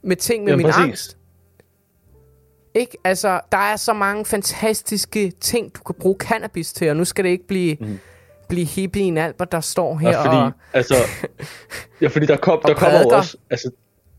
med 0.03 0.15
ting 0.15 0.43
med 0.43 0.51
Jamen, 0.51 0.65
min 0.65 0.72
præcis. 0.74 0.84
angst. 0.88 1.17
Ikke? 2.76 2.97
Altså, 3.03 3.39
der 3.51 3.57
er 3.57 3.76
så 3.76 3.93
mange 3.93 4.26
fantastiske 4.26 5.32
ting, 5.39 5.76
du 5.76 5.84
kan 5.84 5.95
bruge 5.99 6.15
cannabis 6.19 6.74
til, 6.74 6.89
og 6.89 6.95
nu 6.95 7.05
skal 7.05 7.24
det 7.24 7.30
ikke 7.32 7.47
blive, 7.47 7.78
mm. 7.80 7.99
blive 8.49 8.65
hippien 8.65 9.17
Albert, 9.17 9.51
der 9.51 9.59
står 9.61 9.97
her 9.97 10.09
Ja, 10.09 10.26
fordi, 10.26 10.36
og... 10.36 10.51
altså, 10.74 10.95
ja, 12.01 12.07
fordi 12.07 12.26
der, 12.26 12.38
kom, 12.38 12.61
der 12.67 12.74
kommer 12.74 12.99
jo 12.99 13.07
også, 13.07 13.38
altså, 13.49 13.72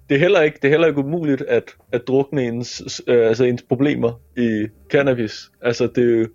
det 0.09 0.14
er 0.14 0.18
heller 0.18 0.40
ikke, 0.40 0.59
det 0.62 0.68
er 0.68 0.72
heller 0.72 0.86
ikke 0.86 0.98
umuligt 0.98 1.42
at, 1.42 1.76
at 1.92 2.07
drukne 2.07 2.42
ens, 2.42 3.03
øh, 3.07 3.28
altså 3.28 3.44
ens 3.44 3.62
problemer 3.62 4.20
i 4.36 4.66
cannabis. 4.90 5.50
Altså, 5.62 5.86
det 5.86 6.05
er 6.05 6.18
jo, 6.18 6.26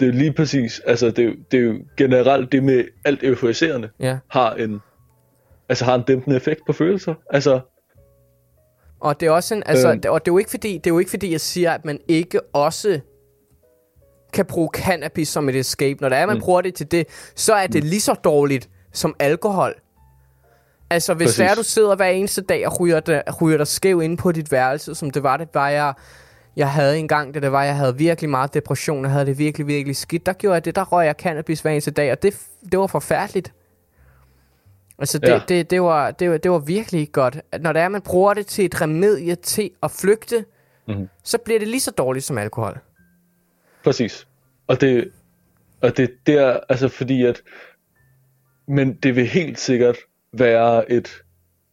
det 0.00 0.08
er 0.08 0.12
lige 0.12 0.32
præcis, 0.32 0.80
altså, 0.86 1.10
det 1.10 1.18
er, 1.18 1.22
jo- 1.28 1.36
det 1.50 1.58
er 1.60 1.64
jo 1.64 1.78
generelt 1.96 2.52
det 2.52 2.62
med 2.62 2.84
alt 3.04 3.22
euforiserende, 3.22 3.88
Ja. 4.00 4.18
har 4.28 4.54
en, 4.54 4.80
altså, 5.68 5.84
har 5.84 5.94
en 5.94 6.02
dæmpende 6.02 6.36
effekt 6.36 6.60
på 6.66 6.72
følelser. 6.72 7.14
Altså, 7.30 7.60
Og 9.00 9.20
det 9.20 9.26
er 9.26 9.30
også 9.30 9.54
en, 9.54 9.62
altså, 9.66 9.88
øhm. 9.88 10.00
og 10.08 10.24
det 10.24 10.30
er 10.30 10.34
jo 10.34 10.38
ikke 10.38 10.50
fordi, 10.50 10.72
det 10.78 10.86
er 10.86 10.94
jo 10.94 10.98
ikke 10.98 11.10
fordi, 11.10 11.32
jeg 11.32 11.40
siger, 11.40 11.72
at 11.72 11.84
man 11.84 11.98
ikke 12.08 12.40
også 12.52 13.00
kan 14.32 14.44
bruge 14.44 14.68
cannabis 14.74 15.28
som 15.28 15.48
et 15.48 15.56
escape. 15.56 16.00
Når 16.00 16.08
der 16.08 16.16
er, 16.16 16.26
man 16.26 16.34
mm. 16.34 16.38
Mm. 16.38 16.44
bruger 16.44 16.60
det 16.60 16.74
til 16.74 16.90
det, 16.90 17.06
så 17.36 17.54
er 17.54 17.66
det 17.66 17.84
lige 17.84 18.00
så 18.00 18.14
dårligt 18.14 18.68
som 18.92 19.14
alkohol. 19.18 19.74
Altså, 20.90 21.14
hvis 21.14 21.34
det 21.34 21.44
er, 21.44 21.48
Præcis. 21.48 21.66
du 21.66 21.70
sidder 21.70 21.96
hver 21.96 22.06
eneste 22.06 22.42
dag 22.42 22.66
og 22.66 22.80
ryger 22.80 23.00
dig, 23.00 23.22
ryger 23.42 23.56
dig 23.56 23.66
skæv 23.66 24.02
ind 24.02 24.18
på 24.18 24.32
dit 24.32 24.52
værelse, 24.52 24.94
som 24.94 25.10
det 25.10 25.22
var, 25.22 25.36
det 25.36 25.48
var 25.54 25.68
jeg, 25.68 25.94
jeg 26.56 26.70
havde 26.70 26.98
engang, 26.98 27.34
det, 27.34 27.42
det 27.42 27.52
var, 27.52 27.64
jeg 27.64 27.76
havde 27.76 27.96
virkelig 27.96 28.30
meget 28.30 28.54
depression, 28.54 29.04
jeg 29.04 29.12
havde 29.12 29.26
det 29.26 29.38
virkelig, 29.38 29.66
virkelig 29.66 29.96
skidt. 29.96 30.26
Der 30.26 30.32
gjorde 30.32 30.54
jeg 30.54 30.64
det, 30.64 30.76
der 30.76 30.84
røg 30.84 31.06
jeg 31.06 31.14
cannabis 31.18 31.60
hver 31.60 31.70
eneste 31.70 31.90
dag, 31.90 32.12
og 32.12 32.22
det, 32.22 32.40
det 32.72 32.78
var 32.78 32.86
forfærdeligt. 32.86 33.52
Altså, 35.02 35.18
det, 35.18 35.28
ja. 35.28 35.40
Det, 35.48 35.70
det, 35.70 35.82
var, 35.82 36.10
det, 36.10 36.30
var, 36.30 36.36
det 36.36 36.50
var 36.50 36.58
virkelig 36.58 37.12
godt. 37.12 37.38
Når 37.60 37.72
det 37.72 37.82
er, 37.82 37.88
man 37.88 38.02
bruger 38.02 38.34
det 38.34 38.46
til 38.46 38.64
et 38.64 38.80
remedie 38.80 39.34
til 39.34 39.70
at 39.82 39.90
flygte, 39.90 40.44
Mhm. 40.88 41.08
så 41.24 41.38
bliver 41.38 41.58
det 41.58 41.68
lige 41.68 41.80
så 41.80 41.90
dårligt 41.90 42.24
som 42.24 42.38
alkohol. 42.38 42.78
Præcis. 43.84 44.26
Og 44.66 44.80
det, 44.80 45.10
og 45.80 45.96
det, 45.96 46.10
det 46.26 46.34
er 46.34 46.60
altså 46.68 46.88
fordi 46.88 47.24
at, 47.24 47.42
men 48.68 48.94
det 48.94 49.16
vil 49.16 49.26
helt 49.26 49.58
sikkert 49.58 49.96
være 50.32 50.92
et, 50.92 51.22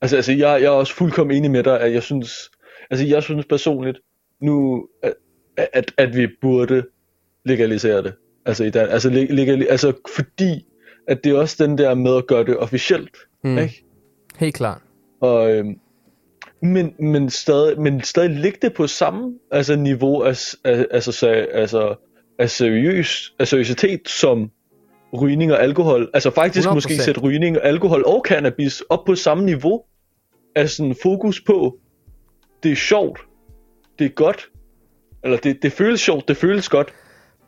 altså, 0.01 0.15
altså 0.15 0.31
jeg, 0.31 0.61
jeg 0.61 0.63
er 0.63 0.69
også 0.69 0.93
fuldkommen 0.95 1.37
enig 1.37 1.51
med 1.51 1.63
dig, 1.63 1.79
at 1.81 1.93
jeg 1.93 2.03
synes, 2.03 2.51
altså 2.89 3.05
jeg 3.05 3.23
synes 3.23 3.45
personligt, 3.45 3.97
nu, 4.41 4.87
at, 5.03 5.13
at, 5.73 5.91
at 5.97 6.15
vi 6.15 6.27
burde 6.41 6.83
legalisere 7.45 8.03
det. 8.03 8.13
Altså, 8.45 8.63
i 8.63 8.69
Dan, 8.69 8.89
altså, 8.89 9.09
leg- 9.09 9.33
legali, 9.33 9.67
altså 9.67 9.93
fordi, 10.15 10.65
at 11.09 11.23
det 11.23 11.31
er 11.31 11.37
også 11.37 11.67
den 11.67 11.77
der 11.77 11.93
med 11.93 12.15
at 12.17 12.27
gøre 12.27 12.45
det 12.45 12.57
officielt, 12.57 13.17
Mm. 13.43 13.57
ikke? 13.57 13.85
Helt 14.37 14.55
klart. 14.55 14.81
Og, 15.21 15.51
øhm, 15.51 15.79
men, 16.61 16.93
men, 16.99 17.29
stadig, 17.29 17.81
men 17.81 18.01
stadig 18.03 18.29
ligge 18.29 18.57
det 18.61 18.73
på 18.73 18.87
samme 18.87 19.33
altså, 19.51 19.75
niveau 19.75 20.21
af, 20.21 20.55
af, 20.63 20.85
altså, 20.91 21.27
altså, 21.53 21.95
af, 22.39 22.49
seriøs, 22.49 23.33
af 23.39 23.47
seriøsitet 23.47 24.09
som 24.09 24.51
rygning 25.21 25.51
og 25.51 25.63
alkohol. 25.63 26.09
Altså 26.13 26.31
faktisk 26.31 26.67
100%. 26.67 26.73
måske 26.73 26.97
sætte 26.97 27.21
rygning, 27.21 27.57
alkohol 27.63 28.03
og 28.05 28.23
cannabis 28.27 28.81
op 28.81 29.05
på 29.05 29.15
samme 29.15 29.45
niveau. 29.45 29.83
af 30.55 30.69
sådan 30.69 30.95
fokus 31.03 31.41
på, 31.41 31.77
det 32.63 32.71
er 32.71 32.75
sjovt, 32.75 33.19
det 33.99 34.05
er 34.05 34.09
godt, 34.09 34.49
eller 35.23 35.37
det, 35.37 35.63
det 35.63 35.71
føles 35.71 36.01
sjovt, 36.01 36.27
det 36.27 36.37
føles 36.37 36.69
godt, 36.69 36.93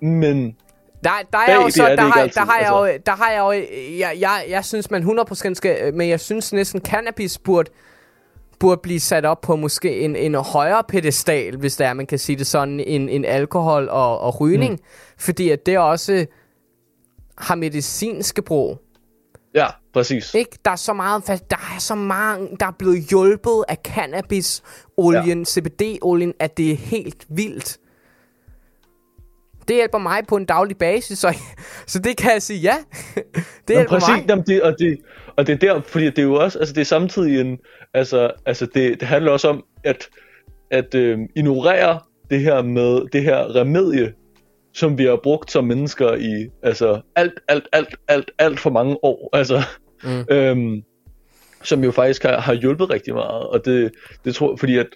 men 0.02 0.56
Der, 1.04 1.10
der 1.34 1.38
er 1.38 1.56
jo 1.56 1.70
så, 1.70 1.84
er 1.84 1.96
der, 1.96 2.06
ikke 2.06 2.14
har, 2.14 2.22
altid, 2.22 2.42
der 2.42 2.46
har 2.46 2.60
jeg 2.60 2.68
altså. 2.68 2.86
jo, 2.86 3.00
der 3.06 3.12
har 3.12 3.32
jeg 3.32 3.40
jo, 3.40 3.52
jeg, 4.00 4.18
jeg, 4.20 4.46
jeg 4.50 4.66
synes 4.66 4.92
man 4.92 5.04
100% 5.04 5.54
skal, 5.54 5.94
men 5.94 6.10
jeg 6.10 6.20
synes 6.20 6.54
næsten 6.54 6.82
cannabis 6.82 7.38
burde, 7.38 7.72
burde 8.60 8.82
blive 8.84 9.00
sat 9.00 9.26
op 9.26 9.42
på 9.42 9.56
måske 9.56 10.00
en, 10.00 10.16
en 10.16 10.36
højere 10.36 10.84
pedestal, 10.88 11.58
hvis 11.58 11.76
det 11.76 11.88
er, 11.88 11.94
man 11.94 12.06
kan 12.06 12.20
sige 12.20 12.36
det 12.36 12.48
sådan, 12.48 12.80
en, 12.80 13.10
en 13.10 13.26
alkohol 13.26 13.90
og, 13.90 14.20
og 14.20 14.42
rygning, 14.42 14.72
mm. 14.72 14.80
fordi 15.18 15.50
at 15.50 15.66
det 15.66 15.78
også 15.78 16.26
har 17.38 17.56
medicinske 17.56 18.42
brug. 18.42 18.78
ja, 19.54 19.68
præcis. 19.94 20.34
Ikke? 20.34 20.58
Der 20.66 20.72
er 20.72 20.76
så 20.76 20.94
meget, 20.94 21.28
der 21.28 21.58
er 21.76 21.80
så 21.80 21.96
mange, 21.96 22.58
der 22.60 22.66
er 22.66 22.72
blevet 22.80 23.02
hjulpet 23.10 23.64
af 23.68 23.78
cannabis-olien, 23.84 25.40
ja. 25.40 25.46
CBD-olien, 25.46 26.34
at 26.40 26.58
det 26.58 26.72
er 26.72 26.76
helt 26.76 27.26
vildt. 27.30 27.78
Det 29.68 29.76
hjælper 29.76 29.98
mig 29.98 30.24
på 30.28 30.38
en 30.38 30.46
daglig 30.46 30.78
basis, 30.78 31.20
så, 31.20 31.38
så 31.88 32.00
det 32.00 32.18
kan 32.18 32.32
jeg 32.34 32.42
sige 32.42 32.60
ja. 32.60 32.76
det 33.16 33.24
Jamen, 33.26 33.46
hjælper 33.68 33.90
præcis, 33.90 34.10
mig. 34.10 34.26
jamen, 34.30 34.46
det, 34.48 34.62
og, 34.62 34.76
det, 34.80 35.00
og 35.36 35.48
det 35.48 35.64
er 35.64 35.74
der, 35.74 35.82
fordi 35.82 36.06
det 36.06 36.20
er 36.20 36.24
jo 36.24 36.34
også, 36.34 36.60
altså 36.60 36.74
det 36.74 36.82
er 36.82 36.86
samtidig 36.86 37.42
en, 37.42 37.60
altså, 37.94 38.32
altså 38.46 38.66
det, 38.66 39.00
det 39.00 39.08
handler 39.08 39.32
også 39.32 39.48
om, 39.48 39.64
at, 39.84 40.10
at 40.72 40.96
øh, 40.96 41.20
ignorere 41.36 42.00
det 42.30 42.40
her 42.40 42.62
med, 42.62 43.10
det 43.14 43.24
her 43.24 43.56
remedie, 43.56 44.14
som 44.74 44.98
vi 44.98 45.06
har 45.06 45.20
brugt 45.24 45.52
som 45.52 45.64
mennesker 45.64 46.14
i 46.14 46.50
altså 46.64 47.02
alt, 47.16 47.40
alt, 47.48 47.68
alt, 47.72 47.96
alt, 48.08 48.32
alt 48.38 48.60
for 48.60 48.70
mange 48.70 49.04
år. 49.04 49.30
Altså, 49.34 49.62
mm. 50.04 50.36
øhm, 50.36 50.84
som 51.64 51.84
jo 51.84 51.92
faktisk 51.92 52.24
har, 52.24 52.40
har 52.40 52.54
hjulpet 52.54 52.90
rigtig 52.90 53.14
meget. 53.14 53.48
Og 53.48 53.66
det, 53.66 53.92
det 54.26 54.36
tror 54.36 54.56
fordi 54.56 54.78
at 54.78 54.88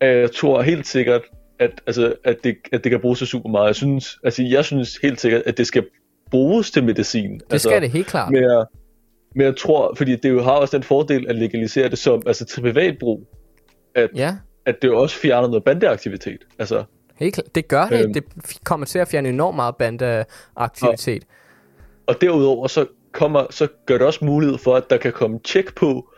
jeg 0.00 0.32
tror 0.32 0.62
helt 0.62 0.86
sikkert, 0.86 1.22
at, 1.62 1.80
altså, 1.86 2.14
at, 2.24 2.36
det, 2.44 2.56
at 2.72 2.84
det 2.84 2.90
kan 2.90 3.00
bruges 3.00 3.18
til 3.18 3.26
super 3.26 3.50
meget. 3.50 3.66
Jeg 3.66 3.76
synes, 3.76 4.18
altså, 4.24 4.42
jeg 4.42 4.64
synes 4.64 4.96
helt 4.96 5.20
sikkert, 5.20 5.42
at 5.46 5.58
det 5.58 5.66
skal 5.66 5.84
bruges 6.30 6.70
til 6.70 6.84
medicin. 6.84 7.34
Det 7.34 7.42
altså, 7.50 7.68
skal 7.68 7.82
det 7.82 7.90
helt 7.90 8.06
klart. 8.06 8.32
Men 8.32 8.42
jeg, 8.42 8.64
men 9.34 9.46
jeg 9.46 9.56
tror, 9.56 9.94
fordi 9.94 10.16
det 10.16 10.30
jo 10.30 10.42
har 10.42 10.52
også 10.52 10.76
den 10.76 10.84
fordel 10.84 11.28
at 11.28 11.36
legalisere 11.36 11.88
det 11.88 11.98
som, 11.98 12.22
altså 12.26 12.44
til 12.44 12.60
privatbrug, 12.60 13.26
at, 13.94 14.10
ja. 14.14 14.36
at 14.66 14.82
det 14.82 14.88
jo 14.88 15.00
også 15.00 15.16
fjerner 15.16 15.48
noget 15.48 15.64
bandeaktivitet. 15.64 16.38
Altså, 16.58 16.84
Helt 17.16 17.34
klart. 17.34 17.54
Det 17.54 17.68
gør 17.68 17.88
det. 17.88 18.04
Øhm, 18.04 18.14
det 18.14 18.24
kommer 18.64 18.86
til 18.86 18.98
at 18.98 19.08
fjerne 19.08 19.28
enormt 19.28 19.56
meget 19.56 19.76
bandeaktivitet. 19.76 21.24
Og, 22.06 22.14
og 22.14 22.20
derudover 22.20 22.66
så, 22.66 22.86
kommer, 23.12 23.46
så 23.50 23.68
gør 23.86 23.98
det 23.98 24.06
også 24.06 24.24
mulighed 24.24 24.58
for, 24.58 24.76
at 24.76 24.90
der 24.90 24.96
kan 24.96 25.12
komme 25.12 25.38
tjek 25.44 25.74
på, 25.74 26.08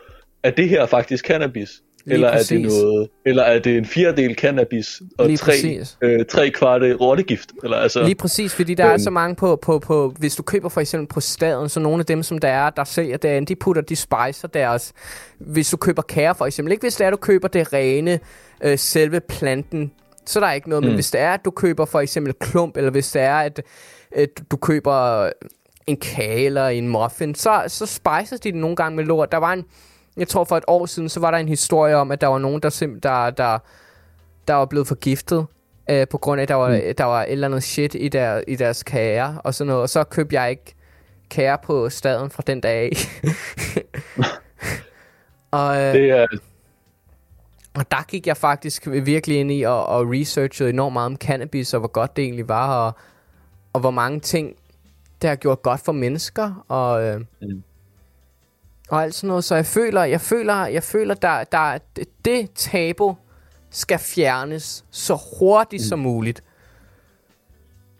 at 0.43 0.57
det 0.57 0.69
her 0.69 0.81
er 0.81 0.85
faktisk 0.85 1.25
cannabis. 1.25 1.69
Lige 2.05 2.13
eller 2.13 2.31
præcis. 2.31 2.51
er 2.51 2.55
det 2.55 2.67
noget, 2.67 3.09
eller 3.25 3.43
er 3.43 3.59
det 3.59 3.77
en 3.77 3.85
fjerdedel 3.85 4.35
cannabis 4.35 5.01
og 5.17 5.27
Lige 5.27 5.37
tre, 5.37 5.53
øh, 6.01 6.25
tre 6.25 6.49
kvarte 6.49 6.93
rottegift? 6.93 7.51
Eller 7.63 7.77
altså, 7.77 8.03
Lige 8.03 8.15
præcis, 8.15 8.55
fordi 8.55 8.73
der 8.73 8.85
øhm, 8.85 8.93
er 8.93 8.97
så 8.97 9.09
mange 9.09 9.35
på, 9.35 9.55
på, 9.55 9.79
på, 9.79 10.13
hvis 10.19 10.35
du 10.35 10.43
køber 10.43 10.69
for 10.69 10.81
eksempel 10.81 11.13
på 11.13 11.19
staden, 11.19 11.69
så 11.69 11.79
nogle 11.79 11.99
af 11.99 12.05
dem, 12.05 12.23
som 12.23 12.37
der 12.37 12.47
er, 12.47 12.69
der 12.69 12.83
sælger 12.83 13.17
det, 13.17 13.49
de 13.49 13.55
putter, 13.55 13.81
de 13.81 13.95
spicer 13.95 14.47
deres, 14.47 14.93
hvis 15.39 15.69
du 15.69 15.77
køber 15.77 16.01
kære 16.01 16.35
for 16.35 16.45
eksempel, 16.45 16.71
ikke 16.71 16.83
hvis 16.83 16.95
det 16.95 17.05
er, 17.05 17.09
du 17.09 17.17
køber 17.17 17.47
det 17.47 17.73
rene, 17.73 18.19
øh, 18.63 18.77
selve 18.77 19.19
planten, 19.19 19.91
så 20.25 20.39
der 20.39 20.47
er 20.47 20.53
ikke 20.53 20.69
noget, 20.69 20.83
mm. 20.83 20.87
men 20.87 20.95
hvis 20.95 21.11
det 21.11 21.21
er, 21.21 21.33
at 21.33 21.45
du 21.45 21.51
køber 21.51 21.85
for 21.85 21.99
eksempel 21.99 22.33
klump, 22.33 22.77
eller 22.77 22.91
hvis 22.91 23.11
det 23.11 23.21
er, 23.21 23.35
at, 23.35 23.61
at 24.11 24.29
du 24.51 24.57
køber 24.57 25.29
en 25.87 25.97
kage 25.97 26.45
eller 26.45 26.67
en 26.67 26.87
muffin, 26.87 27.35
så, 27.35 27.63
så 27.67 27.85
spicer 27.85 28.37
de 28.37 28.51
det 28.51 28.55
nogle 28.55 28.75
gange 28.75 28.95
med 28.95 29.03
lort. 29.03 29.31
Der 29.31 29.37
var 29.37 29.53
en, 29.53 29.65
jeg 30.17 30.27
tror 30.27 30.43
for 30.43 30.57
et 30.57 30.63
år 30.67 30.85
siden, 30.85 31.09
så 31.09 31.19
var 31.19 31.31
der 31.31 31.37
en 31.37 31.47
historie 31.47 31.95
om, 31.95 32.11
at 32.11 32.21
der 32.21 32.27
var 32.27 32.37
nogen, 32.37 32.61
der, 32.61 32.69
sim, 32.69 33.01
der, 33.01 33.29
der, 33.29 33.59
der 34.47 34.53
var 34.53 34.65
blevet 34.65 34.87
forgiftet, 34.87 35.45
øh, 35.89 36.07
på 36.07 36.17
grund 36.17 36.39
af, 36.39 36.43
at 36.43 36.49
der 36.49 36.55
var, 36.55 36.69
mm. 36.69 36.95
der 36.97 37.03
var 37.03 37.23
et 37.23 37.31
eller 37.31 37.47
andet 37.47 37.63
shit 37.63 37.95
i, 37.99 38.07
der, 38.07 38.41
i 38.47 38.55
deres 38.55 38.83
kager 38.83 39.35
og 39.37 39.53
sådan 39.53 39.67
noget. 39.67 39.81
Og 39.81 39.89
så 39.89 40.03
købte 40.03 40.41
jeg 40.41 40.49
ikke 40.49 40.75
kager 41.29 41.57
på 41.57 41.89
staden 41.89 42.29
fra 42.29 42.43
den 42.47 42.61
dag 42.61 42.91
og, 45.51 45.77
øh, 45.77 45.93
det 45.93 46.09
er... 46.09 46.27
Og 47.73 47.91
der 47.91 48.05
gik 48.07 48.27
jeg 48.27 48.37
faktisk 48.37 48.87
virkelig 48.87 49.39
ind 49.39 49.51
i 49.51 49.63
og, 49.63 49.85
og 49.85 50.11
researchede 50.11 50.69
enormt 50.69 50.93
meget 50.93 51.05
om 51.05 51.17
cannabis, 51.17 51.73
og 51.73 51.79
hvor 51.79 51.91
godt 51.91 52.15
det 52.15 52.23
egentlig 52.23 52.47
var, 52.47 52.85
og, 52.85 52.93
og 53.73 53.79
hvor 53.79 53.91
mange 53.91 54.19
ting, 54.19 54.55
det 55.21 55.29
har 55.29 55.35
gjort 55.35 55.61
godt 55.61 55.81
for 55.85 55.91
mennesker, 55.91 56.65
og... 56.67 57.03
Øh, 57.03 57.21
mm 57.41 57.63
og 58.89 59.03
alt 59.03 59.15
sådan 59.15 59.27
noget. 59.27 59.43
Så 59.43 59.55
jeg 59.55 59.65
føler, 59.65 60.03
jeg 60.03 60.21
føler, 60.21 60.65
jeg 60.65 60.83
føler, 60.83 61.13
der, 61.13 61.43
der 61.43 61.77
det, 62.25 62.49
tabu 62.55 63.15
skal 63.69 63.99
fjernes 63.99 64.85
så 64.91 65.19
hurtigt 65.39 65.81
mm. 65.81 65.87
som 65.87 65.99
muligt. 65.99 66.43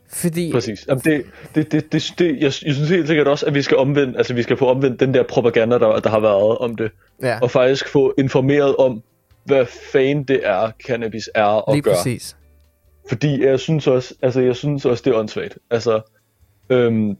Fordi... 0.08 0.52
Præcis. 0.52 0.86
Jamen 0.88 1.02
det, 1.04 1.24
det, 1.54 1.72
det, 1.72 1.92
det, 1.92 2.14
det, 2.18 2.26
jeg, 2.26 2.42
jeg 2.42 2.52
synes 2.52 2.90
helt 2.90 3.06
sikkert 3.06 3.28
også, 3.28 3.46
at 3.46 3.54
vi 3.54 3.62
skal 3.62 3.76
omvende, 3.76 4.18
altså 4.18 4.34
vi 4.34 4.42
skal 4.42 4.56
få 4.56 4.66
omvendt 4.66 5.00
den 5.00 5.14
der 5.14 5.22
propaganda, 5.22 5.78
der, 5.78 6.00
der 6.00 6.10
har 6.10 6.20
været 6.20 6.58
om 6.58 6.76
det. 6.76 6.90
Ja. 7.22 7.38
Og 7.42 7.50
faktisk 7.50 7.88
få 7.88 8.14
informeret 8.18 8.76
om, 8.76 9.02
hvad 9.44 9.66
fanden 9.92 10.24
det 10.24 10.40
er, 10.42 10.70
cannabis 10.86 11.30
er 11.34 11.44
og 11.44 11.74
Lige 11.74 11.82
gør. 11.82 11.94
præcis. 11.94 12.36
Fordi 13.08 13.44
jeg 13.44 13.60
synes 13.60 13.86
også, 13.86 14.14
altså 14.22 14.40
jeg 14.40 14.56
synes 14.56 14.84
også, 14.84 15.02
det 15.06 15.10
er 15.10 15.18
åndssvagt. 15.18 15.58
Altså, 15.70 16.00
øhm, 16.70 17.16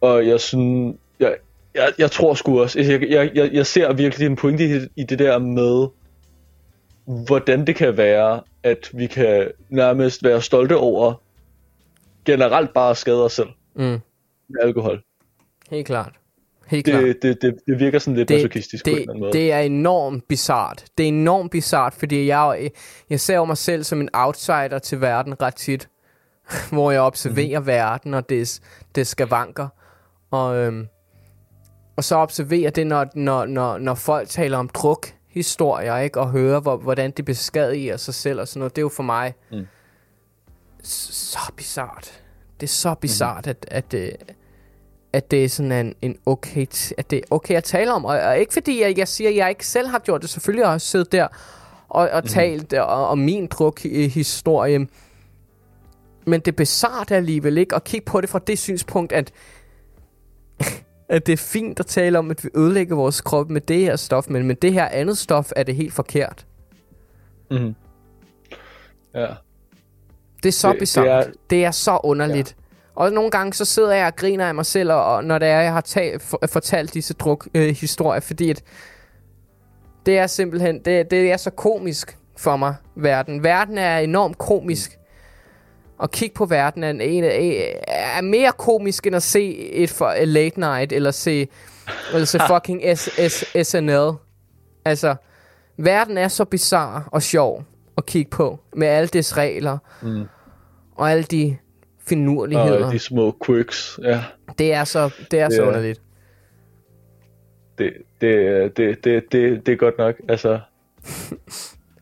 og 0.00 0.26
jeg 0.26 0.40
synes, 0.40 0.96
jeg, 1.20 1.34
jeg, 1.74 1.92
jeg 1.98 2.10
tror 2.10 2.34
sgu 2.34 2.60
også, 2.60 2.80
jeg, 2.80 3.02
jeg, 3.10 3.30
jeg, 3.34 3.50
jeg 3.52 3.66
ser 3.66 3.92
virkelig 3.92 4.26
en 4.26 4.36
pointe 4.36 4.64
i, 4.64 4.80
i 4.96 5.04
det 5.04 5.18
der 5.18 5.38
med, 5.38 5.88
hvordan 7.26 7.66
det 7.66 7.76
kan 7.76 7.96
være, 7.96 8.40
at 8.62 8.90
vi 8.92 9.06
kan 9.06 9.50
nærmest 9.68 10.24
være 10.24 10.42
stolte 10.42 10.76
over 10.76 11.22
generelt 12.24 12.74
bare 12.74 12.90
at 12.90 12.96
skade 12.96 13.24
os 13.24 13.32
selv 13.32 13.48
mm. 13.76 14.00
med 14.48 14.60
alkohol. 14.62 15.02
Helt 15.70 15.86
klart. 15.86 16.12
Helt 16.66 16.86
det, 16.86 16.92
klart. 16.92 17.04
Det, 17.22 17.42
det, 17.42 17.54
det 17.66 17.78
virker 17.78 17.98
sådan 17.98 18.16
lidt 18.16 18.28
det, 18.28 18.34
masochistisk 18.34 18.84
det, 18.84 18.92
på 18.92 18.96
en 18.96 19.00
eller 19.00 19.12
anden 19.12 19.20
måde. 19.20 19.32
Det 19.32 19.52
er 19.52 19.58
enormt 19.58 20.28
bizart. 20.28 20.84
Det 20.98 21.04
er 21.04 21.08
enormt 21.08 21.50
bizart, 21.50 21.94
fordi 21.94 22.26
jeg, 22.26 22.70
jeg 23.10 23.20
ser 23.20 23.36
jo 23.36 23.44
mig 23.44 23.56
selv 23.56 23.84
som 23.84 24.00
en 24.00 24.08
outsider 24.12 24.78
til 24.78 25.00
verden 25.00 25.42
ret 25.42 25.54
tit, 25.54 25.88
hvor 26.72 26.90
jeg 26.90 27.00
observerer 27.00 27.60
mm. 27.60 27.66
verden 27.66 28.14
og 28.14 28.28
det, 28.28 28.60
det 28.94 29.06
skal 29.06 29.26
vanker. 29.26 29.68
Og 30.30 30.56
øhm, 30.56 30.86
og 31.96 32.04
så 32.04 32.16
observere 32.16 32.70
det, 32.70 32.86
når, 32.86 33.06
når, 33.14 33.46
når, 33.46 33.78
når 33.78 33.94
folk 33.94 34.28
taler 34.28 34.58
om 34.58 34.68
druk, 34.68 35.14
historier, 35.34 35.96
ikke? 35.98 36.20
Og 36.20 36.30
høre, 36.30 36.60
hvor, 36.60 36.76
hvordan 36.76 37.10
det 37.10 37.24
beskadiger 37.24 37.96
sig 37.96 38.14
selv 38.14 38.40
og 38.40 38.48
sådan 38.48 38.58
noget. 38.58 38.76
Det 38.76 38.80
er 38.80 38.84
jo 38.84 38.88
for 38.88 39.02
mig 39.02 39.34
mm. 39.52 39.66
så 40.82 41.38
bizart. 41.56 42.22
Det 42.60 42.66
er 42.66 42.70
så 42.70 42.94
bizart, 42.94 43.46
mm. 43.46 43.50
at, 43.50 43.66
at, 43.68 43.92
det, 43.92 44.16
at 45.12 45.30
det 45.30 45.44
er 45.44 45.48
sådan 45.48 45.72
en, 45.72 45.94
en 46.02 46.18
okay, 46.26 46.66
at 46.98 47.10
det 47.10 47.16
er 47.16 47.22
okay 47.30 47.54
at 47.54 47.64
tale 47.64 47.92
om. 47.92 48.04
Og, 48.04 48.18
og 48.18 48.38
ikke 48.38 48.52
fordi 48.52 48.82
jeg, 48.82 48.98
jeg 48.98 49.08
siger, 49.08 49.30
at 49.30 49.36
jeg 49.36 49.48
ikke 49.48 49.66
selv 49.66 49.88
har 49.88 49.98
gjort 49.98 50.22
det. 50.22 50.30
Selvfølgelig 50.30 50.66
har 50.66 50.72
jeg 50.72 50.80
siddet 50.80 51.12
der 51.12 51.28
og, 51.88 52.08
og 52.08 52.22
mm. 52.24 52.28
talt 52.28 52.72
og, 52.72 53.08
om 53.08 53.18
min 53.18 53.46
druk-historie. 53.46 54.88
Men 56.26 56.40
det 56.40 56.48
er 56.48 56.56
bizart 56.56 57.10
alligevel 57.10 57.58
ikke 57.58 57.74
at 57.74 57.84
kigge 57.84 58.04
på 58.04 58.20
det 58.20 58.28
fra 58.28 58.38
det 58.38 58.58
synspunkt, 58.58 59.12
at 59.12 59.32
at 61.14 61.26
det 61.26 61.32
er 61.32 61.36
fint 61.36 61.80
at 61.80 61.86
tale 61.86 62.18
om, 62.18 62.30
at 62.30 62.44
vi 62.44 62.48
ødelægger 62.54 62.96
vores 62.96 63.20
krop 63.20 63.50
med 63.50 63.60
det 63.60 63.78
her 63.80 63.96
stof, 63.96 64.28
men 64.28 64.46
med 64.46 64.54
det 64.54 64.72
her 64.72 64.88
andet 64.88 65.18
stof 65.18 65.52
er 65.56 65.62
det 65.62 65.74
helt 65.74 65.92
forkert. 65.92 66.46
Mhm. 67.50 67.74
Ja. 69.14 69.26
Det 70.42 70.48
er 70.48 70.52
så 70.52 70.72
det, 70.72 70.78
bizarrt. 70.78 71.26
Det 71.26 71.32
er, 71.32 71.32
det 71.50 71.64
er 71.64 71.70
så 71.70 72.00
underligt. 72.04 72.56
Ja. 72.58 72.62
Og 72.94 73.12
nogle 73.12 73.30
gange 73.30 73.52
så 73.52 73.64
sidder 73.64 73.92
jeg 73.92 74.06
og 74.06 74.16
griner 74.16 74.46
af 74.46 74.54
mig 74.54 74.66
selv, 74.66 74.92
og, 74.92 75.24
når 75.24 75.38
det 75.38 75.48
er, 75.48 75.60
jeg 75.60 75.72
har 75.72 75.80
tag, 75.80 76.20
for, 76.20 76.40
fortalt 76.46 76.94
disse 76.94 77.14
druk 77.14 77.48
øh, 77.54 77.76
historier, 77.76 78.20
fordi 78.20 78.50
at 78.50 78.62
det 80.06 80.18
er 80.18 80.26
simpelthen, 80.26 80.78
det, 80.84 81.10
det 81.10 81.32
er 81.32 81.36
så 81.36 81.50
komisk 81.50 82.18
for 82.36 82.56
mig, 82.56 82.74
verden. 82.96 83.42
Verden 83.44 83.78
er 83.78 83.98
enormt 83.98 84.38
komisk 84.38 84.98
at 86.02 86.10
kigge 86.10 86.34
på 86.34 86.46
verden 86.46 86.84
er, 86.84 86.90
en, 86.90 87.24
er 87.88 88.22
mere 88.22 88.52
komisk 88.52 89.06
end 89.06 89.16
at 89.16 89.22
se 89.22 89.56
et, 89.56 89.90
for, 89.90 90.24
late 90.24 90.60
night, 90.60 90.92
eller 90.92 91.10
se, 91.10 91.48
eller 92.12 92.24
se 92.24 92.38
fucking 92.52 92.98
S, 92.98 93.08
S, 93.28 93.44
SNL. 93.68 94.10
Altså, 94.84 95.14
verden 95.76 96.18
er 96.18 96.28
så 96.28 96.44
bizarre 96.44 97.04
og 97.12 97.22
sjov 97.22 97.64
at 97.96 98.06
kigge 98.06 98.30
på, 98.30 98.60
med 98.72 98.88
alle 98.88 99.08
dets 99.08 99.36
regler, 99.36 99.78
mm. 100.02 100.24
og 100.94 101.10
alle 101.10 101.22
de 101.22 101.56
finurligheder. 102.06 102.86
Og 102.86 102.92
de 102.92 102.98
små 102.98 103.36
quirks, 103.46 104.00
ja. 104.02 104.24
Det 104.58 104.72
er 104.72 104.84
så, 104.84 105.10
det 105.30 105.40
er 105.40 105.48
det, 105.48 105.56
så 105.56 105.62
underligt. 105.62 106.00
Det, 107.78 107.92
det, 108.20 108.76
det, 108.76 109.04
det, 109.04 109.32
det, 109.32 109.66
det 109.66 109.72
er 109.72 109.76
godt 109.76 109.98
nok, 109.98 110.14
altså... 110.28 110.60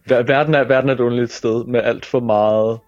verden, 0.08 0.54
er, 0.54 0.64
verden 0.64 0.90
er 0.90 0.94
et 0.94 1.00
underligt 1.00 1.32
sted 1.32 1.64
med 1.64 1.80
alt 1.82 2.06
for 2.06 2.20
meget 2.20 2.78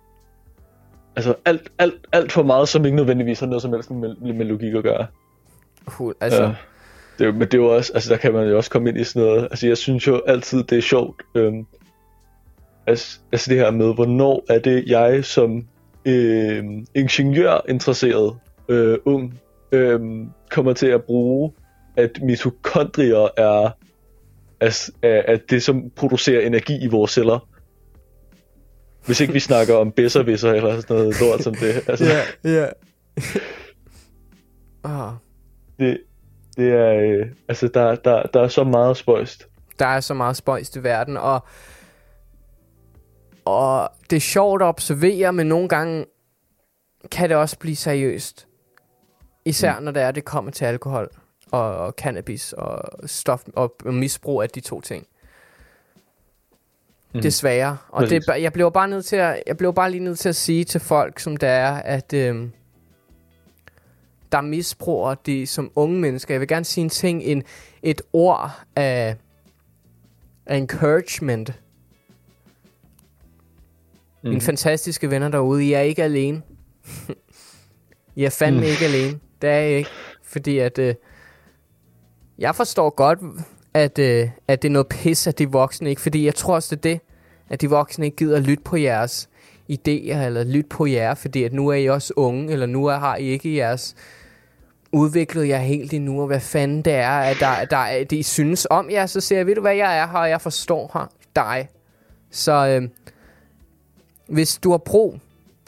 altså 1.16 1.34
alt, 1.44 1.72
alt, 1.78 1.94
alt 2.12 2.32
for 2.32 2.42
meget, 2.42 2.68
som 2.68 2.84
ikke 2.84 2.96
nødvendigvis 2.96 3.40
har 3.40 3.46
noget 3.46 3.62
som 3.62 3.72
helst 3.72 3.90
med, 3.90 4.16
med 4.34 4.46
logik 4.46 4.74
at 4.74 4.82
gøre. 4.82 5.06
Uh, 6.00 6.12
altså... 6.20 6.42
Ja. 6.42 6.54
Det, 7.18 7.34
men 7.34 7.40
det 7.40 7.54
er 7.54 7.58
jo 7.58 7.76
også, 7.76 7.92
altså 7.94 8.10
der 8.10 8.16
kan 8.16 8.32
man 8.32 8.48
jo 8.48 8.56
også 8.56 8.70
komme 8.70 8.88
ind 8.88 8.98
i 8.98 9.04
sådan 9.04 9.28
noget, 9.28 9.42
altså 9.42 9.66
jeg 9.66 9.78
synes 9.78 10.06
jo 10.06 10.22
altid, 10.26 10.62
det 10.62 10.78
er 10.78 10.82
sjovt, 10.82 11.22
øhm, 11.34 11.66
altså, 12.86 13.18
altså 13.32 13.50
det 13.50 13.58
her 13.58 13.70
med, 13.70 13.94
hvornår 13.94 14.44
er 14.48 14.58
det 14.58 14.84
jeg 14.86 15.24
som 15.24 15.66
øh, 16.04 16.64
ingeniør 16.94 17.64
interesseret 17.68 18.38
øh, 18.68 18.98
ung 19.04 19.40
øh, 19.72 20.00
kommer 20.50 20.72
til 20.72 20.86
at 20.86 21.04
bruge, 21.04 21.52
at 21.96 22.10
mitokondrier 22.22 23.28
er, 23.36 23.70
er, 24.60 24.90
er 25.02 25.36
det, 25.50 25.62
som 25.62 25.90
producerer 25.96 26.46
energi 26.46 26.84
i 26.84 26.86
vores 26.86 27.10
celler. 27.10 27.48
Hvis 29.06 29.20
ikke 29.20 29.32
vi 29.32 29.40
snakker 29.40 29.74
om 29.74 29.92
bedservisser 29.92 30.52
eller 30.52 30.80
sådan 30.80 30.96
noget 30.96 31.20
lort 31.20 31.42
som 31.42 31.54
det. 31.54 31.88
Altså, 31.88 32.04
ja, 32.04 32.22
ja. 32.44 32.68
ah. 34.84 35.12
Det, 35.78 36.00
det 36.56 36.72
er, 36.72 36.94
øh, 36.94 37.26
altså 37.48 37.68
der, 37.68 37.94
der, 37.94 38.22
der 38.22 38.40
er 38.40 38.48
så 38.48 38.64
meget 38.64 38.96
spøjst. 38.96 39.48
Der 39.78 39.86
er 39.86 40.00
så 40.00 40.14
meget 40.14 40.36
spøjst 40.36 40.76
i 40.76 40.82
verden, 40.82 41.16
og, 41.16 41.44
og 43.44 43.90
det 44.10 44.16
er 44.16 44.20
sjovt 44.20 44.62
at 44.62 44.66
observere, 44.66 45.32
men 45.32 45.46
nogle 45.46 45.68
gange 45.68 46.04
kan 47.10 47.28
det 47.28 47.36
også 47.36 47.58
blive 47.58 47.76
seriøst. 47.76 48.46
Især 49.44 49.78
mm. 49.78 49.84
når 49.84 49.92
det 49.92 50.02
er, 50.02 50.10
det 50.10 50.24
kommer 50.24 50.50
til 50.50 50.64
alkohol 50.64 51.08
og, 51.50 51.76
og 51.76 51.92
cannabis 51.92 52.52
og 52.52 53.08
stof 53.08 53.42
og 53.56 53.76
misbrug 53.84 54.42
af 54.42 54.48
de 54.48 54.60
to 54.60 54.80
ting. 54.80 55.06
Mm. 57.14 57.20
Desværre. 57.20 57.76
Og 57.88 58.10
det, 58.10 58.24
jeg 58.28 58.52
blev 58.52 58.72
bare 58.72 58.88
nødt 58.88 59.04
til 59.04 59.16
at, 59.16 59.42
jeg 59.46 59.56
blev 59.56 59.74
bare 59.74 59.90
lige 59.90 60.04
nødt 60.04 60.18
til 60.18 60.28
at 60.28 60.36
sige 60.36 60.64
til 60.64 60.80
folk, 60.80 61.18
som 61.18 61.36
der 61.36 61.48
er, 61.48 61.72
at 61.72 62.12
øh, 62.12 62.48
der 64.32 64.40
misbruger 64.40 65.14
de 65.14 65.46
som 65.46 65.70
unge 65.74 66.00
mennesker. 66.00 66.34
Jeg 66.34 66.40
vil 66.40 66.48
gerne 66.48 66.64
sige 66.64 66.84
en 66.84 66.90
ting, 66.90 67.22
en, 67.22 67.42
et 67.82 68.02
ord 68.12 68.60
af, 68.76 69.16
af 70.46 70.56
encouragement. 70.56 71.60
Mm. 74.22 74.28
Mine 74.28 74.40
fantastiske 74.40 75.10
venner 75.10 75.28
derude, 75.28 75.64
I 75.64 75.72
er 75.72 75.80
ikke 75.80 76.02
alene. 76.02 76.42
I 78.16 78.24
er 78.24 78.30
fandme 78.30 78.60
mm. 78.60 78.66
ikke 78.66 78.84
alene. 78.84 79.18
Det 79.42 79.50
er 79.50 79.54
jeg 79.54 79.78
ikke. 79.78 79.90
Fordi 80.22 80.58
at... 80.58 80.78
Øh, 80.78 80.94
jeg 82.38 82.54
forstår 82.54 82.90
godt, 82.90 83.18
at, 83.74 83.98
øh, 83.98 84.28
at 84.48 84.62
det 84.62 84.68
er 84.68 84.72
noget 84.72 84.88
pis, 84.88 85.26
at 85.26 85.38
de 85.38 85.50
voksne 85.50 85.90
ikke... 85.90 86.02
Fordi 86.02 86.24
jeg 86.24 86.34
tror 86.34 86.54
også, 86.54 86.76
det 86.76 86.90
er 86.90 86.94
det, 86.94 87.00
at 87.48 87.60
de 87.60 87.70
voksne 87.70 88.04
ikke 88.04 88.16
gider 88.16 88.36
at 88.36 88.42
lytte 88.42 88.64
på 88.64 88.76
jeres 88.76 89.28
idéer, 89.72 90.16
eller 90.16 90.44
lytte 90.44 90.68
på 90.68 90.86
jer, 90.86 91.14
fordi 91.14 91.44
at 91.44 91.52
nu 91.52 91.68
er 91.68 91.74
I 91.74 91.86
også 91.86 92.12
unge, 92.16 92.52
eller 92.52 92.66
nu 92.66 92.86
er, 92.86 92.96
har 92.96 93.16
I 93.16 93.24
ikke 93.24 93.56
jeres 93.56 93.94
udviklet 94.92 95.48
jer 95.48 95.58
helt 95.58 95.92
endnu, 95.92 96.20
og 96.20 96.26
hvad 96.26 96.40
fanden 96.40 96.82
det 96.82 96.92
er, 96.92 97.18
at 97.18 97.36
der, 97.40 97.64
der, 97.64 97.98
det 97.98 98.10
de 98.10 98.22
synes 98.22 98.66
om 98.70 98.90
jer, 98.90 99.06
så 99.06 99.20
siger 99.20 99.38
jeg, 99.38 99.46
ved 99.46 99.54
du 99.54 99.60
hvad, 99.60 99.74
jeg 99.74 99.98
er 99.98 100.06
her, 100.06 100.18
og 100.18 100.30
jeg 100.30 100.40
forstår 100.40 100.90
her, 100.94 101.12
dig. 101.36 101.68
Så 102.30 102.52
øh, 102.66 102.88
hvis 104.28 104.56
du 104.56 104.70
har 104.70 104.78
brug 104.78 105.20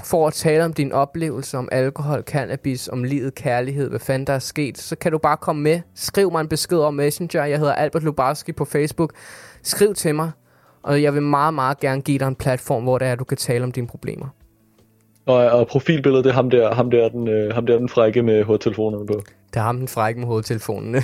for 0.02 0.26
at 0.26 0.32
tale 0.32 0.64
om 0.64 0.72
din 0.72 0.92
oplevelse 0.92 1.58
om 1.58 1.68
alkohol, 1.72 2.22
cannabis, 2.22 2.88
om 2.88 3.04
livet, 3.04 3.34
kærlighed, 3.34 3.88
hvad 3.88 4.00
fanden 4.00 4.26
der 4.26 4.32
er 4.32 4.38
sket, 4.38 4.78
så 4.78 4.96
kan 4.96 5.12
du 5.12 5.18
bare 5.18 5.36
komme 5.36 5.62
med. 5.62 5.80
Skriv 5.94 6.32
mig 6.32 6.40
en 6.40 6.48
besked 6.48 6.78
om 6.78 6.94
Messenger. 6.94 7.44
Jeg 7.44 7.58
hedder 7.58 7.74
Albert 7.74 8.02
Lubarski 8.02 8.52
på 8.52 8.64
Facebook. 8.64 9.12
Skriv 9.62 9.94
til 9.94 10.14
mig, 10.14 10.30
og 10.86 11.02
jeg 11.02 11.14
vil 11.14 11.22
meget, 11.22 11.54
meget 11.54 11.80
gerne 11.80 12.02
give 12.02 12.18
dig 12.18 12.28
en 12.28 12.34
platform, 12.34 12.82
hvor 12.82 12.98
det 12.98 13.08
er, 13.08 13.14
du 13.14 13.24
kan 13.24 13.36
tale 13.36 13.64
om 13.64 13.72
dine 13.72 13.86
problemer. 13.86 14.26
Og, 15.26 15.36
og 15.36 15.66
profilbilledet, 15.66 16.24
det 16.24 16.30
er 16.30 16.34
ham 16.34 16.50
der, 16.50 16.74
ham 16.74 16.90
der, 16.90 17.08
den, 17.08 17.28
øh, 17.28 17.54
ham 17.54 17.66
der 17.66 17.78
den 17.78 17.88
frække 17.88 18.22
med 18.22 18.44
hovedtelefonerne 18.44 19.06
på. 19.06 19.22
Det 19.54 19.56
er 19.56 19.64
ham 19.64 19.78
den 19.78 19.88
frække 19.88 20.20
med 20.20 20.28
hovedtelefonerne. 20.28 21.02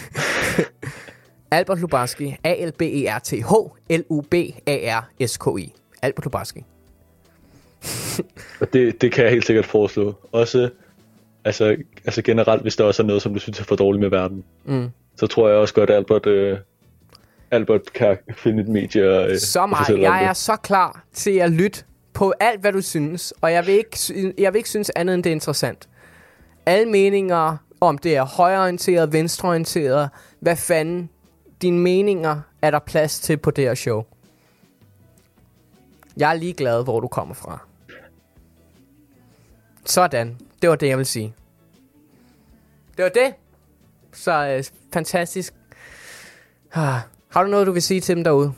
Albert 1.51 1.81
Lubarski. 1.81 2.37
A-L-B-E-R-T-H 2.45 3.53
L-U-B-A-R-S-K-I. 3.91 5.73
Albert 6.03 6.25
Lubarski. 6.25 6.65
og 8.61 8.73
det, 8.73 9.03
det 9.03 9.13
kan 9.13 9.25
jeg 9.25 9.33
helt 9.33 9.47
sikkert 9.47 9.67
foreslå. 9.67 10.15
Også 10.33 10.71
altså, 11.45 11.77
altså 12.05 12.23
generelt, 12.23 12.63
hvis 12.63 12.77
der 12.77 12.85
også 12.85 13.03
er 13.03 13.07
noget, 13.07 13.23
som 13.23 13.35
du 13.35 13.41
synes 13.41 13.61
er 13.61 13.65
for 13.65 13.77
dårligt 13.77 14.01
med 14.01 14.11
verden. 14.11 14.45
Mm. 14.65 14.89
Så 15.17 15.27
tror 15.27 15.49
jeg 15.49 15.59
også 15.59 15.75
godt, 15.75 15.91
at 15.91 15.97
Albert, 15.97 16.27
øh, 16.27 16.59
Albert 17.53 17.93
kan 17.93 18.19
finde 18.37 18.63
et 18.63 18.69
medie. 18.69 19.27
Øh, 19.27 19.39
så 19.39 19.67
meget. 19.67 20.01
Jeg 20.01 20.25
er 20.25 20.33
så 20.33 20.57
klar 20.57 21.05
til 21.13 21.31
at 21.31 21.51
lytte 21.51 21.85
på 22.13 22.35
alt, 22.41 22.61
hvad 22.61 22.73
du 22.73 22.83
synes. 22.83 23.33
Og 23.41 23.53
jeg 23.53 23.67
vil 23.67 23.75
ikke, 23.75 24.35
jeg 24.39 24.53
vil 24.53 24.59
ikke 24.59 24.69
synes 24.69 24.91
andet, 24.97 25.15
end 25.15 25.25
det 25.25 25.31
er 25.31 25.35
interessant. 25.35 25.89
Alle 26.67 26.89
meninger, 26.89 27.57
om 27.81 27.99
det 27.99 28.17
er 28.17 28.25
højreorienteret, 28.25 29.13
venstreorienteret, 29.13 30.11
hvad 30.41 30.57
fanden, 30.57 31.11
dine 31.63 31.79
meninger 31.79 32.41
er 32.63 32.71
der 32.71 32.79
plads 32.79 33.21
til 33.21 33.37
på 33.37 33.51
det 33.51 33.65
her 33.65 33.75
show. 33.75 34.05
Jeg 36.17 36.31
er 36.31 36.35
lige 36.35 36.53
glad, 36.53 36.85
hvor 36.85 37.01
du 37.01 37.09
kommer 37.09 37.35
fra. 37.35 37.59
Sådan. 39.85 40.39
Det 40.63 40.71
var 40.71 40.77
det, 40.77 40.89
jeg 40.89 40.99
vil 40.99 41.07
sige. 41.07 41.35
Det 42.97 43.03
var 43.03 43.09
det. 43.09 43.35
Så 44.13 44.49
øh, 44.49 44.65
fantastisk. 44.93 45.55
Ah. 46.75 47.01
Har 47.33 47.45
du 47.45 47.51
noget, 47.51 47.67
du 47.67 47.73
vil 47.73 47.83
sige 47.83 48.01
til 48.01 48.17
dem 48.17 48.25
derude? 48.25 48.53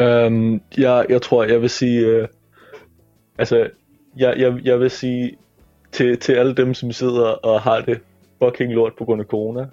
Um, 0.00 0.62
jeg, 0.78 1.06
jeg 1.08 1.22
tror, 1.22 1.44
jeg 1.44 1.62
vil 1.62 1.70
sige... 1.70 2.22
Uh, 2.22 2.28
altså, 3.38 3.70
jeg, 4.16 4.38
jeg, 4.38 4.60
jeg 4.64 4.80
vil 4.80 4.90
sige 4.90 5.36
til, 5.92 6.18
til 6.18 6.32
alle 6.32 6.54
dem, 6.54 6.74
som 6.74 6.92
sidder 6.92 7.26
og 7.26 7.60
har 7.60 7.80
det 7.80 8.00
fucking 8.42 8.72
lort 8.72 8.92
på 8.98 9.04
grund 9.04 9.20
af 9.20 9.26
corona. 9.26 9.66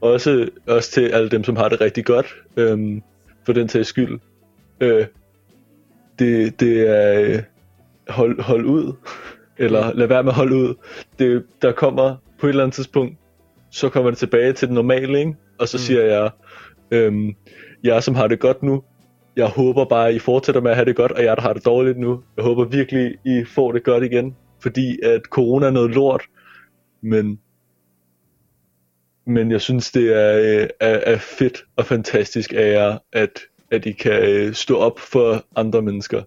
Også, 0.00 0.48
også 0.66 0.90
til 0.90 1.08
alle 1.08 1.30
dem, 1.30 1.44
som 1.44 1.56
har 1.56 1.68
det 1.68 1.80
rigtig 1.80 2.04
godt. 2.04 2.26
Um, 2.56 3.02
for 3.46 3.52
den 3.52 3.68
tages 3.68 3.86
skyld. 3.86 4.20
Uh, 4.80 5.04
det, 6.18 6.60
det 6.60 6.88
er... 6.88 7.38
Uh, 7.38 7.42
hold, 8.08 8.42
hold 8.42 8.64
ud 8.64 8.92
eller 9.58 9.94
lad 9.94 10.06
være 10.06 10.22
med 10.22 10.32
at 10.32 10.36
holde 10.36 10.56
ud. 10.56 10.74
Det, 11.18 11.44
der 11.62 11.72
kommer 11.72 12.16
på 12.38 12.46
et 12.46 12.50
eller 12.50 12.62
andet 12.62 12.74
tidspunkt, 12.74 13.16
så 13.70 13.88
kommer 13.88 14.10
det 14.10 14.18
tilbage 14.18 14.52
til 14.52 14.68
den 14.68 14.74
normale, 14.74 15.18
ikke? 15.18 15.36
og 15.58 15.68
så 15.68 15.76
mm. 15.76 15.80
siger 15.80 16.02
jeg, 16.02 16.30
øhm, 16.90 17.34
jeg 17.84 18.02
som 18.02 18.14
har 18.14 18.26
det 18.26 18.40
godt 18.40 18.62
nu, 18.62 18.82
jeg 19.36 19.48
håber 19.48 19.84
bare, 19.84 20.08
at 20.08 20.14
I 20.14 20.18
fortsætter 20.18 20.60
med 20.60 20.70
at 20.70 20.76
have 20.76 20.84
det 20.84 20.96
godt, 20.96 21.12
og 21.12 21.24
jeg 21.24 21.36
der 21.36 21.42
har 21.42 21.52
det 21.52 21.64
dårligt 21.64 21.98
nu, 21.98 22.22
jeg 22.36 22.44
håber 22.44 22.64
virkelig, 22.64 23.18
I 23.24 23.44
får 23.44 23.72
det 23.72 23.84
godt 23.84 24.04
igen, 24.04 24.36
fordi 24.62 24.98
at 25.02 25.22
corona 25.22 25.66
er 25.66 25.70
noget 25.70 25.90
lort, 25.90 26.22
men 27.02 27.38
men 29.28 29.50
jeg 29.50 29.60
synes, 29.60 29.90
det 29.90 30.16
er, 30.16 30.38
øh, 30.38 30.68
er, 30.80 30.98
er 31.12 31.18
fedt 31.18 31.64
og 31.76 31.86
fantastisk 31.86 32.52
af 32.52 32.72
jer, 32.72 32.98
at, 33.12 33.40
at 33.70 33.86
I 33.86 33.92
kan 33.92 34.22
øh, 34.22 34.54
stå 34.54 34.78
op 34.78 34.98
for 34.98 35.44
andre 35.56 35.82
mennesker. 35.82 36.22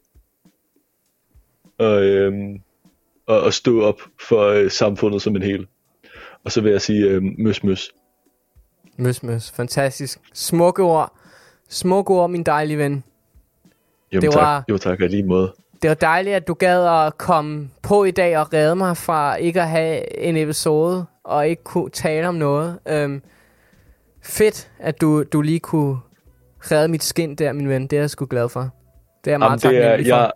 Og, 1.77 2.03
øhm, 2.03 2.61
og, 3.27 3.41
og 3.41 3.53
stå 3.53 3.81
op 3.81 4.01
for 4.27 4.47
øh, 4.47 4.71
samfundet 4.71 5.21
som 5.21 5.35
en 5.35 5.41
hel. 5.41 5.67
Og 6.43 6.51
så 6.51 6.61
vil 6.61 6.71
jeg 6.71 6.81
sige 6.81 7.07
øh, 7.07 7.23
møs 7.37 7.63
møs. 7.63 7.91
Møs 8.97 9.23
møs, 9.23 9.51
fantastisk. 9.51 10.19
Smukke 10.33 10.83
ord. 10.83 11.13
Smukke 11.69 12.13
ord, 12.13 12.29
min 12.29 12.43
dejlige 12.43 12.77
ven. 12.77 13.03
Jamen, 14.11 14.21
det 14.21 14.35
var, 14.35 14.59
tak. 14.59 14.69
Jo 14.69 14.77
tak, 14.77 14.99
lige 14.99 15.23
måde. 15.23 15.53
Det 15.81 15.87
var 15.87 15.93
dejligt, 15.95 16.35
at 16.35 16.47
du 16.47 16.53
gad 16.53 17.05
at 17.05 17.17
komme 17.17 17.69
på 17.81 18.03
i 18.03 18.11
dag 18.11 18.37
og 18.37 18.53
redde 18.53 18.75
mig 18.75 18.97
fra 18.97 19.35
ikke 19.35 19.61
at 19.61 19.69
have 19.69 20.19
en 20.19 20.37
episode 20.37 21.05
og 21.23 21.47
ikke 21.47 21.63
kunne 21.63 21.89
tale 21.89 22.27
om 22.27 22.35
noget. 22.35 22.79
Øhm, 22.87 23.21
fedt, 24.23 24.71
at 24.79 25.01
du, 25.01 25.23
du 25.23 25.41
lige 25.41 25.59
kunne 25.59 25.97
redde 26.59 26.87
mit 26.87 27.03
skin 27.03 27.35
der, 27.35 27.53
min 27.53 27.69
ven. 27.69 27.87
Det 27.87 27.97
er 27.97 28.01
jeg 28.01 28.09
sgu 28.09 28.25
glad 28.25 28.49
for. 28.49 28.69
Det 29.23 29.31
er 29.31 29.31
jeg 29.31 29.39
meget 29.39 29.63
Jamen, 29.63 29.75
det 29.77 29.85
er, 29.85 29.97
for. 29.97 30.03
Jeg, 30.07 30.31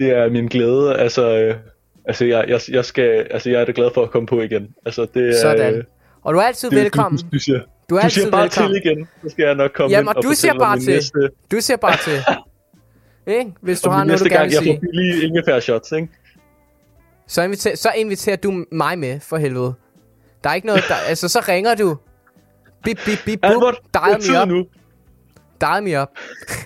det 0.00 0.10
er 0.10 0.30
min 0.30 0.46
glæde. 0.46 0.96
Altså, 0.98 1.38
øh, 1.38 1.54
Altså, 2.04 2.24
jeg, 2.24 2.44
jeg, 2.48 2.60
jeg, 2.68 2.84
skal, 2.84 3.26
altså, 3.30 3.50
jeg 3.50 3.60
er 3.60 3.64
da 3.64 3.72
glad 3.74 3.90
for 3.94 4.02
at 4.02 4.10
komme 4.10 4.26
på 4.26 4.40
igen. 4.40 4.74
Altså, 4.86 5.06
det 5.14 5.28
er, 5.28 5.40
Sådan. 5.42 5.82
Og 6.22 6.34
du 6.34 6.38
er 6.38 6.42
altid 6.42 6.70
det, 6.70 6.78
velkommen. 6.78 7.18
Du, 7.18 7.26
du, 7.32 7.38
siger, 7.38 7.60
du, 7.92 7.96
er 7.96 8.02
du 8.02 8.10
siger 8.10 8.30
bare 8.30 8.42
velkommen. 8.42 8.74
til 8.74 8.86
igen, 8.86 9.08
så 9.22 9.28
skal 9.28 9.44
jeg 9.44 9.54
nok 9.54 9.70
komme 9.74 9.90
Jamen, 9.90 10.08
ind 10.08 10.16
og 10.16 10.22
du 10.22 10.32
siger 10.32 10.54
bare 10.58 10.78
til. 10.78 10.94
Næste... 10.94 11.30
Du 11.50 11.60
siger 11.60 11.76
bare 11.76 11.96
til. 11.96 12.18
ikke? 13.38 13.52
Hvis 13.60 13.80
du 13.80 13.88
og 13.88 13.96
har 13.96 14.04
noget, 14.04 14.20
du 14.20 14.24
gerne 14.24 14.44
vil 14.44 14.52
sige. 14.52 14.60
Næste 14.60 14.70
gang, 14.70 14.82
jeg 14.82 14.82
får 14.82 14.90
billige 14.90 15.26
ingefær 15.26 15.60
shots, 15.60 15.92
ikke? 15.92 16.08
Så, 17.26 17.42
inviter, 17.42 17.76
så 17.76 17.90
inviterer 17.96 18.36
du 18.36 18.64
mig 18.72 18.98
med, 18.98 19.20
for 19.20 19.36
helvede. 19.36 19.74
Der 20.44 20.50
er 20.50 20.54
ikke 20.54 20.66
noget, 20.66 20.84
der, 20.88 20.94
altså 20.94 21.28
så 21.28 21.44
ringer 21.48 21.74
du. 21.74 21.96
Bip, 22.84 22.98
bip, 23.06 23.18
bip, 23.24 23.38
Albert, 23.42 23.78
dial 23.94 24.32
me 24.32 24.42
up. 24.42 24.48
Nu. 24.48 24.66
Dial 25.60 25.82
me 25.82 26.02
up. 26.02 26.08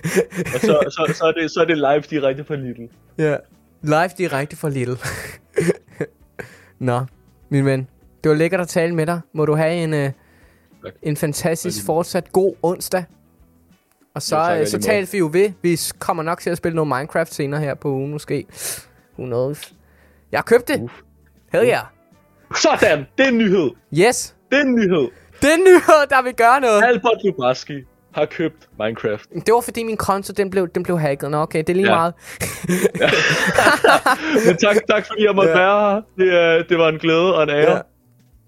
og 0.53 0.59
så, 0.59 0.79
så, 0.89 1.13
så, 1.17 1.25
er 1.25 1.31
det, 1.31 1.51
så 1.51 1.61
er 1.61 1.65
det 1.65 1.77
live 1.77 2.03
direkte 2.09 2.43
på 2.43 2.55
Lidl. 2.55 2.81
Ja. 3.17 3.35
Live 3.81 4.09
direkte 4.17 4.55
fra 4.55 4.69
Lidl. 4.69 4.93
Nå, 6.89 7.05
min 7.49 7.65
ven. 7.65 7.87
Det 8.23 8.29
var 8.29 8.35
lækkert 8.35 8.61
at 8.61 8.67
tale 8.67 8.95
med 8.95 9.05
dig. 9.05 9.19
Må 9.33 9.45
du 9.45 9.55
have 9.55 9.73
en, 9.73 9.93
uh, 9.93 10.11
en 11.01 11.17
fantastisk 11.17 11.85
fortsat 11.85 12.31
god 12.31 12.55
onsdag. 12.61 13.03
Og 14.15 14.21
så, 14.21 14.51
jo, 14.51 14.61
uh, 14.61 14.67
så 14.67 14.79
taler 14.79 15.07
vi 15.11 15.17
jo 15.17 15.29
ved. 15.33 15.51
Vi 15.61 15.79
kommer 15.99 16.23
nok 16.23 16.41
til 16.41 16.49
at 16.49 16.57
spille 16.57 16.75
noget 16.75 16.87
Minecraft 16.87 17.33
senere 17.33 17.61
her 17.61 17.73
på 17.73 17.89
ugen 17.89 18.11
måske. 18.11 18.45
Who 19.17 19.25
knows. 19.25 19.73
Jeg 20.31 20.37
har 20.37 20.43
købt 20.43 20.67
det. 20.67 20.89
Hell 21.51 21.67
yeah. 21.67 21.85
Sådan, 22.55 23.05
det 23.17 23.25
er 23.25 23.29
en 23.29 23.37
nyhed. 23.37 23.69
Yes. 23.93 24.35
Det 24.51 24.57
er 24.57 24.61
en 24.61 24.75
nyhed. 24.75 25.07
Det 25.41 25.49
er 25.49 25.53
en 25.53 25.63
nyhed, 25.63 26.07
der 26.09 26.21
vil 26.21 26.33
gøre 26.33 26.61
noget. 26.61 26.83
Albert 26.83 27.17
Lubaski 27.23 27.83
har 28.11 28.25
købt 28.25 28.69
Minecraft. 28.79 29.29
Det 29.45 29.53
var 29.53 29.61
fordi 29.61 29.83
min 29.83 29.97
konto, 29.97 30.33
den 30.33 30.49
blev, 30.49 30.67
den 30.67 30.83
blev 30.83 30.99
hacket. 30.99 31.31
Nå, 31.31 31.37
okay, 31.37 31.59
det 31.59 31.69
er 31.69 31.73
lige 31.73 31.89
ja. 31.89 31.95
meget. 31.95 32.13
Men 34.47 34.57
tak, 34.57 34.75
tak 34.89 35.05
fordi 35.07 35.25
jeg 35.25 35.35
måtte 35.35 35.51
ja. 35.51 35.57
være 35.57 35.93
her. 35.93 36.01
Det, 36.17 36.59
uh, 36.61 36.69
det 36.69 36.77
var 36.77 36.89
en 36.89 36.99
glæde 36.99 37.35
og 37.35 37.43
en 37.43 37.49
ære. 37.49 37.71
Ja. 37.71 37.81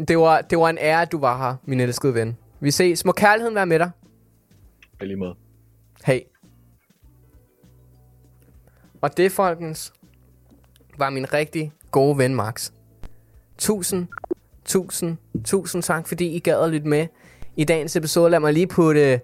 Det, 0.07 0.17
var, 0.17 0.41
det 0.41 0.57
var 0.57 0.69
en 0.69 0.77
ære, 0.77 1.01
at 1.01 1.11
du 1.11 1.19
var 1.19 1.37
her, 1.37 1.55
min 1.63 1.79
elskede 1.79 2.13
ven. 2.13 2.37
Vi 2.59 2.71
ses. 2.71 3.05
Må 3.05 3.11
kærligheden 3.11 3.55
være 3.55 3.65
med 3.65 3.79
dig. 3.79 3.91
I 5.01 5.05
lige 5.05 5.17
måde. 5.17 5.35
Hej. 6.05 6.23
Og 9.01 9.17
det, 9.17 9.31
folkens, 9.31 9.93
var 10.97 11.09
min 11.09 11.33
rigtig 11.33 11.73
gode 11.91 12.17
ven, 12.17 12.35
Max. 12.35 12.71
Tusind, 13.57 14.07
tusind, 14.65 15.17
tusind 15.45 15.83
tak, 15.83 16.07
fordi 16.07 16.27
I 16.27 16.39
gad 16.39 16.63
at 16.63 16.69
lytte 16.69 16.87
med 16.87 17.07
i 17.55 17.63
dagens 17.63 17.95
episode. 17.95 18.29
Lad 18.29 18.39
mig 18.39 18.53
lige 18.53 18.67
putte 18.67 19.21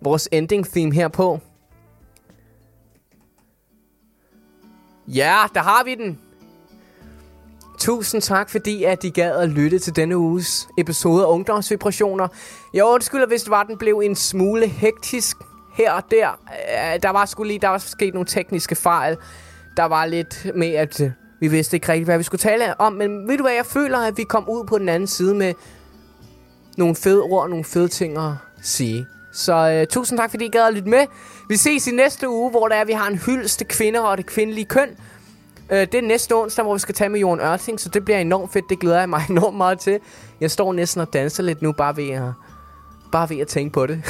vores 0.00 0.28
ending 0.32 0.66
theme 0.66 0.94
her 0.94 1.08
på. 1.08 1.40
Ja, 5.08 5.36
der 5.54 5.60
har 5.60 5.84
vi 5.84 5.94
den. 5.94 6.20
Tusind 7.86 8.22
tak, 8.22 8.50
fordi 8.50 8.84
at 8.84 9.04
I 9.04 9.10
gad 9.10 9.36
at 9.36 9.48
lytte 9.48 9.78
til 9.78 9.96
denne 9.96 10.16
uges 10.16 10.68
episode 10.78 11.24
af 11.24 11.28
Ungdomsvibrationer. 11.28 12.28
Jeg 12.74 12.84
undskylder, 12.84 13.26
hvis 13.26 13.42
det 13.42 13.50
var, 13.50 13.62
den 13.62 13.78
blev 13.78 14.02
en 14.04 14.14
smule 14.14 14.68
hektisk 14.68 15.36
her 15.74 15.92
og 15.92 16.02
der. 16.10 16.28
Øh, 16.28 17.02
der 17.02 17.10
var 17.10 17.26
sgu 17.26 17.42
lige, 17.42 17.58
der 17.58 17.68
var 17.68 17.78
sket 17.78 18.14
nogle 18.14 18.26
tekniske 18.26 18.74
fejl. 18.74 19.16
Der 19.76 19.84
var 19.84 20.06
lidt 20.06 20.46
med, 20.54 20.68
at 20.68 21.00
øh, 21.00 21.10
vi 21.40 21.48
vidste 21.48 21.76
ikke 21.76 21.88
rigtigt, 21.88 22.06
hvad 22.06 22.18
vi 22.18 22.24
skulle 22.24 22.38
tale 22.38 22.80
om. 22.80 22.92
Men 22.92 23.28
ved 23.28 23.36
du 23.36 23.42
hvad, 23.42 23.52
jeg 23.54 23.66
føler, 23.66 23.98
at 23.98 24.16
vi 24.16 24.24
kom 24.24 24.48
ud 24.48 24.66
på 24.66 24.78
den 24.78 24.88
anden 24.88 25.06
side 25.06 25.34
med 25.34 25.54
nogle 26.76 26.94
fede 26.94 27.22
ord 27.22 27.42
og 27.42 27.50
nogle 27.50 27.64
fede 27.64 27.88
ting 27.88 28.18
at 28.18 28.32
sige. 28.62 29.06
Så 29.32 29.70
øh, 29.70 29.86
tusind 29.86 30.18
tak, 30.18 30.30
fordi 30.30 30.44
I 30.44 30.48
gad 30.48 30.66
at 30.66 30.74
lytte 30.74 30.88
med. 30.88 31.06
Vi 31.48 31.56
ses 31.56 31.86
i 31.86 31.90
næste 31.90 32.28
uge, 32.28 32.50
hvor 32.50 32.68
der 32.68 32.76
er, 32.76 32.84
vi 32.84 32.92
har 32.92 33.08
en 33.08 33.18
hyldest 33.18 33.58
til 33.58 33.68
kvinder 33.68 34.00
og 34.00 34.16
det 34.16 34.26
kvindelige 34.26 34.64
køn. 34.64 34.88
Øh, 35.70 35.78
det 35.78 35.94
er 35.94 36.02
næste 36.02 36.34
onsdag, 36.34 36.64
hvor 36.64 36.74
vi 36.74 36.78
skal 36.78 36.94
tage 36.94 37.08
med 37.08 37.20
Jon 37.20 37.40
Ørting, 37.40 37.80
så 37.80 37.88
det 37.88 38.04
bliver 38.04 38.18
enormt 38.18 38.52
fedt. 38.52 38.64
Det 38.68 38.78
glæder 38.78 38.98
jeg 38.98 39.08
mig 39.08 39.22
enormt 39.30 39.56
meget 39.56 39.78
til. 39.78 39.98
Jeg 40.40 40.50
står 40.50 40.72
næsten 40.72 41.00
og 41.00 41.12
danser 41.12 41.42
lidt 41.42 41.62
nu, 41.62 41.72
bare 41.72 41.96
ved 41.96 42.10
at, 42.10 42.32
bare 43.12 43.30
ved 43.30 43.38
at 43.38 43.48
tænke 43.48 43.72
på 43.72 43.86
det. 43.86 44.02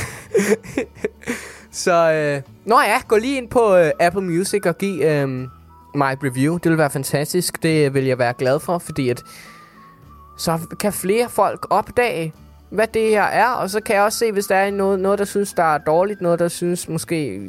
så, 1.72 2.12
øh, 2.12 2.42
nå 2.64 2.80
ja, 2.80 3.00
gå 3.08 3.16
lige 3.16 3.36
ind 3.36 3.48
på 3.48 3.76
øh, 3.76 3.90
Apple 4.00 4.22
Music 4.22 4.66
og 4.66 4.78
giv 4.78 5.02
øh, 5.02 5.48
mig 5.94 6.12
et 6.12 6.18
review. 6.24 6.58
Det 6.58 6.70
vil 6.70 6.78
være 6.78 6.90
fantastisk. 6.90 7.62
Det 7.62 7.94
vil 7.94 8.04
jeg 8.04 8.18
være 8.18 8.34
glad 8.38 8.60
for, 8.60 8.78
fordi 8.78 9.08
at 9.08 9.22
så 10.36 10.58
kan 10.80 10.92
flere 10.92 11.28
folk 11.28 11.66
opdage, 11.70 12.32
hvad 12.70 12.86
det 12.86 13.10
her 13.10 13.22
er, 13.22 13.48
og 13.48 13.70
så 13.70 13.80
kan 13.80 13.96
jeg 13.96 14.04
også 14.04 14.18
se, 14.18 14.32
hvis 14.32 14.46
der 14.46 14.56
er 14.56 14.70
noget, 14.70 15.00
noget 15.00 15.18
der 15.18 15.24
synes, 15.24 15.52
der 15.52 15.74
er 15.74 15.78
dårligt, 15.78 16.20
noget, 16.20 16.38
der 16.38 16.48
synes 16.48 16.88
måske, 16.88 17.40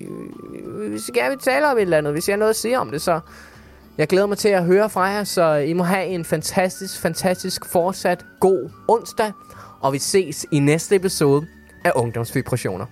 hvis 0.89 1.10
I 1.10 1.12
gerne 1.12 1.30
vil 1.30 1.39
tale 1.39 1.68
om 1.68 1.78
et 1.78 1.82
eller 1.82 1.97
andet, 1.97 2.14
hvis 2.14 2.28
jeg 2.28 2.34
har 2.34 2.39
noget 2.39 2.49
at 2.49 2.55
sige 2.55 2.80
om 2.80 2.91
det, 2.91 3.01
så 3.01 3.20
jeg 3.98 4.08
glæder 4.08 4.28
mig 4.28 4.38
til 4.38 4.50
at 4.50 4.66
høre 4.66 4.89
fra 4.89 5.04
jer, 5.04 5.24
så 5.24 5.54
I 5.54 5.74
må 5.74 5.84
have 5.84 6.06
en 6.06 6.26
fantastisk, 6.26 7.00
fantastisk 7.00 7.66
fortsat 7.66 8.26
god 8.39 8.70
onsdag, 8.88 9.32
og 9.80 9.93
vi 9.93 10.00
ses 10.00 10.45
i 10.52 10.60
næste 10.60 10.95
episode 10.95 11.48
af 11.86 11.91
Ungdomsvibrationer. 11.95 12.86